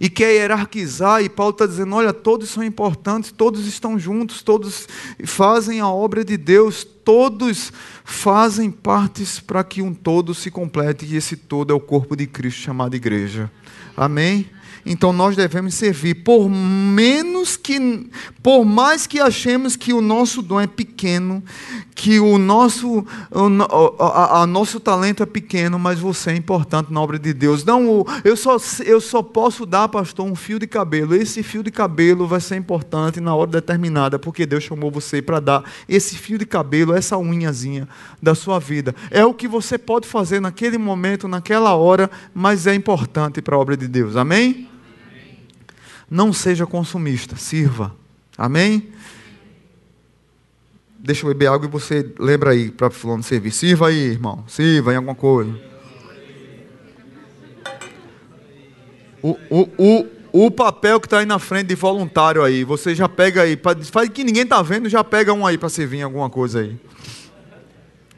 E 0.00 0.10
quer 0.10 0.32
hierarquizar, 0.32 1.22
e 1.22 1.28
Paulo 1.28 1.52
está 1.52 1.66
dizendo: 1.66 1.94
olha, 1.94 2.12
todos 2.12 2.50
são 2.50 2.62
importantes, 2.62 3.32
todos 3.32 3.66
estão 3.66 3.98
juntos, 3.98 4.42
todos 4.42 4.88
fazem 5.24 5.80
a 5.80 5.88
obra 5.88 6.24
de 6.24 6.36
Deus, 6.36 6.84
todos 6.84 7.72
fazem 8.04 8.70
partes 8.70 9.40
para 9.40 9.62
que 9.62 9.82
um 9.82 9.94
todo 9.94 10.34
se 10.34 10.50
complete, 10.50 11.06
e 11.06 11.16
esse 11.16 11.36
todo 11.36 11.72
é 11.72 11.74
o 11.74 11.80
corpo 11.80 12.16
de 12.16 12.26
Cristo 12.26 12.60
chamado 12.60 12.96
igreja. 12.96 13.50
Amém? 13.96 14.46
Então 14.86 15.12
nós 15.12 15.34
devemos 15.34 15.74
servir, 15.74 16.16
por 16.16 16.48
menos 16.48 17.56
que, 17.56 18.08
por 18.42 18.64
mais 18.64 19.06
que 19.06 19.18
achemos 19.18 19.76
que 19.76 19.92
o 19.94 20.00
nosso 20.00 20.42
dom 20.42 20.60
é 20.60 20.66
pequeno, 20.66 21.42
que 21.94 22.20
o 22.20 22.36
nosso, 22.36 23.06
o, 23.30 24.02
a, 24.02 24.42
a, 24.42 24.46
nosso 24.46 24.78
talento 24.78 25.22
é 25.22 25.26
pequeno, 25.26 25.78
mas 25.78 25.98
você 25.98 26.32
é 26.32 26.36
importante 26.36 26.92
na 26.92 27.00
obra 27.00 27.18
de 27.18 27.32
Deus. 27.32 27.64
Não, 27.64 28.04
eu 28.24 28.36
só, 28.36 28.56
eu 28.84 29.00
só 29.00 29.22
posso 29.22 29.64
dar, 29.64 29.88
pastor, 29.88 30.26
um 30.26 30.34
fio 30.34 30.58
de 30.58 30.66
cabelo. 30.66 31.14
Esse 31.14 31.42
fio 31.42 31.62
de 31.62 31.70
cabelo 31.70 32.26
vai 32.26 32.40
ser 32.40 32.56
importante 32.56 33.20
na 33.20 33.34
hora 33.34 33.50
determinada, 33.50 34.18
porque 34.18 34.44
Deus 34.44 34.64
chamou 34.64 34.90
você 34.90 35.22
para 35.22 35.40
dar 35.40 35.64
esse 35.88 36.16
fio 36.16 36.36
de 36.36 36.44
cabelo, 36.44 36.94
essa 36.94 37.16
unhazinha 37.16 37.88
da 38.20 38.34
sua 38.34 38.58
vida. 38.58 38.94
É 39.10 39.24
o 39.24 39.32
que 39.32 39.48
você 39.48 39.78
pode 39.78 40.06
fazer 40.06 40.40
naquele 40.40 40.76
momento, 40.76 41.26
naquela 41.26 41.74
hora, 41.74 42.10
mas 42.34 42.66
é 42.66 42.74
importante 42.74 43.40
para 43.40 43.56
a 43.56 43.58
obra 43.58 43.76
de 43.76 43.88
Deus. 43.88 44.16
Amém? 44.16 44.73
Não 46.10 46.32
seja 46.32 46.66
consumista, 46.66 47.36
sirva. 47.36 47.94
Amém? 48.36 48.90
Deixa 50.98 51.24
eu 51.24 51.28
beber 51.28 51.48
água 51.48 51.66
e 51.66 51.70
você 51.70 52.10
lembra 52.18 52.50
aí 52.50 52.70
para 52.70 52.90
fulano 52.90 53.22
servir. 53.22 53.50
Sirva 53.50 53.88
aí, 53.88 53.98
irmão. 53.98 54.44
Sirva 54.48 54.92
em 54.92 54.96
alguma 54.96 55.14
coisa. 55.14 55.54
O, 59.22 59.36
o, 59.50 59.68
o, 59.78 60.46
o 60.46 60.50
papel 60.50 60.98
que 61.00 61.06
está 61.06 61.18
aí 61.18 61.26
na 61.26 61.38
frente 61.38 61.68
de 61.68 61.74
voluntário 61.74 62.42
aí, 62.42 62.64
você 62.64 62.94
já 62.94 63.08
pega 63.08 63.42
aí. 63.42 63.58
Faz 63.90 64.08
que 64.08 64.24
ninguém 64.24 64.44
está 64.44 64.60
vendo, 64.62 64.88
já 64.88 65.04
pega 65.04 65.32
um 65.32 65.46
aí 65.46 65.58
para 65.58 65.68
servir 65.68 65.98
em 65.98 66.02
alguma 66.02 66.30
coisa 66.30 66.60
aí. 66.60 66.78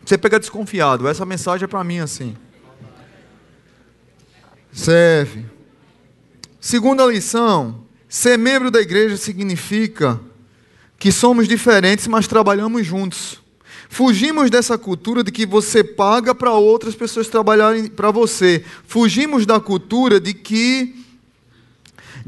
Você 0.04 0.16
pega 0.16 0.38
desconfiado. 0.38 1.08
Essa 1.08 1.26
mensagem 1.26 1.64
é 1.64 1.68
para 1.68 1.82
mim 1.82 1.98
assim. 1.98 2.36
Serve. 4.72 5.55
Segunda 6.60 7.04
lição: 7.06 7.86
ser 8.08 8.38
membro 8.38 8.70
da 8.70 8.80
igreja 8.80 9.16
significa 9.16 10.20
que 10.98 11.12
somos 11.12 11.46
diferentes, 11.46 12.06
mas 12.06 12.26
trabalhamos 12.26 12.86
juntos. 12.86 13.40
Fugimos 13.88 14.50
dessa 14.50 14.76
cultura 14.76 15.22
de 15.22 15.30
que 15.30 15.46
você 15.46 15.84
paga 15.84 16.34
para 16.34 16.52
outras 16.52 16.94
pessoas 16.94 17.28
trabalharem 17.28 17.86
para 17.86 18.10
você. 18.10 18.64
Fugimos 18.86 19.46
da 19.46 19.60
cultura 19.60 20.18
de 20.18 20.34
que 20.34 21.05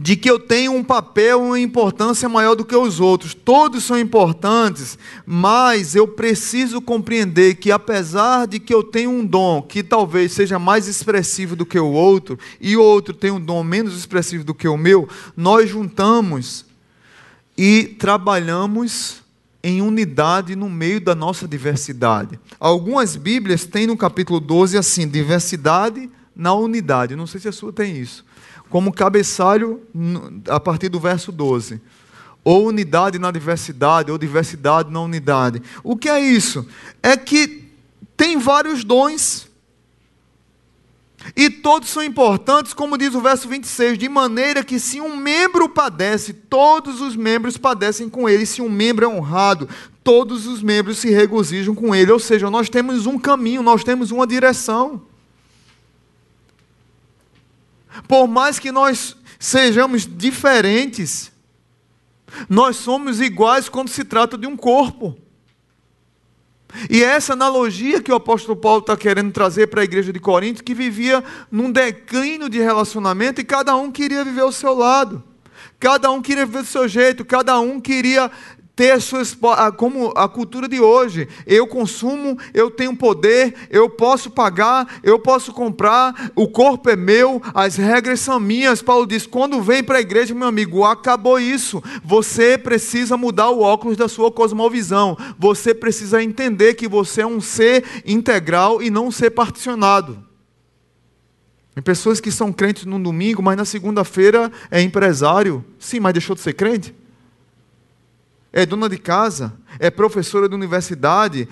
de 0.01 0.15
que 0.15 0.31
eu 0.31 0.39
tenho 0.39 0.73
um 0.73 0.85
papel, 0.85 1.43
uma 1.43 1.59
importância 1.59 2.29
maior 2.29 2.55
do 2.55 2.65
que 2.65 2.77
os 2.77 3.01
outros. 3.01 3.35
Todos 3.35 3.83
são 3.83 3.99
importantes, 3.99 4.97
mas 5.27 5.97
eu 5.97 6.07
preciso 6.07 6.81
compreender 6.81 7.57
que, 7.57 7.73
apesar 7.73 8.47
de 8.47 8.61
que 8.61 8.73
eu 8.73 8.85
tenho 8.85 9.11
um 9.11 9.27
dom 9.27 9.61
que 9.61 9.83
talvez 9.83 10.31
seja 10.31 10.57
mais 10.57 10.87
expressivo 10.87 11.57
do 11.57 11.67
que 11.67 11.81
o 11.81 11.91
outro, 11.91 12.39
e 12.61 12.77
o 12.77 12.83
outro 12.83 13.13
tem 13.13 13.33
um 13.33 13.41
dom 13.41 13.65
menos 13.65 13.99
expressivo 13.99 14.45
do 14.45 14.55
que 14.55 14.69
o 14.69 14.77
meu, 14.77 15.09
nós 15.37 15.69
juntamos 15.69 16.65
e 17.57 17.97
trabalhamos 17.99 19.21
em 19.65 19.83
unidade 19.83 20.55
no 20.55 20.71
meio 20.71 21.01
da 21.01 21.17
nossa 21.17 21.49
diversidade. 21.49 22.39
Algumas 22.61 23.17
Bíblias 23.17 23.65
têm 23.65 23.89
no 23.89 23.97
capítulo 23.97 24.39
12 24.39 24.79
assim: 24.79 25.09
diversidade 25.09 26.09
na 26.37 26.55
unidade. 26.55 27.17
Não 27.17 27.27
sei 27.27 27.41
se 27.41 27.49
a 27.49 27.53
sua 27.53 27.73
tem 27.73 27.97
isso 27.97 28.28
como 28.71 28.93
cabeçalho 28.93 29.83
a 30.49 30.61
partir 30.61 30.89
do 30.89 31.01
verso 31.01 31.33
12. 31.33 31.81
Ou 32.45 32.67
unidade 32.67 33.19
na 33.19 33.31
diversidade, 33.31 34.11
ou 34.11 34.19
diversidade 34.19 34.91
na 34.91 35.01
unidade. 35.01 35.63
O 35.83 35.97
que 35.97 36.09
é 36.09 36.21
isso? 36.21 36.67
É 37.03 37.17
que 37.17 37.69
tem 38.17 38.39
vários 38.39 38.85
dons. 38.85 39.49
E 41.37 41.51
todos 41.51 41.89
são 41.89 42.03
importantes, 42.03 42.73
como 42.73 42.97
diz 42.97 43.15
o 43.15 43.21
verso 43.21 43.49
26, 43.49 43.99
de 43.99 44.09
maneira 44.09 44.65
que 44.65 44.79
se 44.79 45.01
um 45.01 45.17
membro 45.17 45.69
padece, 45.69 46.33
todos 46.33 47.01
os 47.01 47.17
membros 47.17 47.57
padecem 47.57 48.09
com 48.09 48.29
ele. 48.29 48.47
Se 48.47 48.63
um 48.63 48.69
membro 48.69 49.05
é 49.05 49.09
honrado, 49.09 49.69
todos 50.03 50.47
os 50.47 50.63
membros 50.63 50.99
se 50.99 51.11
regozijam 51.11 51.75
com 51.75 51.95
ele. 51.95 52.13
Ou 52.13 52.19
seja, 52.19 52.51
nós 52.51 52.69
temos 52.71 53.05
um 53.07 53.19
caminho, 53.19 53.63
nós 53.63 53.85
temos 53.85 54.11
uma 54.11 54.27
direção. 54.27 55.03
Por 58.07 58.29
mais 58.29 58.59
que 58.59 58.71
nós 58.71 59.17
sejamos 59.39 60.07
diferentes, 60.07 61.33
nós 62.49 62.77
somos 62.77 63.21
iguais 63.21 63.69
quando 63.69 63.89
se 63.89 64.05
trata 64.05 64.37
de 64.37 64.47
um 64.47 64.57
corpo. 64.57 65.17
E 66.91 67.03
é 67.03 67.07
essa 67.07 67.33
analogia 67.33 68.03
que 68.03 68.13
o 68.13 68.15
apóstolo 68.15 68.55
Paulo 68.57 68.81
está 68.81 68.97
querendo 68.97 69.33
trazer 69.33 69.69
para 69.69 69.81
a 69.81 69.85
igreja 69.85 70.13
de 70.13 70.21
Corinto, 70.21 70.63
que 70.63 70.75
vivia 70.75 71.25
num 71.51 71.73
declínio 71.73 72.49
de 72.49 72.59
relacionamento 72.59 73.41
e 73.41 73.45
cada 73.45 73.75
um 73.75 73.91
queria 73.91 74.23
viver 74.23 74.43
ao 74.43 74.53
seu 74.53 74.75
lado, 74.75 75.25
cada 75.81 76.11
um 76.11 76.21
queria 76.21 76.45
viver 76.45 76.63
do 76.63 76.69
seu 76.69 76.87
jeito, 76.87 77.25
cada 77.25 77.59
um 77.59 77.81
queria 77.81 78.31
ter 78.79 78.93
as 78.93 79.03
suas, 79.03 79.37
como 79.77 80.13
a 80.15 80.29
cultura 80.29 80.69
de 80.69 80.79
hoje. 80.79 81.27
Eu 81.45 81.67
consumo, 81.67 82.39
eu 82.55 82.71
tenho 82.71 82.95
poder, 82.95 83.53
eu 83.71 83.91
posso 83.91 84.31
pagar, 84.31 85.01
eu 85.03 85.19
posso 85.19 85.53
comprar, 85.53 86.31
o 86.37 86.47
corpo 86.47 86.89
é 86.89 86.95
meu, 86.95 87.43
as 87.53 87.75
regras 87.75 88.21
são 88.21 88.39
minhas. 88.39 88.81
Paulo 88.81 89.05
diz: 89.05 89.27
quando 89.27 89.61
vem 89.61 89.83
para 89.83 89.99
a 89.99 90.01
igreja, 90.01 90.33
meu 90.33 90.47
amigo, 90.47 90.85
acabou 90.85 91.41
isso. 91.41 91.83
Você 92.05 92.57
precisa 92.57 93.17
mudar 93.17 93.51
o 93.51 93.63
óculos 93.63 93.97
da 93.97 94.07
sua 94.07 94.31
cosmovisão. 94.31 95.19
Você 95.37 95.75
precisa 95.75 96.23
entender 96.23 96.75
que 96.75 96.87
você 96.87 97.23
é 97.23 97.27
um 97.27 97.41
ser 97.41 97.85
integral 98.07 98.81
e 98.81 98.91
não 98.91 99.09
um 99.09 99.11
ser 99.11 99.31
particionado. 99.31 100.25
Tem 101.75 101.83
pessoas 101.83 102.21
que 102.21 102.31
são 102.31 102.53
crentes 102.53 102.85
no 102.85 103.01
domingo, 103.01 103.43
mas 103.43 103.57
na 103.57 103.65
segunda-feira 103.65 104.53
é 104.71 104.81
empresário. 104.81 105.65
Sim, 105.81 105.99
mas 105.99 106.13
deixou 106.13 106.37
de 106.37 106.43
ser 106.43 106.53
crente? 106.53 106.95
É 108.53 108.65
dona 108.65 108.89
de 108.89 108.99
casa, 108.99 109.53
é 109.79 109.91
professora 109.91 110.49
de 110.49 110.55
universidade. 110.55 111.49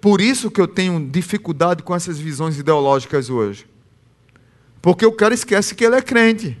Por 0.00 0.20
isso 0.20 0.50
que 0.50 0.60
eu 0.60 0.68
tenho 0.68 1.08
dificuldade 1.10 1.82
com 1.82 1.94
essas 1.94 2.18
visões 2.18 2.58
ideológicas 2.58 3.28
hoje. 3.28 3.66
Porque 4.80 5.04
o 5.04 5.12
cara 5.12 5.34
esquece 5.34 5.74
que 5.74 5.84
ele 5.84 5.96
é 5.96 6.02
crente. 6.02 6.56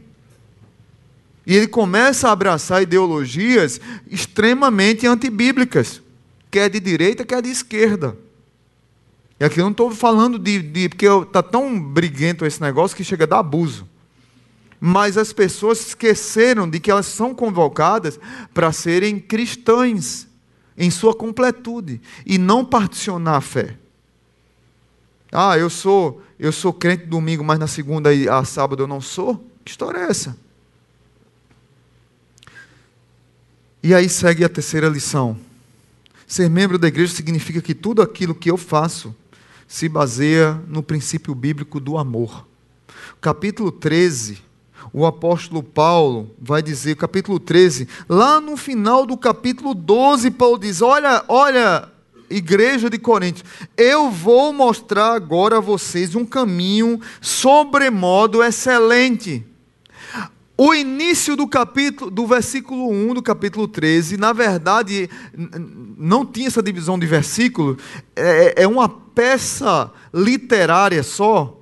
E 1.46 1.54
ele 1.54 1.68
começa 1.68 2.28
a 2.28 2.32
abraçar 2.32 2.82
ideologias 2.82 3.80
extremamente 4.10 5.06
antibíblicas, 5.06 6.02
quer 6.50 6.68
de 6.68 6.80
direita, 6.80 7.24
quer 7.24 7.40
de 7.40 7.50
esquerda. 7.50 8.16
E 9.38 9.44
aqui 9.44 9.60
eu 9.60 9.64
não 9.64 9.70
estou 9.70 9.92
falando 9.92 10.38
de, 10.38 10.60
de. 10.60 10.88
Porque 10.88 11.06
está 11.06 11.42
tão 11.42 11.78
briguento 11.78 12.44
esse 12.44 12.60
negócio 12.60 12.96
que 12.96 13.04
chega 13.04 13.24
a 13.24 13.28
dar 13.28 13.38
abuso 13.38 13.86
mas 14.80 15.16
as 15.16 15.32
pessoas 15.32 15.80
esqueceram 15.88 16.68
de 16.68 16.78
que 16.78 16.90
elas 16.90 17.06
são 17.06 17.34
convocadas 17.34 18.18
para 18.52 18.72
serem 18.72 19.18
cristãs 19.18 20.26
em 20.76 20.90
sua 20.90 21.14
completude 21.14 22.00
e 22.24 22.38
não 22.38 22.64
particionar 22.64 23.36
a 23.36 23.40
fé. 23.40 23.78
Ah, 25.32 25.58
eu 25.58 25.70
sou, 25.70 26.22
eu 26.38 26.52
sou 26.52 26.72
crente 26.72 27.06
domingo, 27.06 27.42
mas 27.42 27.58
na 27.58 27.66
segunda 27.66 28.12
e 28.12 28.28
a 28.28 28.44
sábado 28.44 28.82
eu 28.82 28.86
não 28.86 29.00
sou? 29.00 29.44
Que 29.64 29.70
história 29.70 29.98
é 29.98 30.10
essa? 30.10 30.36
E 33.82 33.94
aí 33.94 34.08
segue 34.08 34.44
a 34.44 34.48
terceira 34.48 34.88
lição. 34.88 35.38
Ser 36.26 36.50
membro 36.50 36.78
da 36.78 36.88
igreja 36.88 37.14
significa 37.14 37.62
que 37.62 37.74
tudo 37.74 38.02
aquilo 38.02 38.34
que 38.34 38.50
eu 38.50 38.56
faço 38.56 39.14
se 39.66 39.88
baseia 39.88 40.60
no 40.66 40.82
princípio 40.82 41.34
bíblico 41.34 41.80
do 41.80 41.96
amor. 41.96 42.46
Capítulo 43.20 43.72
13 43.72 44.45
o 44.92 45.04
apóstolo 45.06 45.62
Paulo 45.62 46.30
vai 46.40 46.62
dizer, 46.62 46.96
capítulo 46.96 47.38
13, 47.38 47.88
lá 48.08 48.40
no 48.40 48.56
final 48.56 49.06
do 49.06 49.16
capítulo 49.16 49.74
12, 49.74 50.30
Paulo 50.32 50.58
diz: 50.58 50.82
Olha, 50.82 51.24
olha, 51.28 51.88
igreja 52.30 52.90
de 52.90 52.98
Corinto, 52.98 53.42
eu 53.76 54.10
vou 54.10 54.52
mostrar 54.52 55.12
agora 55.14 55.58
a 55.58 55.60
vocês 55.60 56.14
um 56.14 56.24
caminho 56.24 57.00
sobremodo 57.20 58.42
excelente. 58.42 59.44
O 60.58 60.74
início 60.74 61.36
do 61.36 61.46
capítulo, 61.46 62.10
do 62.10 62.26
versículo 62.26 62.90
1 62.90 63.14
do 63.14 63.22
capítulo 63.22 63.68
13, 63.68 64.16
na 64.16 64.32
verdade, 64.32 65.10
não 65.98 66.24
tinha 66.24 66.46
essa 66.46 66.62
divisão 66.62 66.98
de 66.98 67.06
versículo, 67.06 67.76
é, 68.14 68.62
é 68.62 68.66
uma 68.66 68.88
peça 68.88 69.92
literária 70.14 71.02
só, 71.02 71.60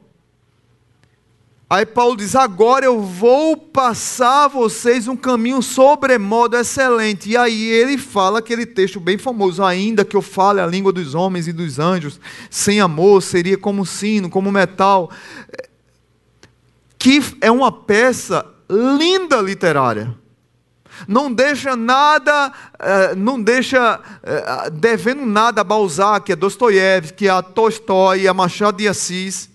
Aí 1.75 1.85
Paulo 1.85 2.17
diz: 2.17 2.37
Agora 2.37 2.85
eu 2.85 3.01
vou 3.01 3.57
passar 3.57 4.45
a 4.45 4.49
vocês 4.49 5.09
um 5.09 5.17
caminho 5.17 5.61
sobremodo 5.61 6.57
excelente. 6.57 7.31
E 7.31 7.37
aí 7.37 7.65
ele 7.65 7.99
fala 7.99 8.39
aquele 8.39 8.65
texto 8.65 9.01
bem 9.01 9.19
famoso: 9.19 9.61
Ainda 9.61 10.05
que 10.05 10.17
eu 10.17 10.23
fale 10.23 10.61
a 10.61 10.67
língua 10.69 10.93
dos 10.93 11.17
homens 11.17 11.49
e 11.49 11.53
dos 11.53 11.81
anjos, 11.81 12.21
sem 12.49 12.81
amor 12.81 13.21
seria 13.25 13.59
como 13.59 13.85
sino, 13.85 14.31
como 14.31 14.53
metal. 14.53 15.11
Que 16.97 17.21
é 17.41 17.51
uma 17.51 17.73
peça 17.73 18.47
linda 18.71 19.39
literária. 19.39 20.15
Não 21.09 21.33
deixa 21.33 21.75
nada, 21.75 22.53
eh, 22.79 23.17
não 23.17 23.43
deixa 23.43 24.01
eh, 24.23 24.71
devendo 24.71 25.27
nada 25.27 25.63
a 25.63 25.65
Balzac, 25.65 26.31
a 26.31 26.37
Dostoiévski, 26.37 27.29
a 27.29 27.43
Tolstói, 27.43 28.29
a 28.29 28.33
Machado 28.33 28.77
de 28.77 28.87
Assis. 28.87 29.53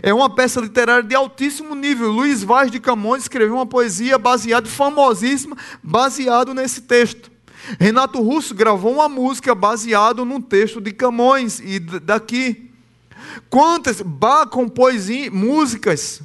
É 0.00 0.14
uma 0.14 0.30
peça 0.30 0.60
literária 0.60 1.02
de 1.02 1.14
altíssimo 1.14 1.74
nível. 1.74 2.10
Luiz 2.10 2.42
Vaz 2.42 2.70
de 2.70 2.80
Camões 2.80 3.22
escreveu 3.22 3.56
uma 3.56 3.66
poesia 3.66 4.16
baseada, 4.16 4.68
famosíssima, 4.68 5.56
baseado 5.82 6.54
nesse 6.54 6.82
texto. 6.82 7.30
Renato 7.78 8.20
Russo 8.20 8.54
gravou 8.54 8.92
uma 8.94 9.08
música 9.08 9.54
baseado 9.54 10.24
num 10.24 10.40
texto 10.40 10.80
de 10.80 10.92
Camões 10.92 11.60
e 11.60 11.78
daqui. 11.78 12.70
Quantas 13.50 14.00
Bach 14.00 14.48
compôs 14.48 15.08
músicas 15.30 16.22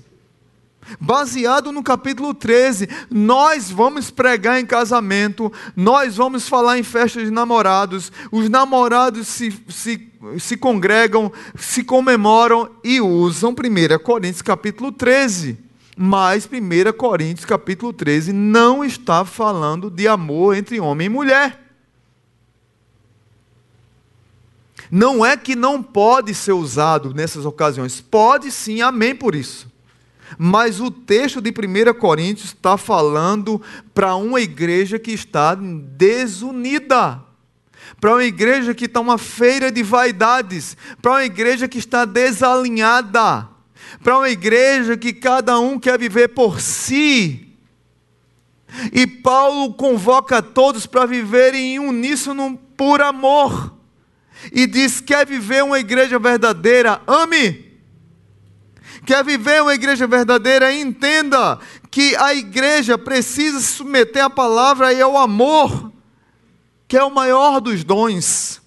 Baseado 0.99 1.71
no 1.71 1.83
capítulo 1.83 2.33
13, 2.33 2.88
nós 3.09 3.69
vamos 3.69 4.09
pregar 4.09 4.59
em 4.59 4.65
casamento, 4.65 5.51
nós 5.75 6.17
vamos 6.17 6.47
falar 6.47 6.77
em 6.77 6.83
festas 6.83 7.25
de 7.25 7.31
namorados, 7.31 8.11
os 8.31 8.49
namorados 8.49 9.27
se, 9.27 9.51
se, 9.69 10.11
se 10.39 10.57
congregam, 10.57 11.31
se 11.55 11.83
comemoram 11.83 12.69
e 12.83 13.01
usam 13.01 13.51
1 13.51 13.99
Coríntios 14.03 14.41
capítulo 14.41 14.91
13. 14.91 15.57
Mas 15.99 16.45
1 16.45 16.93
Coríntios 16.95 17.43
capítulo 17.43 17.91
13 17.91 18.31
não 18.31 18.85
está 18.85 19.25
falando 19.25 19.89
de 19.89 20.07
amor 20.07 20.55
entre 20.55 20.79
homem 20.79 21.07
e 21.07 21.09
mulher. 21.09 21.67
Não 24.91 25.25
é 25.25 25.35
que 25.35 25.55
não 25.55 25.81
pode 25.81 26.33
ser 26.33 26.53
usado 26.53 27.13
nessas 27.13 27.45
ocasiões, 27.45 27.99
pode 27.99 28.51
sim, 28.51 28.81
amém 28.81 29.15
por 29.15 29.35
isso. 29.35 29.67
Mas 30.38 30.79
o 30.79 30.91
texto 30.91 31.41
de 31.41 31.49
1 31.49 31.93
Coríntios 31.95 32.49
está 32.49 32.77
falando 32.77 33.61
para 33.93 34.15
uma 34.15 34.39
igreja 34.39 34.99
que 34.99 35.11
está 35.11 35.55
desunida, 35.55 37.23
para 37.99 38.13
uma 38.13 38.23
igreja 38.23 38.75
que 38.75 38.85
está 38.85 38.99
uma 38.99 39.17
feira 39.17 39.71
de 39.71 39.81
vaidades, 39.81 40.77
para 41.01 41.13
uma 41.13 41.25
igreja 41.25 41.67
que 41.67 41.79
está 41.79 42.05
desalinhada, 42.05 43.47
para 44.03 44.17
uma 44.17 44.29
igreja 44.29 44.95
que 44.95 45.11
cada 45.11 45.59
um 45.59 45.79
quer 45.79 45.97
viver 45.97 46.27
por 46.29 46.61
si. 46.61 47.55
E 48.93 49.07
Paulo 49.07 49.73
convoca 49.73 50.41
todos 50.41 50.85
para 50.85 51.07
viverem 51.07 51.75
em 51.75 51.79
uníssono 51.79 52.59
por 52.75 53.01
amor. 53.01 53.73
E 54.51 54.67
diz: 54.67 55.01
quer 55.01 55.25
viver 55.25 55.63
uma 55.63 55.79
igreja 55.79 56.19
verdadeira? 56.19 57.01
Ame 57.07 57.66
quer 59.08 59.24
viver 59.24 59.64
uma 59.64 59.74
igreja 59.74 60.05
verdadeira, 60.05 60.76
entenda 60.76 61.58
que 61.89 62.14
a 62.18 62.36
igreja 62.36 62.97
precisa 62.97 63.62
se 63.62 63.68
submeter 63.68 64.26
à 64.26 64.30
palavra 64.30 64.91
e 64.91 65.01
ao 65.01 65.18
amor, 65.18 65.93
que 66.89 66.97
é 66.97 67.03
o 67.03 67.10
maior 67.10 67.62
dos 67.62 67.86
dons. 67.86 68.62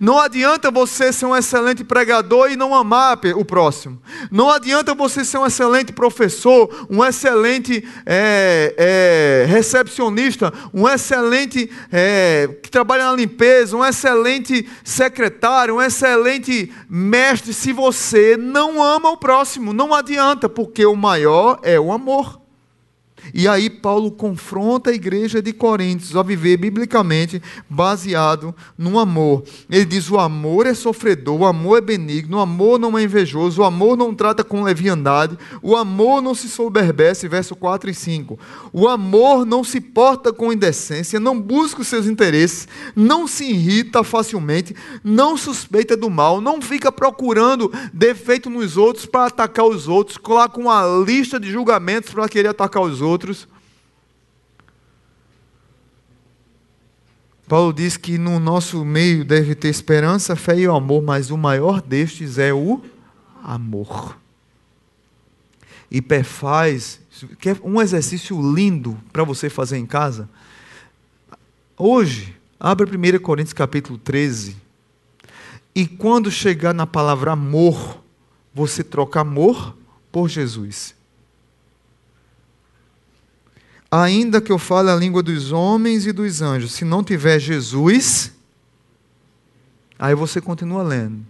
Não 0.00 0.18
adianta 0.18 0.70
você 0.70 1.12
ser 1.12 1.26
um 1.26 1.36
excelente 1.36 1.84
pregador 1.84 2.50
e 2.50 2.56
não 2.56 2.74
amar 2.74 3.18
o 3.36 3.44
próximo. 3.44 4.00
Não 4.30 4.50
adianta 4.50 4.94
você 4.94 5.24
ser 5.24 5.38
um 5.38 5.46
excelente 5.46 5.92
professor, 5.92 6.86
um 6.90 7.04
excelente 7.04 7.86
é, 8.04 8.74
é, 8.76 9.46
recepcionista, 9.46 10.52
um 10.72 10.88
excelente 10.88 11.70
é, 11.90 12.48
que 12.62 12.70
trabalha 12.70 13.04
na 13.04 13.16
limpeza, 13.16 13.76
um 13.76 13.84
excelente 13.84 14.68
secretário, 14.84 15.76
um 15.76 15.82
excelente 15.82 16.72
mestre, 16.88 17.52
se 17.52 17.72
você 17.72 18.36
não 18.36 18.82
ama 18.82 19.10
o 19.10 19.16
próximo. 19.16 19.72
Não 19.72 19.94
adianta, 19.94 20.48
porque 20.48 20.84
o 20.84 20.96
maior 20.96 21.58
é 21.62 21.78
o 21.78 21.92
amor. 21.92 22.41
E 23.34 23.46
aí 23.48 23.70
Paulo 23.70 24.10
confronta 24.10 24.90
a 24.90 24.94
igreja 24.94 25.40
de 25.40 25.52
Coríntios 25.52 26.16
a 26.16 26.22
viver 26.22 26.56
biblicamente 26.56 27.42
baseado 27.68 28.54
no 28.76 28.98
amor. 28.98 29.44
Ele 29.70 29.84
diz: 29.84 30.10
o 30.10 30.18
amor 30.18 30.66
é 30.66 30.74
sofredor, 30.74 31.40
o 31.40 31.46
amor 31.46 31.78
é 31.78 31.80
benigno, 31.80 32.38
o 32.38 32.40
amor 32.40 32.78
não 32.78 32.98
é 32.98 33.02
invejoso, 33.02 33.62
o 33.62 33.64
amor 33.64 33.96
não 33.96 34.14
trata 34.14 34.42
com 34.42 34.62
leviandade, 34.62 35.38
o 35.62 35.76
amor 35.76 36.20
não 36.20 36.34
se 36.34 36.48
soberbece, 36.48 37.28
verso 37.28 37.54
4 37.54 37.90
e 37.90 37.94
5. 37.94 38.38
O 38.72 38.88
amor 38.88 39.44
não 39.46 39.62
se 39.62 39.80
porta 39.80 40.32
com 40.32 40.52
indecência, 40.52 41.20
não 41.20 41.40
busca 41.40 41.82
os 41.82 41.88
seus 41.88 42.06
interesses, 42.06 42.66
não 42.94 43.26
se 43.26 43.44
irrita 43.44 44.02
facilmente, 44.02 44.74
não 45.02 45.36
suspeita 45.36 45.96
do 45.96 46.10
mal, 46.10 46.40
não 46.40 46.60
fica 46.60 46.90
procurando 46.90 47.72
defeito 47.92 48.50
nos 48.50 48.76
outros 48.76 49.06
para 49.06 49.26
atacar 49.26 49.66
os 49.66 49.88
outros, 49.88 50.16
coloca 50.16 50.60
uma 50.60 50.84
lista 51.04 51.38
de 51.38 51.50
julgamentos 51.50 52.12
para 52.12 52.28
querer 52.28 52.48
atacar 52.48 52.82
os 52.82 53.00
outros 53.00 53.11
outros. 53.12 53.46
Paulo 57.46 57.72
diz 57.72 57.98
que 57.98 58.16
no 58.16 58.40
nosso 58.40 58.84
meio 58.84 59.24
deve 59.24 59.54
ter 59.54 59.68
esperança, 59.68 60.34
fé 60.34 60.58
e 60.58 60.66
amor, 60.66 61.02
mas 61.02 61.30
o 61.30 61.36
maior 61.36 61.82
destes 61.82 62.38
é 62.38 62.52
o 62.52 62.80
amor. 63.44 64.16
E 65.90 66.00
perfaz, 66.00 66.98
quer 67.38 67.58
um 67.62 67.80
exercício 67.82 68.40
lindo 68.54 68.98
para 69.12 69.22
você 69.24 69.50
fazer 69.50 69.76
em 69.76 69.84
casa? 69.84 70.30
Hoje, 71.76 72.34
abre 72.58 72.86
1 72.86 73.18
Coríntios 73.18 73.52
capítulo 73.52 73.98
13. 73.98 74.56
E 75.74 75.86
quando 75.86 76.30
chegar 76.30 76.72
na 76.72 76.86
palavra 76.86 77.32
amor, 77.32 78.02
você 78.54 78.82
troca 78.82 79.20
amor 79.20 79.76
por 80.10 80.28
Jesus. 80.28 80.94
Ainda 83.94 84.40
que 84.40 84.50
eu 84.50 84.56
fale 84.56 84.88
a 84.88 84.96
língua 84.96 85.22
dos 85.22 85.52
homens 85.52 86.06
e 86.06 86.12
dos 86.12 86.40
anjos, 86.40 86.72
se 86.72 86.82
não 86.82 87.04
tiver 87.04 87.38
Jesus, 87.38 88.32
aí 89.98 90.14
você 90.14 90.40
continua 90.40 90.82
lendo. 90.82 91.26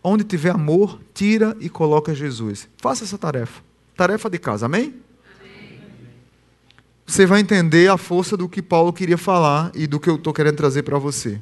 Onde 0.00 0.22
tiver 0.22 0.50
amor, 0.50 1.00
tira 1.12 1.56
e 1.58 1.68
coloca 1.68 2.14
Jesus. 2.14 2.68
Faça 2.78 3.02
essa 3.02 3.18
tarefa. 3.18 3.60
Tarefa 3.96 4.30
de 4.30 4.38
casa, 4.38 4.66
amém? 4.66 4.94
amém. 5.40 5.80
Você 7.04 7.26
vai 7.26 7.40
entender 7.40 7.90
a 7.90 7.98
força 7.98 8.36
do 8.36 8.48
que 8.48 8.62
Paulo 8.62 8.92
queria 8.92 9.18
falar 9.18 9.72
e 9.74 9.88
do 9.88 9.98
que 9.98 10.08
eu 10.08 10.14
estou 10.14 10.32
querendo 10.32 10.56
trazer 10.56 10.84
para 10.84 10.96
você. 10.96 11.40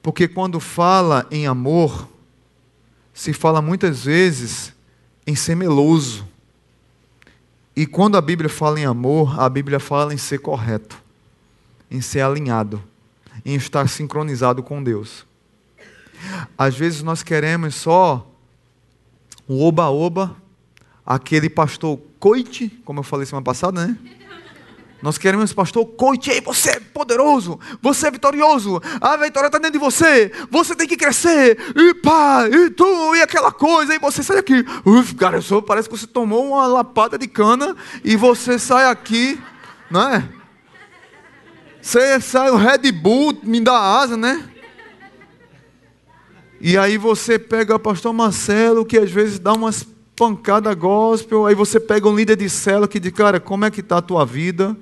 Porque 0.00 0.28
quando 0.28 0.60
fala 0.60 1.26
em 1.32 1.48
amor, 1.48 2.08
se 3.12 3.32
fala 3.32 3.60
muitas 3.60 4.04
vezes 4.04 4.72
em 5.26 5.34
ser 5.34 5.56
meloso. 5.56 6.29
E 7.80 7.86
quando 7.86 8.18
a 8.18 8.20
Bíblia 8.20 8.50
fala 8.50 8.78
em 8.78 8.84
amor, 8.84 9.40
a 9.40 9.48
Bíblia 9.48 9.80
fala 9.80 10.12
em 10.12 10.18
ser 10.18 10.40
correto, 10.40 11.02
em 11.90 12.02
ser 12.02 12.20
alinhado, 12.20 12.84
em 13.42 13.54
estar 13.54 13.88
sincronizado 13.88 14.62
com 14.62 14.82
Deus. 14.82 15.24
Às 16.58 16.76
vezes 16.76 17.02
nós 17.02 17.22
queremos 17.22 17.74
só 17.74 18.30
um 19.48 19.62
oba-oba, 19.62 20.36
aquele 21.06 21.48
pastor 21.48 21.98
coite, 22.18 22.68
como 22.84 22.98
eu 23.00 23.02
falei 23.02 23.24
semana 23.24 23.44
passada, 23.44 23.86
né? 23.86 23.96
Nós 25.02 25.16
queremos, 25.16 25.52
pastor, 25.52 25.88
aí, 26.30 26.40
você 26.40 26.70
é 26.70 26.80
poderoso, 26.80 27.58
você 27.80 28.08
é 28.08 28.10
vitorioso, 28.10 28.82
a 29.00 29.16
vitória 29.16 29.46
está 29.46 29.58
dentro 29.58 29.72
de 29.72 29.78
você, 29.78 30.30
você 30.50 30.74
tem 30.74 30.86
que 30.86 30.96
crescer, 30.96 31.56
e 31.74 31.94
pá, 31.94 32.46
e 32.48 32.68
tu, 32.70 33.14
e 33.14 33.22
aquela 33.22 33.50
coisa, 33.50 33.94
e 33.94 33.98
você 33.98 34.22
sai 34.22 34.38
aqui. 34.38 34.64
Uf, 34.84 35.14
cara, 35.14 35.40
só 35.40 35.60
parece 35.62 35.88
que 35.88 35.96
você 35.96 36.06
tomou 36.06 36.48
uma 36.48 36.66
lapada 36.66 37.16
de 37.16 37.26
cana 37.26 37.74
e 38.04 38.14
você 38.14 38.58
sai 38.58 38.84
aqui, 38.90 39.40
não 39.90 40.08
é? 40.08 40.28
Você 41.80 42.20
sai 42.20 42.50
o 42.50 42.56
Red 42.56 42.92
Bull, 42.92 43.38
me 43.42 43.60
dá 43.60 43.78
asa, 43.78 44.18
né? 44.18 44.50
E 46.60 46.76
aí 46.76 46.98
você 46.98 47.38
pega 47.38 47.74
o 47.74 47.78
pastor 47.78 48.12
Marcelo, 48.12 48.84
que 48.84 48.98
às 48.98 49.10
vezes 49.10 49.38
dá 49.38 49.54
umas 49.54 49.86
pancadas 50.20 50.74
gospel, 50.74 51.46
aí 51.46 51.54
você 51.54 51.80
pega 51.80 52.06
um 52.06 52.14
líder 52.14 52.36
de 52.36 52.46
célula 52.50 52.86
que 52.86 53.00
diz, 53.00 53.10
cara, 53.10 53.40
como 53.40 53.64
é 53.64 53.70
que 53.70 53.80
está 53.80 53.96
a 53.96 54.02
tua 54.02 54.26
vida? 54.26 54.76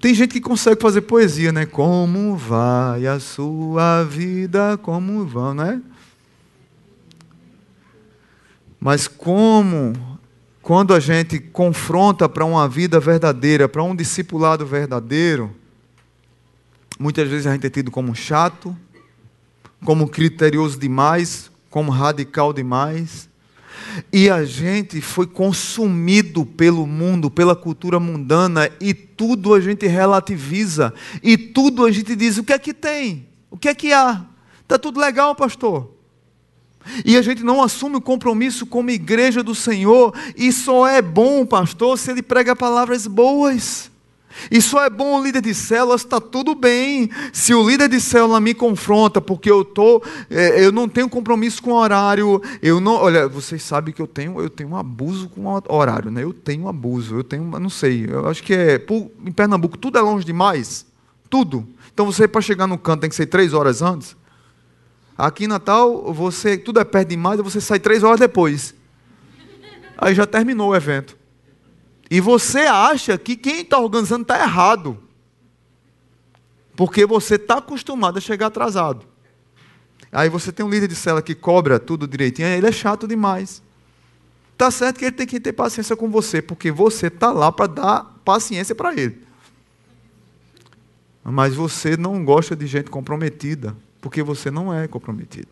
Tem 0.00 0.12
gente 0.12 0.32
que 0.32 0.40
consegue 0.40 0.82
fazer 0.82 1.02
poesia, 1.02 1.52
né? 1.52 1.66
Como 1.66 2.36
vai 2.36 3.06
a 3.06 3.20
sua 3.20 4.02
vida, 4.02 4.76
como 4.78 5.24
vão, 5.24 5.54
né? 5.54 5.80
Mas 8.80 9.06
como, 9.06 9.92
quando 10.60 10.92
a 10.92 10.98
gente 10.98 11.38
confronta 11.38 12.28
para 12.28 12.44
uma 12.44 12.68
vida 12.68 12.98
verdadeira, 12.98 13.68
para 13.68 13.84
um 13.84 13.94
discipulado 13.94 14.66
verdadeiro, 14.66 15.54
muitas 16.98 17.28
vezes 17.28 17.46
a 17.46 17.52
gente 17.52 17.68
é 17.68 17.70
tido 17.70 17.88
como 17.88 18.16
chato, 18.16 18.76
como 19.84 20.08
criterioso 20.08 20.76
demais, 20.76 21.52
como 21.70 21.92
radical 21.92 22.52
demais. 22.52 23.29
E 24.12 24.28
a 24.30 24.44
gente 24.44 25.00
foi 25.00 25.26
consumido 25.26 26.44
pelo 26.44 26.86
mundo, 26.86 27.30
pela 27.30 27.56
cultura 27.56 27.98
mundana, 28.00 28.70
e 28.80 28.94
tudo 28.94 29.54
a 29.54 29.60
gente 29.60 29.86
relativiza, 29.86 30.94
e 31.22 31.36
tudo 31.36 31.84
a 31.84 31.90
gente 31.90 32.14
diz: 32.16 32.38
o 32.38 32.44
que 32.44 32.52
é 32.52 32.58
que 32.58 32.74
tem? 32.74 33.26
O 33.50 33.56
que 33.56 33.68
é 33.68 33.74
que 33.74 33.92
há? 33.92 34.24
Está 34.62 34.78
tudo 34.78 35.00
legal, 35.00 35.34
pastor. 35.34 35.90
E 37.04 37.16
a 37.16 37.22
gente 37.22 37.42
não 37.42 37.62
assume 37.62 37.96
o 37.96 38.00
compromisso 38.00 38.64
como 38.64 38.90
igreja 38.90 39.42
do 39.42 39.54
Senhor, 39.54 40.14
e 40.36 40.52
só 40.52 40.86
é 40.86 41.02
bom, 41.02 41.44
pastor, 41.44 41.98
se 41.98 42.10
ele 42.10 42.22
prega 42.22 42.56
palavras 42.56 43.06
boas. 43.06 43.89
E 44.50 44.60
só 44.62 44.84
é 44.84 44.90
bom 44.90 45.18
o 45.18 45.22
líder 45.22 45.42
de 45.42 45.54
célula, 45.54 45.96
está 45.96 46.20
tudo 46.20 46.54
bem. 46.54 47.10
Se 47.32 47.54
o 47.54 47.68
líder 47.68 47.88
de 47.88 48.00
célula 48.00 48.40
me 48.40 48.54
confronta, 48.54 49.20
porque 49.20 49.50
eu 49.50 49.64
tô, 49.64 50.02
é, 50.30 50.64
eu 50.64 50.72
não 50.72 50.88
tenho 50.88 51.08
compromisso 51.08 51.62
com 51.62 51.72
horário, 51.72 52.40
eu 52.62 52.80
não, 52.80 52.94
olha, 52.94 53.28
vocês 53.28 53.62
sabem 53.62 53.92
que 53.92 54.00
eu 54.00 54.06
tenho, 54.06 54.40
eu 54.40 54.48
tenho 54.48 54.70
um 54.70 54.76
abuso 54.76 55.28
com 55.28 55.46
horário, 55.68 56.10
né? 56.10 56.22
Eu 56.22 56.32
tenho 56.32 56.64
um 56.64 56.68
abuso, 56.68 57.16
eu 57.16 57.24
tenho, 57.24 57.44
não 57.44 57.70
sei, 57.70 58.06
eu 58.08 58.28
acho 58.28 58.42
que 58.42 58.54
é, 58.54 58.80
em 59.24 59.32
Pernambuco 59.32 59.76
tudo 59.76 59.98
é 59.98 60.00
longe 60.00 60.24
demais, 60.24 60.86
tudo. 61.28 61.66
Então 61.92 62.06
você 62.06 62.26
para 62.28 62.40
chegar 62.40 62.66
no 62.66 62.78
canto 62.78 63.02
tem 63.02 63.10
que 63.10 63.16
ser 63.16 63.26
três 63.26 63.52
horas 63.52 63.82
antes. 63.82 64.16
Aqui 65.18 65.44
em 65.44 65.48
Natal, 65.48 66.12
você 66.14 66.56
tudo 66.56 66.80
é 66.80 66.84
perto 66.84 67.08
demais, 67.08 67.40
você 67.40 67.60
sai 67.60 67.78
três 67.78 68.02
horas 68.02 68.18
depois. 68.18 68.74
Aí 69.98 70.14
já 70.14 70.26
terminou 70.26 70.70
o 70.70 70.74
evento. 70.74 71.19
E 72.10 72.20
você 72.20 72.60
acha 72.60 73.16
que 73.16 73.36
quem 73.36 73.60
está 73.60 73.78
organizando 73.78 74.22
está 74.22 74.40
errado. 74.40 74.98
Porque 76.74 77.06
você 77.06 77.36
está 77.36 77.58
acostumado 77.58 78.18
a 78.18 78.20
chegar 78.20 78.46
atrasado. 78.46 79.06
Aí 80.10 80.28
você 80.28 80.50
tem 80.50 80.66
um 80.66 80.70
líder 80.70 80.88
de 80.88 80.96
cela 80.96 81.22
que 81.22 81.36
cobra 81.36 81.78
tudo 81.78 82.08
direitinho, 82.08 82.48
ele 82.48 82.66
é 82.66 82.72
chato 82.72 83.06
demais. 83.06 83.62
Tá 84.58 84.70
certo 84.70 84.98
que 84.98 85.04
ele 85.04 85.16
tem 85.16 85.26
que 85.26 85.38
ter 85.38 85.52
paciência 85.52 85.96
com 85.96 86.10
você, 86.10 86.42
porque 86.42 86.70
você 86.70 87.06
está 87.06 87.30
lá 87.30 87.52
para 87.52 87.66
dar 87.66 88.04
paciência 88.24 88.74
para 88.74 88.92
ele. 88.92 89.22
Mas 91.22 91.54
você 91.54 91.96
não 91.96 92.24
gosta 92.24 92.56
de 92.56 92.66
gente 92.66 92.90
comprometida, 92.90 93.76
porque 94.00 94.22
você 94.22 94.50
não 94.50 94.74
é 94.74 94.88
comprometido. 94.88 95.48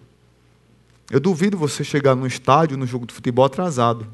Eu 1.10 1.20
duvido 1.20 1.56
você 1.56 1.84
chegar 1.84 2.14
no 2.14 2.26
estádio, 2.26 2.76
no 2.76 2.86
jogo 2.86 3.06
de 3.06 3.14
futebol 3.14 3.44
atrasado, 3.44 4.06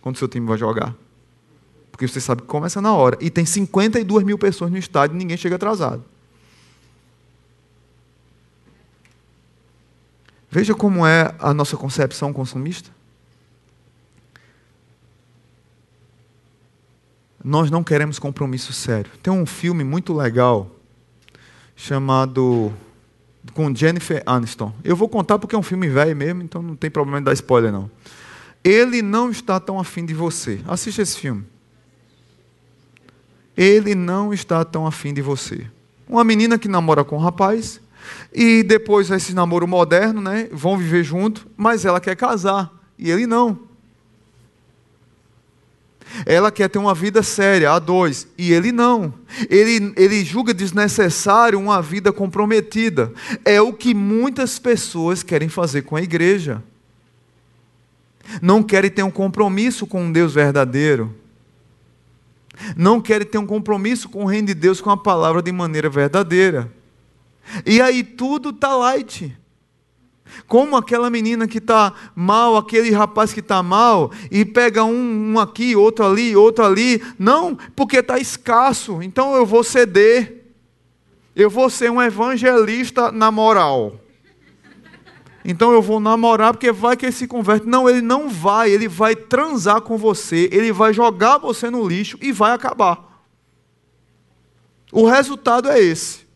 quando 0.00 0.16
seu 0.16 0.26
time 0.26 0.46
vai 0.46 0.56
jogar. 0.56 0.96
Porque 2.00 2.14
você 2.14 2.18
sabe 2.18 2.40
que 2.40 2.48
começa 2.48 2.80
na 2.80 2.94
hora. 2.94 3.18
E 3.20 3.28
tem 3.28 3.44
52 3.44 4.24
mil 4.24 4.38
pessoas 4.38 4.70
no 4.70 4.78
estádio 4.78 5.14
e 5.14 5.18
ninguém 5.18 5.36
chega 5.36 5.56
atrasado. 5.56 6.02
Veja 10.50 10.74
como 10.74 11.06
é 11.06 11.34
a 11.38 11.52
nossa 11.52 11.76
concepção 11.76 12.32
consumista. 12.32 12.88
Nós 17.44 17.70
não 17.70 17.84
queremos 17.84 18.18
compromisso 18.18 18.72
sério. 18.72 19.10
Tem 19.22 19.30
um 19.30 19.44
filme 19.44 19.84
muito 19.84 20.14
legal 20.14 20.70
chamado 21.76 22.72
com 23.52 23.74
Jennifer 23.74 24.22
Aniston. 24.24 24.72
Eu 24.82 24.96
vou 24.96 25.06
contar 25.06 25.38
porque 25.38 25.54
é 25.54 25.58
um 25.58 25.62
filme 25.62 25.86
velho 25.86 26.16
mesmo, 26.16 26.42
então 26.42 26.62
não 26.62 26.76
tem 26.76 26.90
problema 26.90 27.20
de 27.20 27.26
dar 27.26 27.34
spoiler 27.34 27.70
não. 27.70 27.90
Ele 28.64 29.02
não 29.02 29.30
está 29.30 29.60
tão 29.60 29.78
afim 29.78 30.06
de 30.06 30.14
você. 30.14 30.62
Assista 30.66 31.02
esse 31.02 31.18
filme 31.18 31.44
ele 33.60 33.94
não 33.94 34.32
está 34.32 34.64
tão 34.64 34.86
afim 34.86 35.12
de 35.12 35.20
você. 35.20 35.66
Uma 36.08 36.24
menina 36.24 36.58
que 36.58 36.66
namora 36.66 37.04
com 37.04 37.16
um 37.16 37.20
rapaz, 37.20 37.78
e 38.32 38.62
depois 38.62 39.10
esse 39.10 39.34
namoro 39.34 39.68
moderno, 39.68 40.18
né? 40.22 40.48
Vão 40.50 40.78
viver 40.78 41.04
junto, 41.04 41.46
mas 41.58 41.84
ela 41.84 42.00
quer 42.00 42.16
casar, 42.16 42.72
e 42.98 43.10
ele 43.10 43.26
não. 43.26 43.58
Ela 46.24 46.50
quer 46.50 46.70
ter 46.70 46.78
uma 46.78 46.94
vida 46.94 47.22
séria, 47.22 47.72
a 47.72 47.78
dois, 47.78 48.26
e 48.38 48.50
ele 48.50 48.72
não. 48.72 49.12
Ele, 49.50 49.92
ele 49.94 50.24
julga 50.24 50.54
desnecessário 50.54 51.60
uma 51.60 51.82
vida 51.82 52.10
comprometida. 52.14 53.12
É 53.44 53.60
o 53.60 53.74
que 53.74 53.92
muitas 53.92 54.58
pessoas 54.58 55.22
querem 55.22 55.50
fazer 55.50 55.82
com 55.82 55.96
a 55.96 56.02
igreja. 56.02 56.62
Não 58.40 58.62
querem 58.62 58.90
ter 58.90 59.02
um 59.02 59.10
compromisso 59.10 59.86
com 59.86 60.04
um 60.04 60.10
Deus 60.10 60.32
verdadeiro 60.32 61.19
não 62.76 63.00
querem 63.00 63.26
ter 63.26 63.38
um 63.38 63.46
compromisso 63.46 64.08
com 64.08 64.24
o 64.24 64.26
reino 64.26 64.48
de 64.48 64.54
Deus, 64.54 64.80
com 64.80 64.90
a 64.90 64.96
palavra 64.96 65.42
de 65.42 65.52
maneira 65.52 65.88
verdadeira. 65.88 66.70
E 67.64 67.80
aí 67.80 68.02
tudo 68.02 68.50
está 68.50 68.74
light. 68.76 69.36
Como 70.46 70.76
aquela 70.76 71.10
menina 71.10 71.48
que 71.48 71.58
está 71.58 71.92
mal, 72.14 72.56
aquele 72.56 72.90
rapaz 72.90 73.32
que 73.32 73.40
está 73.40 73.62
mal, 73.62 74.12
e 74.30 74.44
pega 74.44 74.84
um, 74.84 75.32
um, 75.32 75.38
aqui, 75.38 75.74
outro 75.74 76.04
ali, 76.04 76.36
outro 76.36 76.64
ali. 76.64 77.02
Não, 77.18 77.56
porque 77.74 77.98
está 77.98 78.18
escasso, 78.18 79.02
então 79.02 79.34
eu 79.34 79.44
vou 79.44 79.64
ceder. 79.64 80.36
Eu 81.34 81.48
vou 81.48 81.70
ser 81.70 81.90
um 81.90 82.02
evangelista 82.02 83.10
na 83.10 83.30
moral. 83.30 84.00
Então 85.44 85.72
eu 85.72 85.80
vou 85.80 86.00
namorar 86.00 86.52
porque 86.52 86.70
vai 86.70 86.96
que 86.96 87.06
ele 87.06 87.12
se 87.12 87.26
converte. 87.26 87.66
Não, 87.66 87.88
ele 87.88 88.02
não 88.02 88.28
vai, 88.28 88.70
ele 88.70 88.88
vai 88.88 89.16
transar 89.16 89.80
com 89.80 89.96
você, 89.96 90.48
ele 90.52 90.72
vai 90.72 90.92
jogar 90.92 91.38
você 91.38 91.70
no 91.70 91.86
lixo 91.86 92.18
e 92.20 92.30
vai 92.30 92.52
acabar. 92.52 93.24
O 94.92 95.06
resultado 95.06 95.68
é 95.68 95.80
esse. 95.80 96.26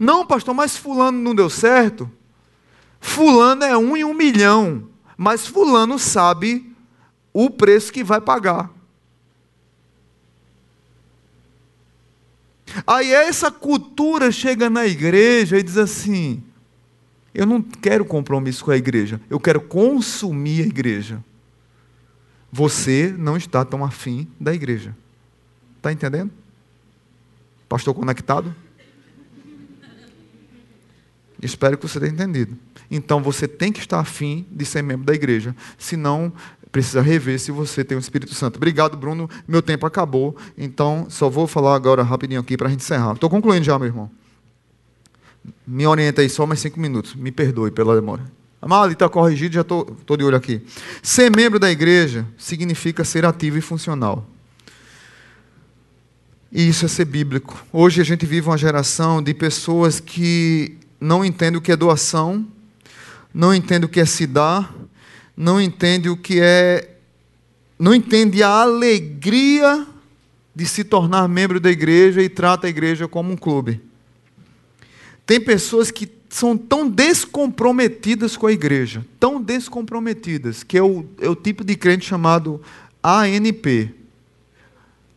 Não, 0.00 0.26
pastor, 0.26 0.54
mas 0.54 0.76
fulano 0.76 1.18
não 1.18 1.34
deu 1.34 1.50
certo. 1.50 2.10
Fulano 3.00 3.64
é 3.64 3.76
um 3.76 3.96
em 3.96 4.04
um 4.04 4.14
milhão, 4.14 4.88
mas 5.16 5.46
fulano 5.46 5.98
sabe 5.98 6.74
o 7.32 7.50
preço 7.50 7.92
que 7.92 8.02
vai 8.02 8.20
pagar. 8.20 8.70
Aí 12.86 13.12
essa 13.12 13.50
cultura 13.50 14.32
chega 14.32 14.68
na 14.68 14.86
igreja 14.86 15.58
e 15.58 15.62
diz 15.62 15.76
assim: 15.76 16.42
eu 17.36 17.44
não 17.44 17.60
quero 17.60 18.02
compromisso 18.02 18.64
com 18.64 18.70
a 18.70 18.76
igreja, 18.78 19.20
eu 19.28 19.38
quero 19.38 19.60
consumir 19.60 20.62
a 20.62 20.66
igreja. 20.66 21.22
Você 22.50 23.14
não 23.18 23.36
está 23.36 23.62
tão 23.62 23.84
afim 23.84 24.26
da 24.40 24.54
igreja. 24.54 24.96
Está 25.76 25.92
entendendo? 25.92 26.30
Pastor 27.68 27.92
conectado? 27.92 28.56
Espero 31.42 31.76
que 31.76 31.86
você 31.86 32.00
tenha 32.00 32.12
entendido. 32.12 32.56
Então 32.90 33.22
você 33.22 33.46
tem 33.46 33.70
que 33.70 33.80
estar 33.80 34.00
afim 34.00 34.46
de 34.50 34.64
ser 34.64 34.80
membro 34.80 35.04
da 35.04 35.12
igreja. 35.12 35.54
Senão, 35.76 36.32
precisa 36.72 37.02
rever 37.02 37.38
se 37.38 37.52
você 37.52 37.84
tem 37.84 37.98
o 37.98 38.00
Espírito 38.00 38.34
Santo. 38.34 38.56
Obrigado, 38.56 38.96
Bruno. 38.96 39.28
Meu 39.46 39.60
tempo 39.60 39.84
acabou. 39.84 40.34
Então, 40.56 41.06
só 41.10 41.28
vou 41.28 41.46
falar 41.46 41.74
agora 41.74 42.02
rapidinho 42.02 42.40
aqui 42.40 42.56
para 42.56 42.68
a 42.68 42.70
gente 42.70 42.80
encerrar. 42.80 43.12
Estou 43.12 43.28
concluindo 43.28 43.64
já, 43.64 43.78
meu 43.78 43.88
irmão. 43.88 44.10
Me 45.66 45.86
orienta 45.86 46.22
aí 46.22 46.28
só 46.28 46.46
mais 46.46 46.60
cinco 46.60 46.80
minutos. 46.80 47.14
Me 47.14 47.30
perdoe 47.30 47.70
pela 47.70 47.94
demora. 47.94 48.24
Amado, 48.60 48.92
está 48.92 49.08
corrigido, 49.08 49.54
já 49.54 49.60
estou 49.60 50.16
de 50.16 50.24
olho 50.24 50.36
aqui. 50.36 50.62
Ser 51.02 51.30
membro 51.30 51.58
da 51.58 51.70
igreja 51.70 52.26
significa 52.36 53.04
ser 53.04 53.24
ativo 53.24 53.58
e 53.58 53.60
funcional. 53.60 54.26
E 56.50 56.68
isso 56.68 56.84
é 56.84 56.88
ser 56.88 57.04
bíblico. 57.04 57.64
Hoje 57.72 58.00
a 58.00 58.04
gente 58.04 58.24
vive 58.24 58.48
uma 58.48 58.56
geração 58.56 59.22
de 59.22 59.34
pessoas 59.34 60.00
que 60.00 60.78
não 61.00 61.24
entendem 61.24 61.58
o 61.58 61.60
que 61.60 61.70
é 61.70 61.76
doação, 61.76 62.46
não 63.32 63.54
entendem 63.54 63.86
o 63.86 63.88
que 63.88 64.00
é 64.00 64.06
se 64.06 64.26
dar, 64.26 64.74
não 65.36 65.60
entendem 65.60 66.10
o 66.10 66.16
que 66.16 66.40
é. 66.40 66.96
não 67.78 67.94
entende 67.94 68.42
a 68.42 68.48
alegria 68.48 69.86
de 70.54 70.64
se 70.64 70.82
tornar 70.82 71.28
membro 71.28 71.60
da 71.60 71.70
igreja 71.70 72.22
e 72.22 72.28
trata 72.28 72.66
a 72.66 72.70
igreja 72.70 73.06
como 73.06 73.32
um 73.32 73.36
clube. 73.36 73.82
Tem 75.26 75.40
pessoas 75.40 75.90
que 75.90 76.08
são 76.28 76.56
tão 76.56 76.88
descomprometidas 76.88 78.36
com 78.36 78.46
a 78.46 78.52
igreja, 78.52 79.04
tão 79.18 79.42
descomprometidas, 79.42 80.62
que 80.62 80.78
é 80.78 80.82
o, 80.82 81.04
é 81.20 81.28
o 81.28 81.34
tipo 81.34 81.64
de 81.64 81.74
crente 81.74 82.06
chamado 82.06 82.62
ANP 83.02 83.92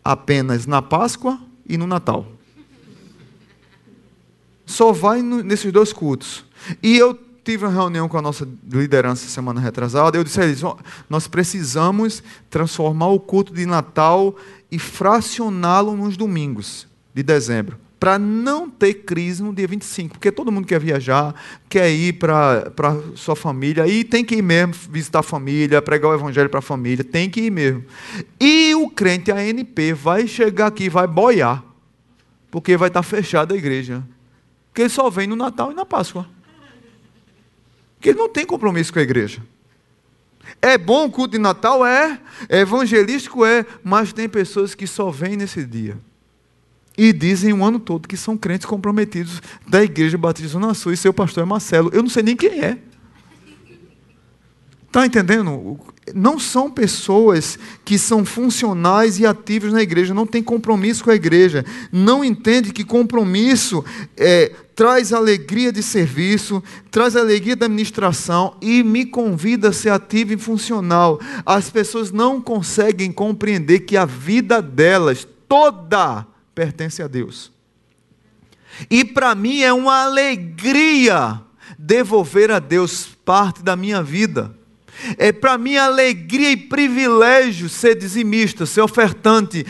apenas 0.03 0.66
na 0.66 0.82
Páscoa 0.82 1.39
e 1.68 1.78
no 1.78 1.86
Natal. 1.86 2.28
Só 4.66 4.91
vai 4.91 5.22
nesses 5.22 5.72
dois 5.72 5.93
cultos. 5.93 6.45
E 6.82 6.97
eu 6.97 7.18
tive 7.43 7.66
uma 7.66 7.72
reunião 7.72 8.07
com 8.07 8.18
a 8.18 8.22
nossa 8.22 8.47
liderança 8.72 9.28
semana 9.28 9.60
retrasada, 9.60 10.18
eu 10.18 10.24
disse 10.24 10.39
a 10.39 10.45
eles, 10.45 10.62
nós 11.10 11.28
precisamos 11.28 12.24
transformar 12.49 13.07
o 13.07 13.20
culto 13.20 13.53
de 13.53 13.66
Natal 13.66 14.36
e 14.72 14.78
fracioná-lo 14.78 15.95
nos 15.95 16.16
domingos 16.16 16.88
de 17.14 17.24
dezembro 17.24 17.89
para 18.00 18.18
não 18.18 18.70
ter 18.70 18.93
crise 18.93 19.43
no 19.43 19.54
dia 19.54 19.68
25, 19.68 20.14
porque 20.14 20.32
todo 20.32 20.52
mundo 20.52 20.66
quer 20.66 20.80
viajar, 20.80 21.36
quer 21.68 21.91
ir 21.91 22.14
para 22.14 22.72
sua 23.16 23.36
família, 23.36 23.86
e 23.88 24.06
tem 24.06 24.24
que 24.24 24.36
ir 24.36 24.41
mesmo 24.41 24.74
visitar 24.89 25.20
a 25.20 25.24
família, 25.24 25.82
pregar 25.82 26.12
o 26.12 26.14
evangelho 26.14 26.50
para 26.50 26.60
a 26.60 26.62
família, 26.62 27.04
tem 27.04 27.30
que 27.30 27.41
ir 27.41 27.52
mesmo. 27.52 27.84
E 28.39 28.74
o 28.74 28.89
crente 28.89 29.32
ANP 29.32 29.93
vai 29.93 30.28
chegar 30.28 30.68
aqui, 30.68 30.88
vai 30.89 31.06
boiar, 31.06 31.62
porque 32.50 32.78
vai 32.78 32.88
estar 32.88 33.04
fechada 33.04 33.54
a 33.54 33.58
igreja. 33.58 34.02
Porque 34.70 34.84
ele 34.84 34.89
só 34.89 35.10
vem 35.10 35.28
no 35.28 35.36
Natal 35.36 35.72
e 35.72 35.76
na 35.76 35.86
Páscoa. 35.86 36.26
Porque 37.95 38.10
ele 38.10 38.20
não 38.20 38.30
tem 38.30 38.45
compromisso 38.45 38.93
com 38.93 39.00
a 39.00 39.02
igreja. 39.02 39.43
É 40.62 40.78
bom 40.78 41.08
o 41.08 41.12
culto 41.12 41.34
de 41.34 41.38
Natal? 41.38 41.86
É. 41.86 42.18
É 42.47 42.62
evangelístico? 42.62 43.45
É. 43.45 43.66
Mas 43.84 44.14
tem 44.14 44.30
pessoas 44.30 44.74
que 44.74 44.88
só 44.88 45.12
vêm 45.12 45.36
nesse 45.36 45.66
dia 45.66 45.97
e 47.00 47.14
dizem 47.14 47.54
o 47.54 47.64
ano 47.64 47.80
todo 47.80 48.10
que 48.10 48.18
são 48.18 48.36
crentes 48.36 48.66
comprometidos 48.66 49.41
da 49.66 49.82
Igreja 49.82 50.18
Batista 50.18 50.50
Zona 50.50 50.74
Sul 50.74 50.91
e 50.91 50.97
seu 50.97 51.14
pastor 51.14 51.43
é 51.43 51.45
Marcelo. 51.45 51.89
Eu 51.93 52.04
não 52.04 52.10
sei 52.10 52.22
nem 52.22 52.36
quem 52.36 52.60
é. 52.60 52.78
Está 54.86 55.06
entendendo? 55.06 55.80
Não 56.14 56.38
são 56.38 56.70
pessoas 56.70 57.58
que 57.86 57.97
são 57.97 58.26
funcionais 58.26 59.18
e 59.18 59.26
ativas 59.26 59.72
na 59.72 59.82
igreja, 59.82 60.14
não 60.14 60.26
tem 60.26 60.43
compromisso 60.43 61.06
com 61.06 61.10
a 61.10 61.16
igreja, 61.16 61.64
não 61.89 62.22
entende 62.22 62.74
que 62.74 62.84
compromisso 62.84 63.86
é, 64.18 64.52
traz 64.76 65.14
alegria 65.14 65.72
de 65.72 65.82
serviço, 65.82 66.62
traz 66.91 67.16
alegria 67.16 67.56
da 67.56 67.68
administração 67.68 68.58
e 68.60 68.84
me 68.84 69.06
convida 69.06 69.70
a 69.70 69.74
ser 69.74 69.91
ativo 69.91 70.34
e 70.34 70.38
funcional. 70.38 71.18
As 71.45 71.70
pessoas 71.70 72.12
não 72.12 72.41
conseguem 72.41 73.10
compreender 73.10 73.82
que 73.82 73.95
a 73.95 74.04
vida 74.04 74.62
delas 74.62 75.26
toda 75.47 76.28
pertence 76.60 77.01
a 77.01 77.07
Deus. 77.07 77.53
E 78.89 79.05
para 79.05 79.34
mim 79.34 79.62
é 79.62 79.72
uma 79.72 80.03
alegria 80.03 81.39
devolver 81.78 82.51
a 82.51 82.60
Deus 82.60 83.05
parte 83.24 83.64
da 83.64 83.78
minha 83.78 84.03
vida. 84.03 84.53
É 85.18 85.32
para 85.32 85.58
mim 85.58 85.78
alegria 85.78 86.52
e 86.52 86.58
privilégio 86.58 87.70
ser 87.70 87.95
dizimista, 87.95 88.66
ser 88.66 88.82
ofertante, 88.82 89.66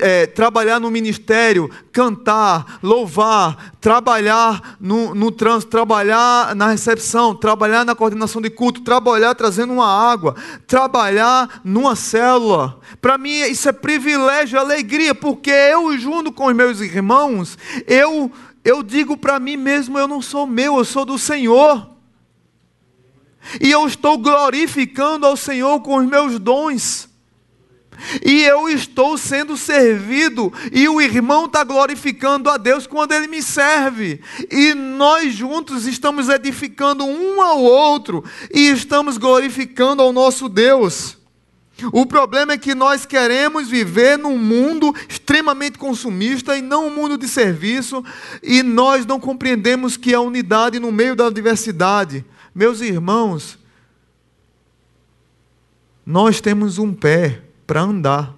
é, 0.00 0.26
trabalhar 0.26 0.80
no 0.80 0.90
ministério, 0.90 1.70
cantar, 1.92 2.78
louvar, 2.82 3.74
trabalhar 3.80 4.76
no, 4.80 5.14
no 5.14 5.30
trânsito, 5.30 5.70
trabalhar 5.70 6.54
na 6.54 6.68
recepção, 6.68 7.34
trabalhar 7.34 7.84
na 7.84 7.94
coordenação 7.94 8.40
de 8.40 8.50
culto, 8.50 8.82
trabalhar 8.82 9.34
trazendo 9.34 9.72
uma 9.72 9.86
água, 9.86 10.34
trabalhar 10.66 11.60
numa 11.64 11.96
célula. 11.96 12.78
Para 13.00 13.18
mim 13.18 13.30
isso 13.30 13.68
é 13.68 13.72
privilégio, 13.72 14.58
alegria, 14.58 15.14
porque 15.14 15.50
eu 15.50 15.96
junto 15.98 16.32
com 16.32 16.46
os 16.46 16.54
meus 16.54 16.80
irmãos, 16.80 17.56
eu 17.86 18.30
eu 18.64 18.82
digo 18.82 19.16
para 19.16 19.38
mim 19.38 19.56
mesmo, 19.56 19.98
eu 19.98 20.06
não 20.06 20.20
sou 20.20 20.46
meu, 20.46 20.76
eu 20.76 20.84
sou 20.84 21.04
do 21.04 21.18
Senhor. 21.18 21.97
E 23.60 23.70
eu 23.70 23.86
estou 23.86 24.18
glorificando 24.18 25.26
ao 25.26 25.36
Senhor 25.36 25.80
com 25.80 25.96
os 25.96 26.06
meus 26.06 26.38
dons. 26.38 27.08
E 28.24 28.42
eu 28.42 28.68
estou 28.68 29.18
sendo 29.18 29.56
servido, 29.56 30.52
e 30.72 30.88
o 30.88 31.00
irmão 31.00 31.46
está 31.46 31.64
glorificando 31.64 32.48
a 32.48 32.56
Deus 32.56 32.86
quando 32.86 33.12
ele 33.12 33.26
me 33.26 33.42
serve. 33.42 34.20
E 34.50 34.72
nós 34.72 35.34
juntos 35.34 35.84
estamos 35.84 36.28
edificando 36.28 37.04
um 37.04 37.42
ao 37.42 37.60
outro 37.60 38.24
e 38.54 38.70
estamos 38.70 39.18
glorificando 39.18 40.00
ao 40.00 40.12
nosso 40.12 40.48
Deus. 40.48 41.18
O 41.92 42.04
problema 42.06 42.52
é 42.52 42.58
que 42.58 42.74
nós 42.74 43.06
queremos 43.06 43.68
viver 43.68 44.18
num 44.18 44.36
mundo 44.36 44.94
extremamente 45.08 45.78
consumista 45.78 46.56
e 46.56 46.62
não 46.62 46.88
um 46.88 46.94
mundo 46.94 47.16
de 47.16 47.28
serviço, 47.28 48.04
e 48.42 48.62
nós 48.62 49.06
não 49.06 49.20
compreendemos 49.20 49.96
que 49.96 50.12
a 50.12 50.20
unidade 50.20 50.80
no 50.80 50.90
meio 50.90 51.14
da 51.14 51.30
diversidade. 51.30 52.24
Meus 52.58 52.80
irmãos, 52.80 53.56
nós 56.04 56.40
temos 56.40 56.76
um 56.76 56.92
pé 56.92 57.40
para 57.64 57.82
andar. 57.82 58.34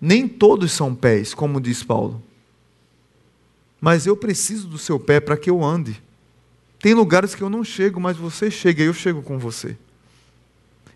Nem 0.00 0.26
todos 0.26 0.72
são 0.72 0.94
pés, 0.94 1.34
como 1.34 1.60
diz 1.60 1.82
Paulo. 1.82 2.22
Mas 3.78 4.06
eu 4.06 4.16
preciso 4.16 4.66
do 4.66 4.78
seu 4.78 4.98
pé 4.98 5.20
para 5.20 5.36
que 5.36 5.50
eu 5.50 5.62
ande. 5.62 6.02
Tem 6.78 6.94
lugares 6.94 7.34
que 7.34 7.42
eu 7.42 7.50
não 7.50 7.62
chego, 7.62 8.00
mas 8.00 8.16
você 8.16 8.50
chega 8.50 8.82
e 8.82 8.86
eu 8.86 8.94
chego 8.94 9.20
com 9.20 9.38
você. 9.38 9.76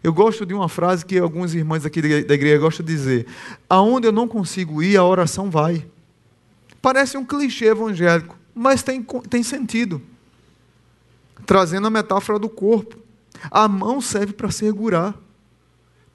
Eu 0.03 0.14
gosto 0.14 0.47
de 0.47 0.55
uma 0.55 0.70
frase 0.70 1.05
que 1.05 1.18
alguns 1.18 1.53
irmãos 1.53 1.84
aqui 1.84 2.01
da 2.01 2.34
igreja 2.34 2.57
gostam 2.57 2.86
de 2.86 2.90
dizer: 2.90 3.26
Aonde 3.68 4.09
eu 4.09 4.12
não 4.12 4.26
consigo 4.26 4.82
ir, 4.82 4.97
a 4.97 5.05
oração 5.05 5.51
vai. 5.51 5.86
Parece 6.80 7.18
um 7.18 7.24
clichê 7.26 7.66
evangélico, 7.66 8.34
mas 8.55 8.82
tem, 8.82 9.07
tem 9.28 9.43
sentido 9.43 10.01
trazendo 11.47 11.86
a 11.86 11.90
metáfora 11.90 12.38
do 12.38 12.49
corpo. 12.49 12.97
A 13.51 13.66
mão 13.66 14.01
serve 14.01 14.32
para 14.32 14.51
segurar. 14.51 15.14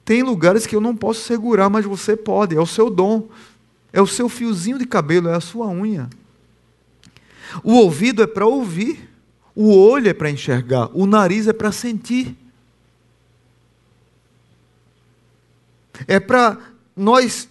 Tem 0.04 0.22
lugares 0.22 0.66
que 0.66 0.74
eu 0.74 0.80
não 0.80 0.96
posso 0.96 1.20
segurar, 1.22 1.68
mas 1.68 1.84
você 1.84 2.16
pode, 2.16 2.56
é 2.56 2.60
o 2.60 2.66
seu 2.66 2.88
dom. 2.88 3.28
É 3.92 4.00
o 4.00 4.06
seu 4.06 4.28
fiozinho 4.28 4.78
de 4.78 4.86
cabelo, 4.86 5.28
é 5.28 5.34
a 5.34 5.40
sua 5.40 5.68
unha. 5.68 6.08
O 7.62 7.72
ouvido 7.74 8.22
é 8.22 8.26
para 8.26 8.46
ouvir, 8.46 9.08
o 9.54 9.74
olho 9.74 10.08
é 10.08 10.14
para 10.14 10.30
enxergar, 10.30 10.90
o 10.92 11.06
nariz 11.06 11.46
é 11.46 11.52
para 11.52 11.72
sentir. 11.72 12.36
É 16.06 16.20
para 16.20 16.58
nós 16.94 17.48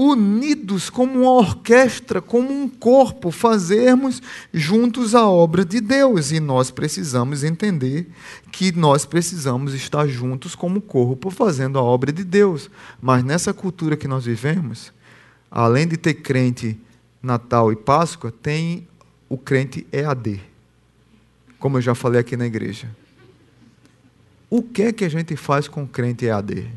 unidos 0.00 0.88
como 0.88 1.22
uma 1.22 1.32
orquestra, 1.32 2.22
como 2.22 2.52
um 2.52 2.68
corpo, 2.68 3.32
fazermos 3.32 4.22
juntos 4.54 5.12
a 5.12 5.28
obra 5.28 5.64
de 5.64 5.80
Deus. 5.80 6.30
E 6.30 6.38
nós 6.38 6.70
precisamos 6.70 7.42
entender 7.42 8.08
que 8.52 8.70
nós 8.70 9.04
precisamos 9.04 9.74
estar 9.74 10.06
juntos 10.06 10.54
como 10.54 10.80
corpo, 10.80 11.30
fazendo 11.30 11.80
a 11.80 11.82
obra 11.82 12.12
de 12.12 12.22
Deus. 12.22 12.70
Mas 13.02 13.24
nessa 13.24 13.52
cultura 13.52 13.96
que 13.96 14.06
nós 14.06 14.24
vivemos, 14.24 14.92
além 15.50 15.88
de 15.88 15.96
ter 15.96 16.14
crente 16.14 16.78
Natal 17.20 17.72
e 17.72 17.76
Páscoa, 17.76 18.30
tem 18.30 18.86
o 19.28 19.36
crente 19.36 19.84
EAD. 19.90 20.40
Como 21.58 21.76
eu 21.76 21.82
já 21.82 21.96
falei 21.96 22.20
aqui 22.20 22.36
na 22.36 22.46
igreja. 22.46 22.88
O 24.48 24.62
que 24.62 24.82
é 24.82 24.92
que 24.92 25.04
a 25.04 25.08
gente 25.08 25.34
faz 25.34 25.66
com 25.66 25.82
o 25.82 25.88
crente 25.88 26.24
EAD? 26.24 26.70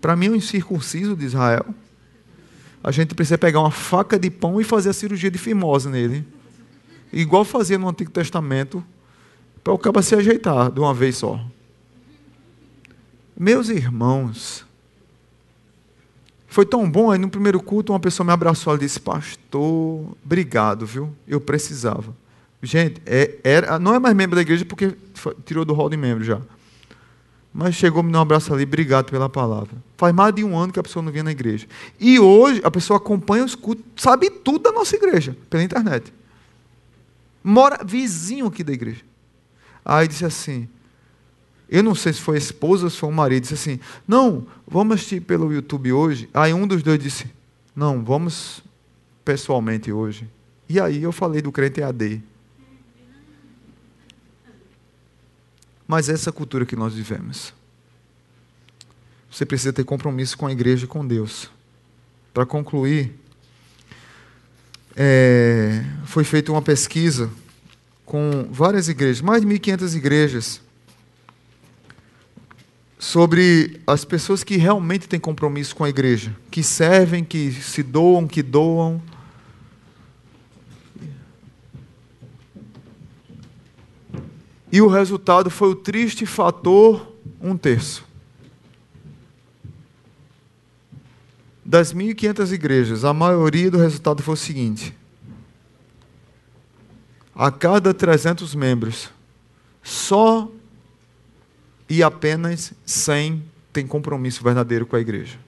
Para 0.00 0.16
mim, 0.16 0.26
é 0.26 0.30
um 0.30 0.34
incircunciso 0.34 1.14
de 1.14 1.24
Israel. 1.24 1.66
a 2.82 2.90
gente 2.90 3.14
precisa 3.14 3.36
pegar 3.36 3.60
uma 3.60 3.70
faca 3.70 4.18
de 4.18 4.30
pão 4.30 4.60
e 4.60 4.64
fazer 4.64 4.90
a 4.90 4.92
cirurgia 4.92 5.30
de 5.30 5.38
fimose 5.38 5.88
nele. 5.88 6.26
Igual 7.12 7.44
fazia 7.44 7.78
no 7.78 7.88
Antigo 7.88 8.10
Testamento, 8.10 8.82
para 9.62 9.72
o 9.72 9.78
cabo 9.78 10.00
se 10.02 10.14
ajeitar 10.14 10.70
de 10.70 10.80
uma 10.80 10.94
vez 10.94 11.16
só. 11.18 11.38
Meus 13.38 13.68
irmãos, 13.68 14.64
foi 16.46 16.66
tão 16.66 16.90
bom, 16.90 17.10
aí 17.10 17.18
no 17.18 17.28
primeiro 17.28 17.60
culto 17.60 17.92
uma 17.92 18.00
pessoa 18.00 18.24
me 18.24 18.32
abraçou 18.32 18.74
e 18.74 18.78
disse, 18.78 18.98
pastor, 18.98 20.16
obrigado, 20.24 20.84
viu? 20.86 21.14
Eu 21.26 21.40
precisava. 21.40 22.14
Gente, 22.62 23.00
é, 23.06 23.38
era, 23.42 23.78
não 23.78 23.94
é 23.94 23.98
mais 23.98 24.14
membro 24.14 24.36
da 24.36 24.42
igreja 24.42 24.64
porque 24.64 24.94
foi, 25.14 25.34
tirou 25.44 25.64
do 25.64 25.72
hall 25.72 25.88
de 25.88 25.96
membro 25.96 26.24
já. 26.24 26.40
Mas 27.52 27.74
chegou, 27.74 28.02
me 28.02 28.12
deu 28.12 28.18
um 28.18 28.22
abraço 28.22 28.54
ali, 28.54 28.62
obrigado 28.62 29.10
pela 29.10 29.28
palavra. 29.28 29.76
Faz 29.96 30.14
mais 30.14 30.34
de 30.34 30.44
um 30.44 30.56
ano 30.56 30.72
que 30.72 30.78
a 30.78 30.82
pessoa 30.82 31.02
não 31.02 31.10
vinha 31.10 31.24
na 31.24 31.32
igreja. 31.32 31.66
E 31.98 32.18
hoje 32.18 32.60
a 32.62 32.70
pessoa 32.70 32.96
acompanha 32.96 33.44
os 33.44 33.54
cultos, 33.54 33.84
sabe 33.96 34.30
tudo 34.30 34.60
da 34.60 34.72
nossa 34.72 34.94
igreja, 34.94 35.36
pela 35.48 35.62
internet. 35.62 36.12
Mora 37.42 37.84
vizinho 37.84 38.46
aqui 38.46 38.62
da 38.62 38.72
igreja. 38.72 39.02
Aí 39.84 40.06
disse 40.06 40.24
assim, 40.24 40.68
eu 41.68 41.82
não 41.82 41.94
sei 41.94 42.12
se 42.12 42.20
foi 42.20 42.36
a 42.36 42.38
esposa 42.38 42.84
ou 42.84 42.90
se 42.90 42.98
foi 42.98 43.08
o 43.08 43.12
marido, 43.12 43.42
disse 43.42 43.54
assim, 43.54 43.80
não, 44.06 44.46
vamos 44.66 44.96
assistir 44.96 45.20
pelo 45.20 45.52
YouTube 45.52 45.92
hoje. 45.92 46.28
Aí 46.32 46.52
um 46.52 46.66
dos 46.66 46.82
dois 46.82 46.98
disse, 46.98 47.26
não, 47.74 48.04
vamos 48.04 48.62
pessoalmente 49.24 49.90
hoje. 49.90 50.28
E 50.68 50.78
aí 50.78 51.02
eu 51.02 51.10
falei 51.10 51.42
do 51.42 51.50
crente 51.50 51.80
EAD. 51.80 52.22
Mas 55.90 56.08
essa 56.08 56.30
cultura 56.30 56.64
que 56.64 56.76
nós 56.76 56.94
vivemos. 56.94 57.52
Você 59.28 59.44
precisa 59.44 59.72
ter 59.72 59.82
compromisso 59.82 60.38
com 60.38 60.46
a 60.46 60.52
igreja 60.52 60.84
e 60.84 60.86
com 60.86 61.04
Deus. 61.04 61.50
Para 62.32 62.46
concluir, 62.46 63.12
é, 64.94 65.84
foi 66.04 66.22
feita 66.22 66.52
uma 66.52 66.62
pesquisa 66.62 67.28
com 68.06 68.48
várias 68.52 68.88
igrejas, 68.88 69.20
mais 69.20 69.42
de 69.42 69.48
1.500 69.48 69.96
igrejas, 69.96 70.60
sobre 72.96 73.80
as 73.84 74.04
pessoas 74.04 74.44
que 74.44 74.56
realmente 74.56 75.08
têm 75.08 75.18
compromisso 75.18 75.74
com 75.74 75.82
a 75.82 75.88
igreja, 75.88 76.36
que 76.52 76.62
servem, 76.62 77.24
que 77.24 77.50
se 77.50 77.82
doam, 77.82 78.28
que 78.28 78.44
doam. 78.44 79.02
E 84.72 84.80
o 84.80 84.88
resultado 84.88 85.50
foi 85.50 85.68
o 85.68 85.74
triste 85.74 86.24
fator 86.24 87.14
um 87.40 87.56
terço. 87.56 88.04
Das 91.64 91.92
1.500 91.92 92.52
igrejas, 92.52 93.04
a 93.04 93.12
maioria 93.12 93.70
do 93.70 93.78
resultado 93.78 94.22
foi 94.22 94.34
o 94.34 94.36
seguinte: 94.36 94.94
a 97.34 97.50
cada 97.50 97.94
300 97.94 98.54
membros, 98.54 99.10
só 99.82 100.50
e 101.88 102.02
apenas 102.02 102.72
100 102.86 103.42
têm 103.72 103.86
compromisso 103.86 104.42
verdadeiro 104.42 104.86
com 104.86 104.96
a 104.96 105.00
igreja. 105.00 105.38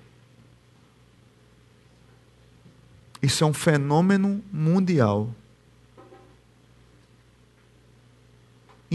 Isso 3.23 3.45
é 3.45 3.47
um 3.47 3.53
fenômeno 3.53 4.43
mundial. 4.53 5.33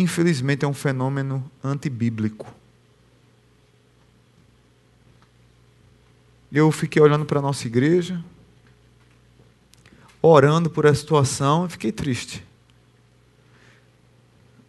Infelizmente, 0.02 0.64
é 0.64 0.68
um 0.68 0.74
fenômeno 0.74 1.50
antibíblico. 1.64 2.54
Eu 6.52 6.72
fiquei 6.72 7.02
olhando 7.02 7.26
para 7.26 7.39
a 7.39 7.41
nossa 7.41 7.68
igreja, 7.68 8.24
orando 10.22 10.70
por 10.70 10.86
essa 10.86 11.00
situação 11.00 11.66
e 11.66 11.70
fiquei 11.70 11.91
triste. 11.91 12.45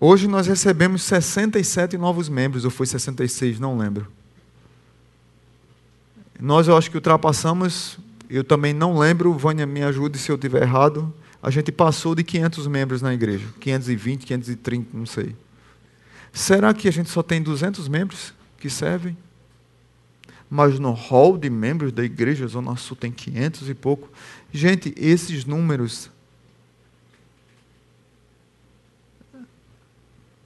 Hoje 0.01 0.26
nós 0.26 0.47
recebemos 0.47 1.03
67 1.03 1.99
novos 1.99 2.29
membros, 2.29 2.64
ou 2.64 2.70
foi 2.70 2.87
66, 2.87 3.61
não 3.61 3.76
lembro. 3.76 4.11
Nós, 6.41 6.68
eu 6.68 6.76
acho 6.76 6.91
que 6.91 6.97
ultrapassamos, 6.97 7.99
eu 8.31 8.45
também 8.45 8.72
não 8.72 8.97
lembro, 8.97 9.33
Vânia, 9.35 9.66
me 9.66 9.83
ajude 9.83 10.18
se 10.18 10.31
eu 10.31 10.37
estiver 10.37 10.62
errado, 10.62 11.12
a 11.43 11.51
gente 11.51 11.70
passou 11.70 12.14
de 12.14 12.24
500 12.24 12.66
membros 12.66 13.03
na 13.03 13.14
igreja. 13.14 13.47
520, 13.61 14.26
530, 14.26 14.97
não 14.97 15.07
sei. 15.07 15.36
Será 16.32 16.74
que 16.74 16.89
a 16.89 16.91
gente 16.91 17.09
só 17.09 17.22
tem 17.22 17.43
200 17.43 17.89
membros 17.89 18.34
que 18.59 18.68
servem? 18.68 19.16
Mas 20.51 20.78
no 20.78 20.93
hall 20.93 21.36
de 21.36 21.49
membros 21.51 21.93
da 21.93 22.05
igreja 22.05 22.47
Zona 22.47 22.76
Sul 22.76 22.97
tem 22.97 23.12
500 23.12 23.68
e 23.68 23.74
pouco. 23.74 24.09
Gente, 24.53 24.93
esses 24.97 25.45
números 25.45 26.11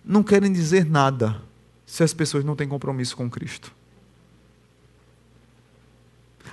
não 0.05 0.23
querem 0.23 0.53
dizer 0.53 0.85
nada 0.85 1.41
se 1.87 2.03
as 2.03 2.13
pessoas 2.13 2.45
não 2.45 2.57
têm 2.57 2.69
compromisso 2.69 3.17
com 3.17 3.31
Cristo. 3.31 3.73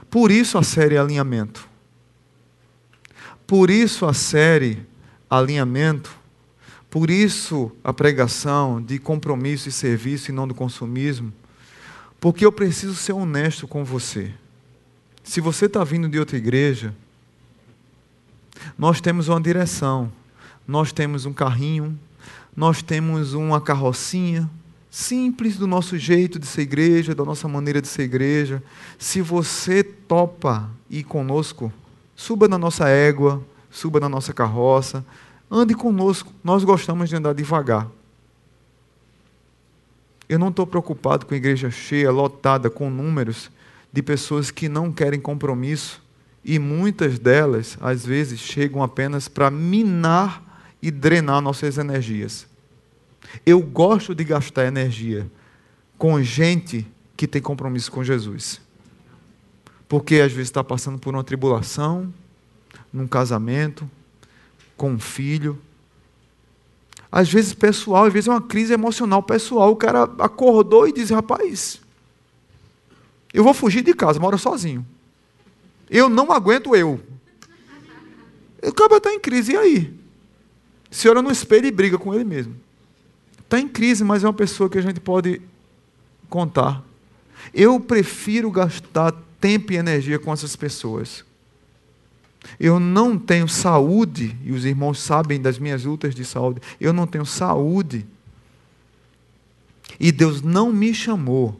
Por 0.09 0.31
isso 0.31 0.57
a 0.57 0.63
série 0.63 0.97
Alinhamento. 0.97 1.68
Por 3.49 3.71
isso 3.71 4.05
a 4.05 4.13
série 4.13 4.85
Alinhamento, 5.27 6.15
por 6.87 7.09
isso 7.09 7.71
a 7.83 7.91
pregação 7.91 8.79
de 8.79 8.99
compromisso 8.99 9.67
e 9.67 9.71
serviço 9.71 10.29
e 10.29 10.31
não 10.31 10.47
do 10.47 10.53
consumismo, 10.53 11.33
porque 12.19 12.45
eu 12.45 12.51
preciso 12.51 12.93
ser 12.93 13.13
honesto 13.13 13.67
com 13.67 13.83
você. 13.83 14.31
Se 15.23 15.41
você 15.41 15.65
está 15.65 15.83
vindo 15.83 16.07
de 16.07 16.19
outra 16.19 16.37
igreja, 16.37 16.93
nós 18.77 19.01
temos 19.01 19.29
uma 19.29 19.41
direção, 19.41 20.11
nós 20.67 20.91
temos 20.91 21.25
um 21.25 21.33
carrinho, 21.33 21.99
nós 22.55 22.83
temos 22.83 23.33
uma 23.33 23.59
carrocinha, 23.59 24.47
simples 24.91 25.57
do 25.57 25.65
nosso 25.65 25.97
jeito 25.97 26.37
de 26.37 26.45
ser 26.45 26.61
igreja, 26.61 27.15
da 27.15 27.25
nossa 27.25 27.47
maneira 27.47 27.81
de 27.81 27.87
ser 27.87 28.03
igreja. 28.03 28.61
Se 28.99 29.21
você 29.23 29.83
topa 29.83 30.69
ir 30.87 31.03
conosco, 31.03 31.73
Suba 32.19 32.49
na 32.49 32.57
nossa 32.57 32.89
égua, 32.89 33.41
suba 33.71 33.97
na 33.97 34.09
nossa 34.09 34.33
carroça, 34.33 35.05
ande 35.49 35.73
conosco. 35.73 36.29
Nós 36.43 36.65
gostamos 36.65 37.07
de 37.07 37.15
andar 37.15 37.31
devagar. 37.31 37.87
Eu 40.27 40.37
não 40.37 40.49
estou 40.49 40.67
preocupado 40.67 41.25
com 41.25 41.33
a 41.33 41.37
igreja 41.37 41.71
cheia, 41.71 42.11
lotada, 42.11 42.69
com 42.69 42.89
números 42.89 43.49
de 43.93 44.03
pessoas 44.03 44.51
que 44.51 44.67
não 44.67 44.91
querem 44.91 45.17
compromisso 45.17 46.03
e 46.43 46.59
muitas 46.59 47.17
delas, 47.17 47.77
às 47.79 48.05
vezes, 48.05 48.41
chegam 48.41 48.83
apenas 48.83 49.29
para 49.29 49.49
minar 49.49 50.43
e 50.81 50.91
drenar 50.91 51.39
nossas 51.39 51.77
energias. 51.77 52.45
Eu 53.45 53.61
gosto 53.61 54.13
de 54.13 54.25
gastar 54.25 54.65
energia 54.65 55.25
com 55.97 56.21
gente 56.21 56.85
que 57.15 57.25
tem 57.25 57.41
compromisso 57.41 57.89
com 57.89 58.03
Jesus 58.03 58.59
porque 59.89 60.17
às 60.17 60.31
vezes 60.31 60.49
está 60.49 60.63
passando 60.63 60.99
por 60.99 61.15
uma 61.15 61.23
tribulação, 61.23 62.13
num 62.93 63.07
casamento, 63.07 63.89
com 64.77 64.91
um 64.91 64.99
filho. 64.99 65.59
Às 67.11 67.27
vezes 67.27 67.55
pessoal, 67.55 68.05
às 68.05 68.13
vezes 68.13 68.27
é 68.27 68.31
uma 68.31 68.41
crise 68.41 68.71
emocional 68.71 69.23
pessoal. 69.23 69.71
O 69.71 69.75
cara 69.75 70.03
acordou 70.19 70.87
e 70.87 70.93
disse: 70.93 71.11
Rapaz, 71.11 71.81
eu 73.33 73.43
vou 73.43 73.53
fugir 73.53 73.81
de 73.81 73.95
casa, 73.95 74.19
moro 74.19 74.37
sozinho. 74.37 74.85
Eu 75.89 76.07
não 76.07 76.31
aguento 76.31 76.75
eu. 76.75 77.01
O 78.61 78.71
cara 78.73 78.97
está 78.97 79.11
em 79.11 79.19
crise, 79.19 79.53
e 79.53 79.57
aí? 79.57 79.99
A 80.91 80.93
senhora 80.93 81.21
não 81.21 81.31
espera 81.31 81.65
e 81.65 81.71
briga 81.71 81.97
com 81.97 82.13
ele 82.13 82.23
mesmo. 82.23 82.55
Está 83.39 83.59
em 83.59 83.67
crise, 83.67 84.03
mas 84.03 84.23
é 84.23 84.27
uma 84.27 84.33
pessoa 84.33 84.69
que 84.69 84.77
a 84.77 84.81
gente 84.81 84.99
pode 84.99 85.41
contar. 86.29 86.83
Eu 87.51 87.79
prefiro 87.79 88.51
gastar 88.51 89.15
tempo 89.39 89.73
e 89.73 89.77
energia 89.77 90.19
com 90.19 90.31
essas 90.31 90.55
pessoas. 90.55 91.23
Eu 92.59 92.79
não 92.79 93.17
tenho 93.17 93.47
saúde, 93.47 94.35
e 94.43 94.51
os 94.51 94.65
irmãos 94.65 94.99
sabem 94.99 95.41
das 95.41 95.59
minhas 95.59 95.83
lutas 95.83 96.15
de 96.15 96.23
saúde, 96.23 96.61
eu 96.79 96.93
não 96.93 97.05
tenho 97.05 97.25
saúde. 97.25 98.05
E 99.99 100.11
Deus 100.11 100.41
não 100.41 100.71
me 100.71 100.93
chamou. 100.93 101.59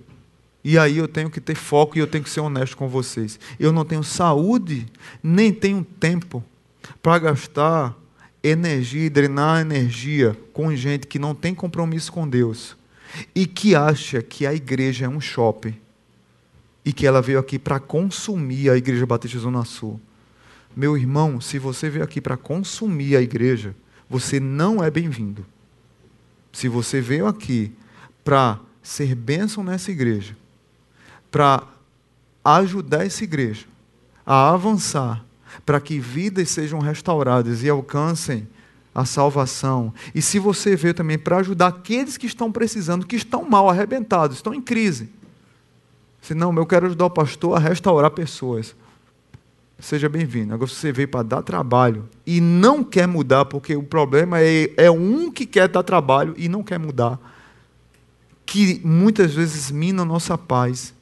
E 0.64 0.78
aí 0.78 0.98
eu 0.98 1.08
tenho 1.08 1.30
que 1.30 1.42
ter 1.42 1.56
foco 1.56 1.98
e 1.98 2.02
eu 2.02 2.08
tenho 2.08 2.24
que 2.24 2.30
ser 2.30 2.42
honesto 2.42 2.76
com 2.78 2.88
vocês. 2.88 3.40
Eu 3.60 3.72
não 3.72 3.86
tenho 3.86 4.04
saúde, 4.04 4.86
nem 5.24 5.54
tenho 5.54 5.84
tempo 6.00 6.44
para 7.02 7.20
gastar 7.20 7.96
energia 8.44 9.06
e 9.06 9.10
drenar 9.10 9.62
energia 9.62 10.38
com 10.54 10.74
gente 10.76 11.08
que 11.08 11.20
não 11.20 11.36
tem 11.36 11.54
compromisso 11.54 12.12
com 12.12 12.28
Deus 12.28 12.76
e 13.36 13.46
que 13.46 13.76
acha 13.76 14.22
que 14.22 14.46
a 14.46 14.54
igreja 14.54 15.06
é 15.06 15.10
um 15.10 15.20
shopping 15.20 15.76
e 16.84 16.94
que 16.94 17.06
ela 17.06 17.22
veio 17.22 17.40
aqui 17.40 17.60
para 17.60 17.80
consumir 17.80 18.70
a 18.70 18.78
Igreja 18.78 19.06
Batista 19.06 19.40
Zona 19.40 19.66
Sul. 19.66 20.00
Meu 20.76 20.98
irmão, 20.98 21.42
se 21.42 21.60
você 21.60 21.90
veio 21.90 22.04
aqui 22.04 22.22
para 22.22 22.38
consumir 22.38 23.16
a 23.16 23.22
igreja, 23.22 23.76
você 24.10 24.40
não 24.40 24.84
é 24.84 24.90
bem-vindo. 24.90 25.46
Se 26.54 26.68
você 26.68 27.02
veio 27.02 27.28
aqui 27.28 27.72
para 28.24 28.60
ser 28.82 29.14
bênção 29.16 29.64
nessa 29.64 29.92
igreja, 29.92 30.38
para 31.32 31.64
ajudar 32.44 33.06
essa 33.06 33.24
igreja 33.24 33.66
a 34.26 34.52
avançar 34.52 35.26
para 35.66 35.80
que 35.80 36.00
vidas 36.00 36.50
sejam 36.50 36.80
restauradas 36.80 37.64
e 37.64 37.70
alcancem 37.70 38.48
a 38.94 39.06
salvação. 39.06 39.94
E 40.14 40.22
se 40.22 40.40
você 40.40 40.76
veio 40.76 40.94
também 40.94 41.18
para 41.18 41.38
ajudar 41.38 41.68
aqueles 41.68 42.18
que 42.18 42.28
estão 42.28 42.52
precisando, 42.52 43.06
que 43.06 43.16
estão 43.16 43.48
mal, 43.48 43.70
arrebentados, 43.70 44.38
estão 44.38 44.54
em 44.54 44.62
crise. 44.62 45.10
Se 46.22 46.34
não, 46.34 46.56
eu 46.56 46.66
quero 46.66 46.86
ajudar 46.86 47.06
o 47.06 47.10
pastor 47.10 47.56
a 47.56 47.60
restaurar 47.60 48.12
pessoas. 48.12 48.76
Seja 49.80 50.10
bem-vindo. 50.10 50.54
Agora 50.54 50.70
você 50.70 50.92
veio 50.92 51.08
para 51.08 51.24
dar 51.24 51.42
trabalho 51.42 52.08
e 52.26 52.42
não 52.42 52.84
quer 52.84 53.08
mudar, 53.08 53.46
porque 53.46 53.76
o 53.76 53.84
problema 53.84 54.42
é, 54.42 54.70
é 54.76 54.92
um 54.92 55.32
que 55.32 55.46
quer 55.46 55.70
dar 55.70 55.84
trabalho 55.84 56.34
e 56.38 56.50
não 56.50 56.62
quer 56.62 56.78
mudar. 56.78 57.18
Que 58.46 58.82
muitas 58.84 59.34
vezes 59.34 59.72
mina 59.72 60.02
a 60.02 60.06
nossa 60.06 60.38
paz. 60.38 60.94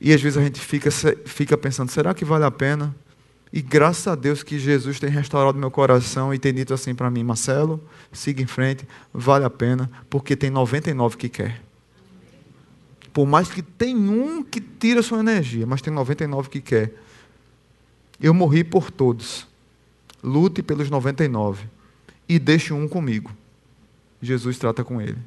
E 0.00 0.12
às 0.12 0.20
vezes 0.20 0.38
a 0.38 0.42
gente 0.42 0.60
fica, 0.60 0.88
fica 0.90 1.58
pensando: 1.58 1.90
será 1.90 2.14
que 2.14 2.24
vale 2.24 2.44
a 2.44 2.50
pena? 2.50 2.94
E 3.52 3.60
graças 3.60 4.06
a 4.06 4.14
Deus 4.14 4.42
que 4.42 4.58
Jesus 4.58 5.00
tem 5.00 5.10
restaurado 5.10 5.58
meu 5.58 5.70
coração 5.70 6.32
e 6.32 6.38
tem 6.38 6.54
dito 6.54 6.72
assim 6.72 6.94
para 6.94 7.10
mim: 7.10 7.24
Marcelo, 7.24 7.82
siga 8.12 8.40
em 8.40 8.46
frente, 8.46 8.86
vale 9.12 9.44
a 9.44 9.50
pena, 9.50 9.90
porque 10.08 10.36
tem 10.36 10.50
99 10.50 11.16
que 11.16 11.28
quer. 11.28 11.67
Por 13.12 13.26
mais 13.26 13.50
que 13.50 13.62
tem 13.62 13.96
um 13.96 14.42
que 14.42 14.60
tira 14.60 15.02
sua 15.02 15.20
energia, 15.20 15.66
mas 15.66 15.82
tem 15.82 15.92
99 15.92 16.48
que 16.48 16.60
quer. 16.60 16.92
Eu 18.20 18.34
morri 18.34 18.64
por 18.64 18.90
todos. 18.90 19.46
Lute 20.22 20.62
pelos 20.62 20.90
99 20.90 21.66
e 22.28 22.38
deixe 22.38 22.72
um 22.72 22.88
comigo. 22.88 23.30
Jesus 24.20 24.58
trata 24.58 24.84
com 24.84 25.00
ele. 25.00 25.18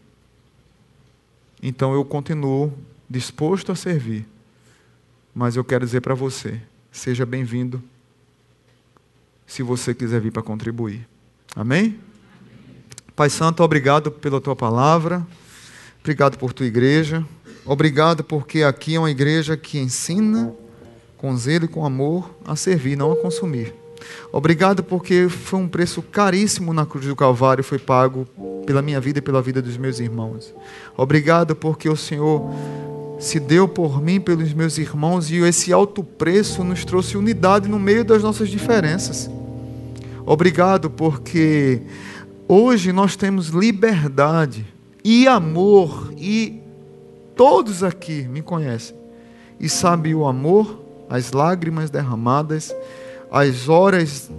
Então 1.64 1.94
eu 1.94 2.04
continuo 2.04 2.74
disposto 3.10 3.72
a 3.72 3.76
servir. 3.76 4.28
Mas 5.34 5.56
eu 5.56 5.64
quero 5.64 5.86
dizer 5.86 6.02
para 6.02 6.14
você: 6.14 6.62
seja 6.92 7.26
bem-vindo 7.26 7.82
se 9.48 9.64
você 9.64 9.94
quiser 9.94 10.22
vir 10.22 10.32
para 10.32 10.44
contribuir. 10.44 11.08
Amém? 11.56 12.00
Pai 13.16 13.30
Santo, 13.30 13.64
obrigado 13.64 14.12
pela 14.12 14.40
tua 14.40 14.56
palavra. 14.56 15.26
Obrigado 16.00 16.38
por 16.38 16.54
tua 16.54 16.66
igreja. 16.66 17.26
Obrigado 17.66 18.24
porque 18.24 18.64
aqui 18.64 18.96
é 18.96 19.00
uma 19.00 19.12
igreja 19.12 19.56
que 19.56 19.78
ensina 19.78 20.54
com 21.18 21.36
zelo 21.38 21.66
e 21.66 21.68
com 21.68 21.86
amor 21.86 22.32
a 22.46 22.56
servir, 22.56 22.96
não 22.96 23.12
a 23.12 23.16
consumir. 23.16 23.74
Obrigado 24.32 24.84
porque 24.84 25.30
foi 25.30 25.60
um 25.60 25.68
preço 25.68 26.02
caríssimo 26.02 26.74
na 26.74 26.86
cruz 26.86 27.06
do 27.06 27.16
Calvário, 27.16 27.64
foi 27.64 27.78
pago 27.78 28.26
pela 28.66 28.82
minha 28.82 29.00
vida 29.00 29.20
e 29.20 29.22
pela 29.22 29.42
vida 29.42 29.62
dos 29.62 29.78
meus 29.78 30.00
irmãos. 30.00 30.54
Obrigado 30.98 31.56
porque 31.56 31.88
o 31.88 31.96
Senhor 31.96 32.50
se 33.20 33.40
deu 33.40 33.68
por 33.68 34.02
mim, 34.02 34.20
pelos 34.20 34.52
meus 34.54 34.80
irmãos, 34.80 35.30
e 35.30 35.38
esse 35.38 35.72
alto 35.72 36.04
preço 36.04 36.64
nos 36.64 36.84
trouxe 36.84 37.16
unidade 37.16 37.70
no 37.70 37.80
meio 37.80 38.04
das 38.04 38.24
nossas 38.24 38.50
diferenças. 38.50 39.30
Obrigado 40.26 40.90
porque 40.90 41.82
hoje 42.48 42.92
nós 42.92 43.16
temos 43.16 43.50
liberdade 43.50 44.66
e 45.04 45.28
amor, 45.28 46.12
e 46.18 46.61
todos 47.42 47.84
aqui 47.84 48.28
me 48.28 48.44
conhecem 48.44 48.96
e 49.60 49.68
sabem 49.68 50.14
o 50.14 50.28
amor 50.28 50.80
as 51.10 51.32
lágrimas 51.32 51.90
derramadas, 51.90 52.72
as 53.32 53.68
horas 53.68 54.30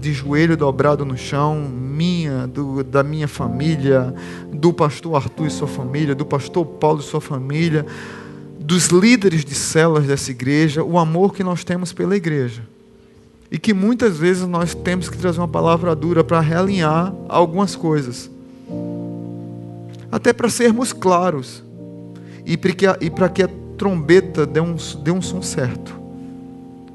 de 0.00 0.12
joelho 0.12 0.56
dobrado 0.56 1.04
no 1.04 1.16
chão, 1.16 1.54
minha, 1.70 2.48
do, 2.48 2.82
da 2.82 3.04
minha 3.04 3.28
família, 3.28 4.12
do 4.52 4.72
pastor 4.72 5.14
Arthur 5.14 5.46
e 5.46 5.50
sua 5.50 5.68
família, 5.68 6.16
do 6.16 6.26
pastor 6.26 6.66
Paulo 6.66 6.98
e 6.98 7.04
sua 7.04 7.20
família, 7.20 7.86
dos 8.58 8.88
líderes 8.88 9.44
de 9.44 9.54
células 9.54 10.08
dessa 10.08 10.32
igreja, 10.32 10.82
o 10.82 10.98
amor 10.98 11.32
que 11.32 11.44
nós 11.44 11.62
temos 11.62 11.92
pela 11.92 12.16
igreja. 12.16 12.62
E 13.52 13.56
que 13.56 13.72
muitas 13.72 14.18
vezes 14.18 14.48
nós 14.48 14.74
temos 14.74 15.08
que 15.08 15.16
trazer 15.16 15.38
uma 15.38 15.46
palavra 15.46 15.94
dura 15.94 16.24
para 16.24 16.40
realinhar 16.40 17.14
algumas 17.28 17.76
coisas. 17.76 18.28
Até 20.10 20.32
para 20.32 20.48
sermos 20.48 20.92
claros. 20.92 21.64
E 22.46 22.56
para 22.56 23.28
que 23.28 23.42
a 23.42 23.48
trombeta 23.76 24.46
dê 24.46 24.60
um, 24.60 24.76
dê 25.02 25.10
um 25.10 25.20
som 25.20 25.42
certo. 25.42 25.98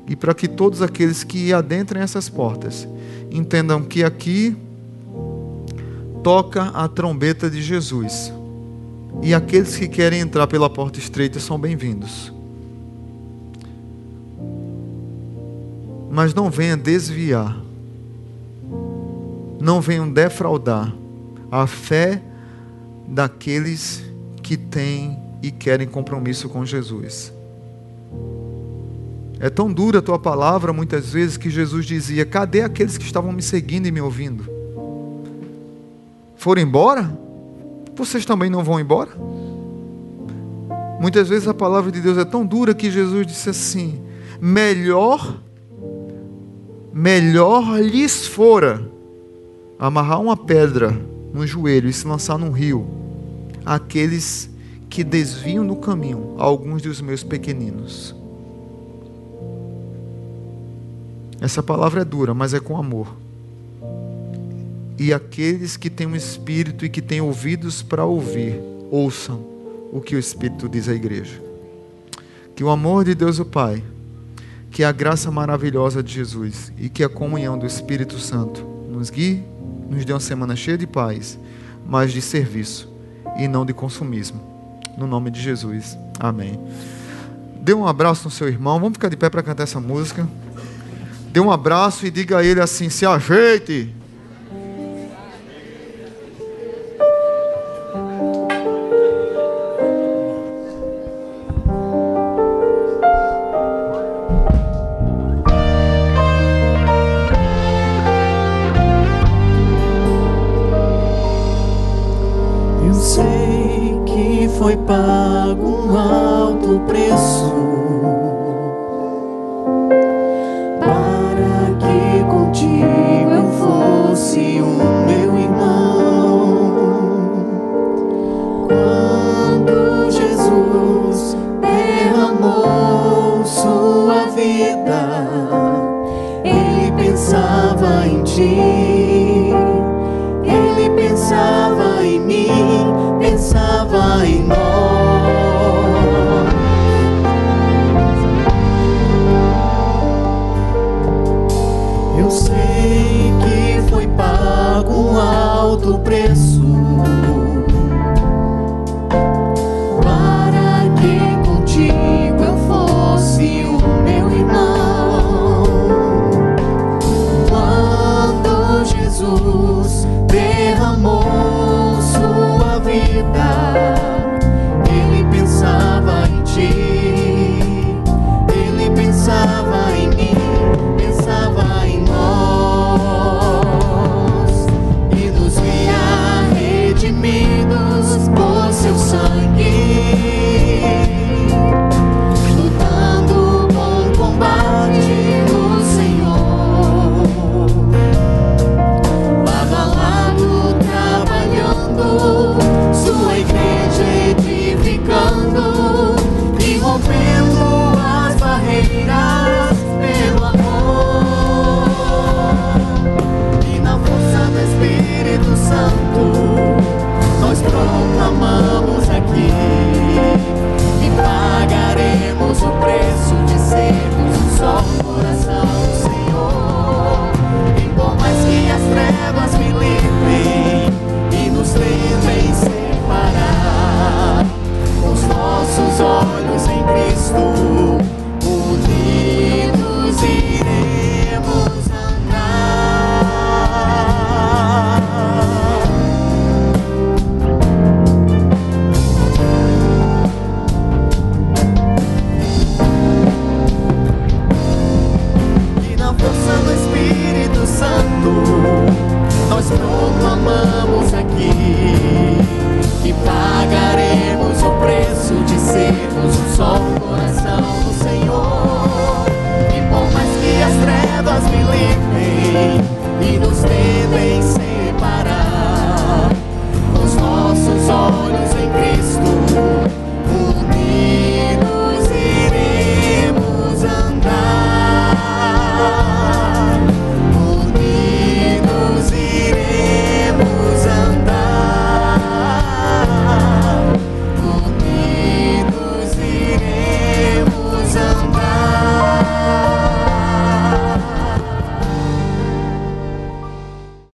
E 0.08 0.16
para 0.16 0.34
que 0.34 0.48
todos 0.48 0.82
aqueles 0.82 1.24
que 1.24 1.54
adentrem 1.54 2.02
essas 2.02 2.30
portas 2.30 2.88
entendam 3.30 3.84
que 3.84 4.04
aqui 4.04 4.56
toca 6.24 6.64
a 6.64 6.88
trombeta 6.88 7.50
de 7.50 7.62
Jesus. 7.62 8.32
E 9.22 9.34
aqueles 9.34 9.76
que 9.76 9.90
querem 9.90 10.22
entrar 10.22 10.48
pela 10.48 10.70
porta 10.70 11.00
estreita 11.00 11.40
são 11.40 11.60
bem-vindos. 11.60 12.34
Mas 16.10 16.34
não 16.34 16.50
venha 16.50 16.78
desviar, 16.78 17.62
não 19.60 19.80
venham 19.80 20.10
defraudar 20.10 20.94
a 21.52 21.68
fé 21.68 22.22
daqueles 23.08 24.04
que 24.42 24.58
têm 24.58 25.18
e 25.42 25.52
querem 25.52 25.88
compromisso 25.88 26.50
com 26.50 26.66
Jesus. 26.66 27.34
É 29.40 29.50
tão 29.50 29.74
dura 29.74 30.00
a 30.00 30.02
tua 30.02 30.20
palavra 30.20 30.72
muitas 30.72 31.12
vezes 31.12 31.36
que 31.36 31.50
Jesus 31.50 31.86
dizia: 31.86 32.26
Cadê 32.26 32.62
aqueles 32.62 32.98
que 32.98 33.06
estavam 33.06 33.32
me 33.32 33.42
seguindo 33.42 33.88
e 33.88 33.92
me 33.92 34.00
ouvindo? 34.00 34.48
Foram 36.36 36.62
embora? 36.62 37.12
Vocês 37.96 38.24
também 38.24 38.50
não 38.50 38.64
vão 38.64 38.80
embora? 38.80 39.12
Muitas 41.00 41.30
vezes 41.30 41.48
a 41.48 41.54
palavra 41.56 41.92
de 41.92 42.00
Deus 42.00 42.20
é 42.20 42.24
tão 42.26 42.46
dura 42.46 42.76
que 42.76 42.92
Jesus 42.92 43.26
disse 43.26 43.50
assim: 43.50 44.00
Melhor, 44.40 45.42
melhor 46.94 47.82
lhes 47.82 48.28
fora 48.28 48.88
amarrar 49.80 50.22
uma 50.22 50.38
pedra 50.38 50.96
no 51.34 51.48
joelho 51.48 51.90
e 51.90 51.94
se 51.94 52.08
lançar 52.08 52.38
num 52.38 52.52
rio, 52.52 52.86
aqueles 53.66 54.51
que 54.92 55.06
desviam 55.06 55.64
no 55.64 55.78
caminho 55.78 56.36
alguns 56.38 56.82
dos 56.82 57.00
meus 57.00 57.24
pequeninos. 57.24 58.14
Essa 61.40 61.64
palavra 61.64 62.02
é 62.02 62.06
dura, 62.06 62.34
mas 62.34 62.54
é 62.54 62.60
com 62.60 62.76
amor. 62.78 63.16
E 65.00 65.14
aqueles 65.14 65.78
que 65.78 65.90
têm 65.90 66.06
um 66.06 66.16
espírito 66.16 66.86
e 66.86 66.90
que 66.90 67.02
têm 67.02 67.22
ouvidos 67.22 67.82
para 67.82 68.04
ouvir, 68.04 68.60
ouçam 68.92 69.42
o 69.94 70.02
que 70.02 70.14
o 70.14 70.20
Espírito 70.20 70.68
diz 70.68 70.90
à 70.90 70.94
igreja. 70.94 71.42
Que 72.54 72.64
o 72.64 72.70
amor 72.70 73.06
de 73.06 73.16
Deus 73.16 73.40
o 73.40 73.46
Pai, 73.46 73.82
que 74.70 74.84
a 74.84 74.92
graça 74.92 75.32
maravilhosa 75.32 76.04
de 76.04 76.14
Jesus 76.14 76.72
e 76.78 76.90
que 76.90 77.04
a 77.04 77.10
comunhão 77.10 77.58
do 77.58 77.66
Espírito 77.66 78.20
Santo 78.20 78.62
nos 78.90 79.10
guie, 79.10 79.42
nos 79.90 80.04
dê 80.04 80.12
uma 80.12 80.20
semana 80.20 80.56
cheia 80.56 80.78
de 80.78 80.86
paz, 80.86 81.40
mas 81.88 82.12
de 82.12 82.22
serviço 82.22 82.92
e 83.40 83.48
não 83.48 83.66
de 83.66 83.74
consumismo. 83.74 84.52
No 84.98 85.08
nome 85.08 85.32
de 85.32 85.42
Jesus. 85.42 85.98
Amém. 86.20 86.60
Dê 87.62 87.74
um 87.74 87.88
abraço 87.88 88.26
no 88.26 88.32
seu 88.32 88.48
irmão. 88.48 88.80
Vamos 88.80 88.94
ficar 88.94 89.10
de 89.10 89.18
pé 89.18 89.30
para 89.30 89.44
cantar 89.44 89.64
essa 89.64 89.80
música. 89.80 90.28
Dê 91.32 91.40
um 91.40 91.52
abraço 91.52 92.06
e 92.06 92.12
diga 92.12 92.40
a 92.40 92.44
ele 92.44 92.60
assim: 92.60 92.90
se 92.90 93.06
ajeite. 93.06 93.94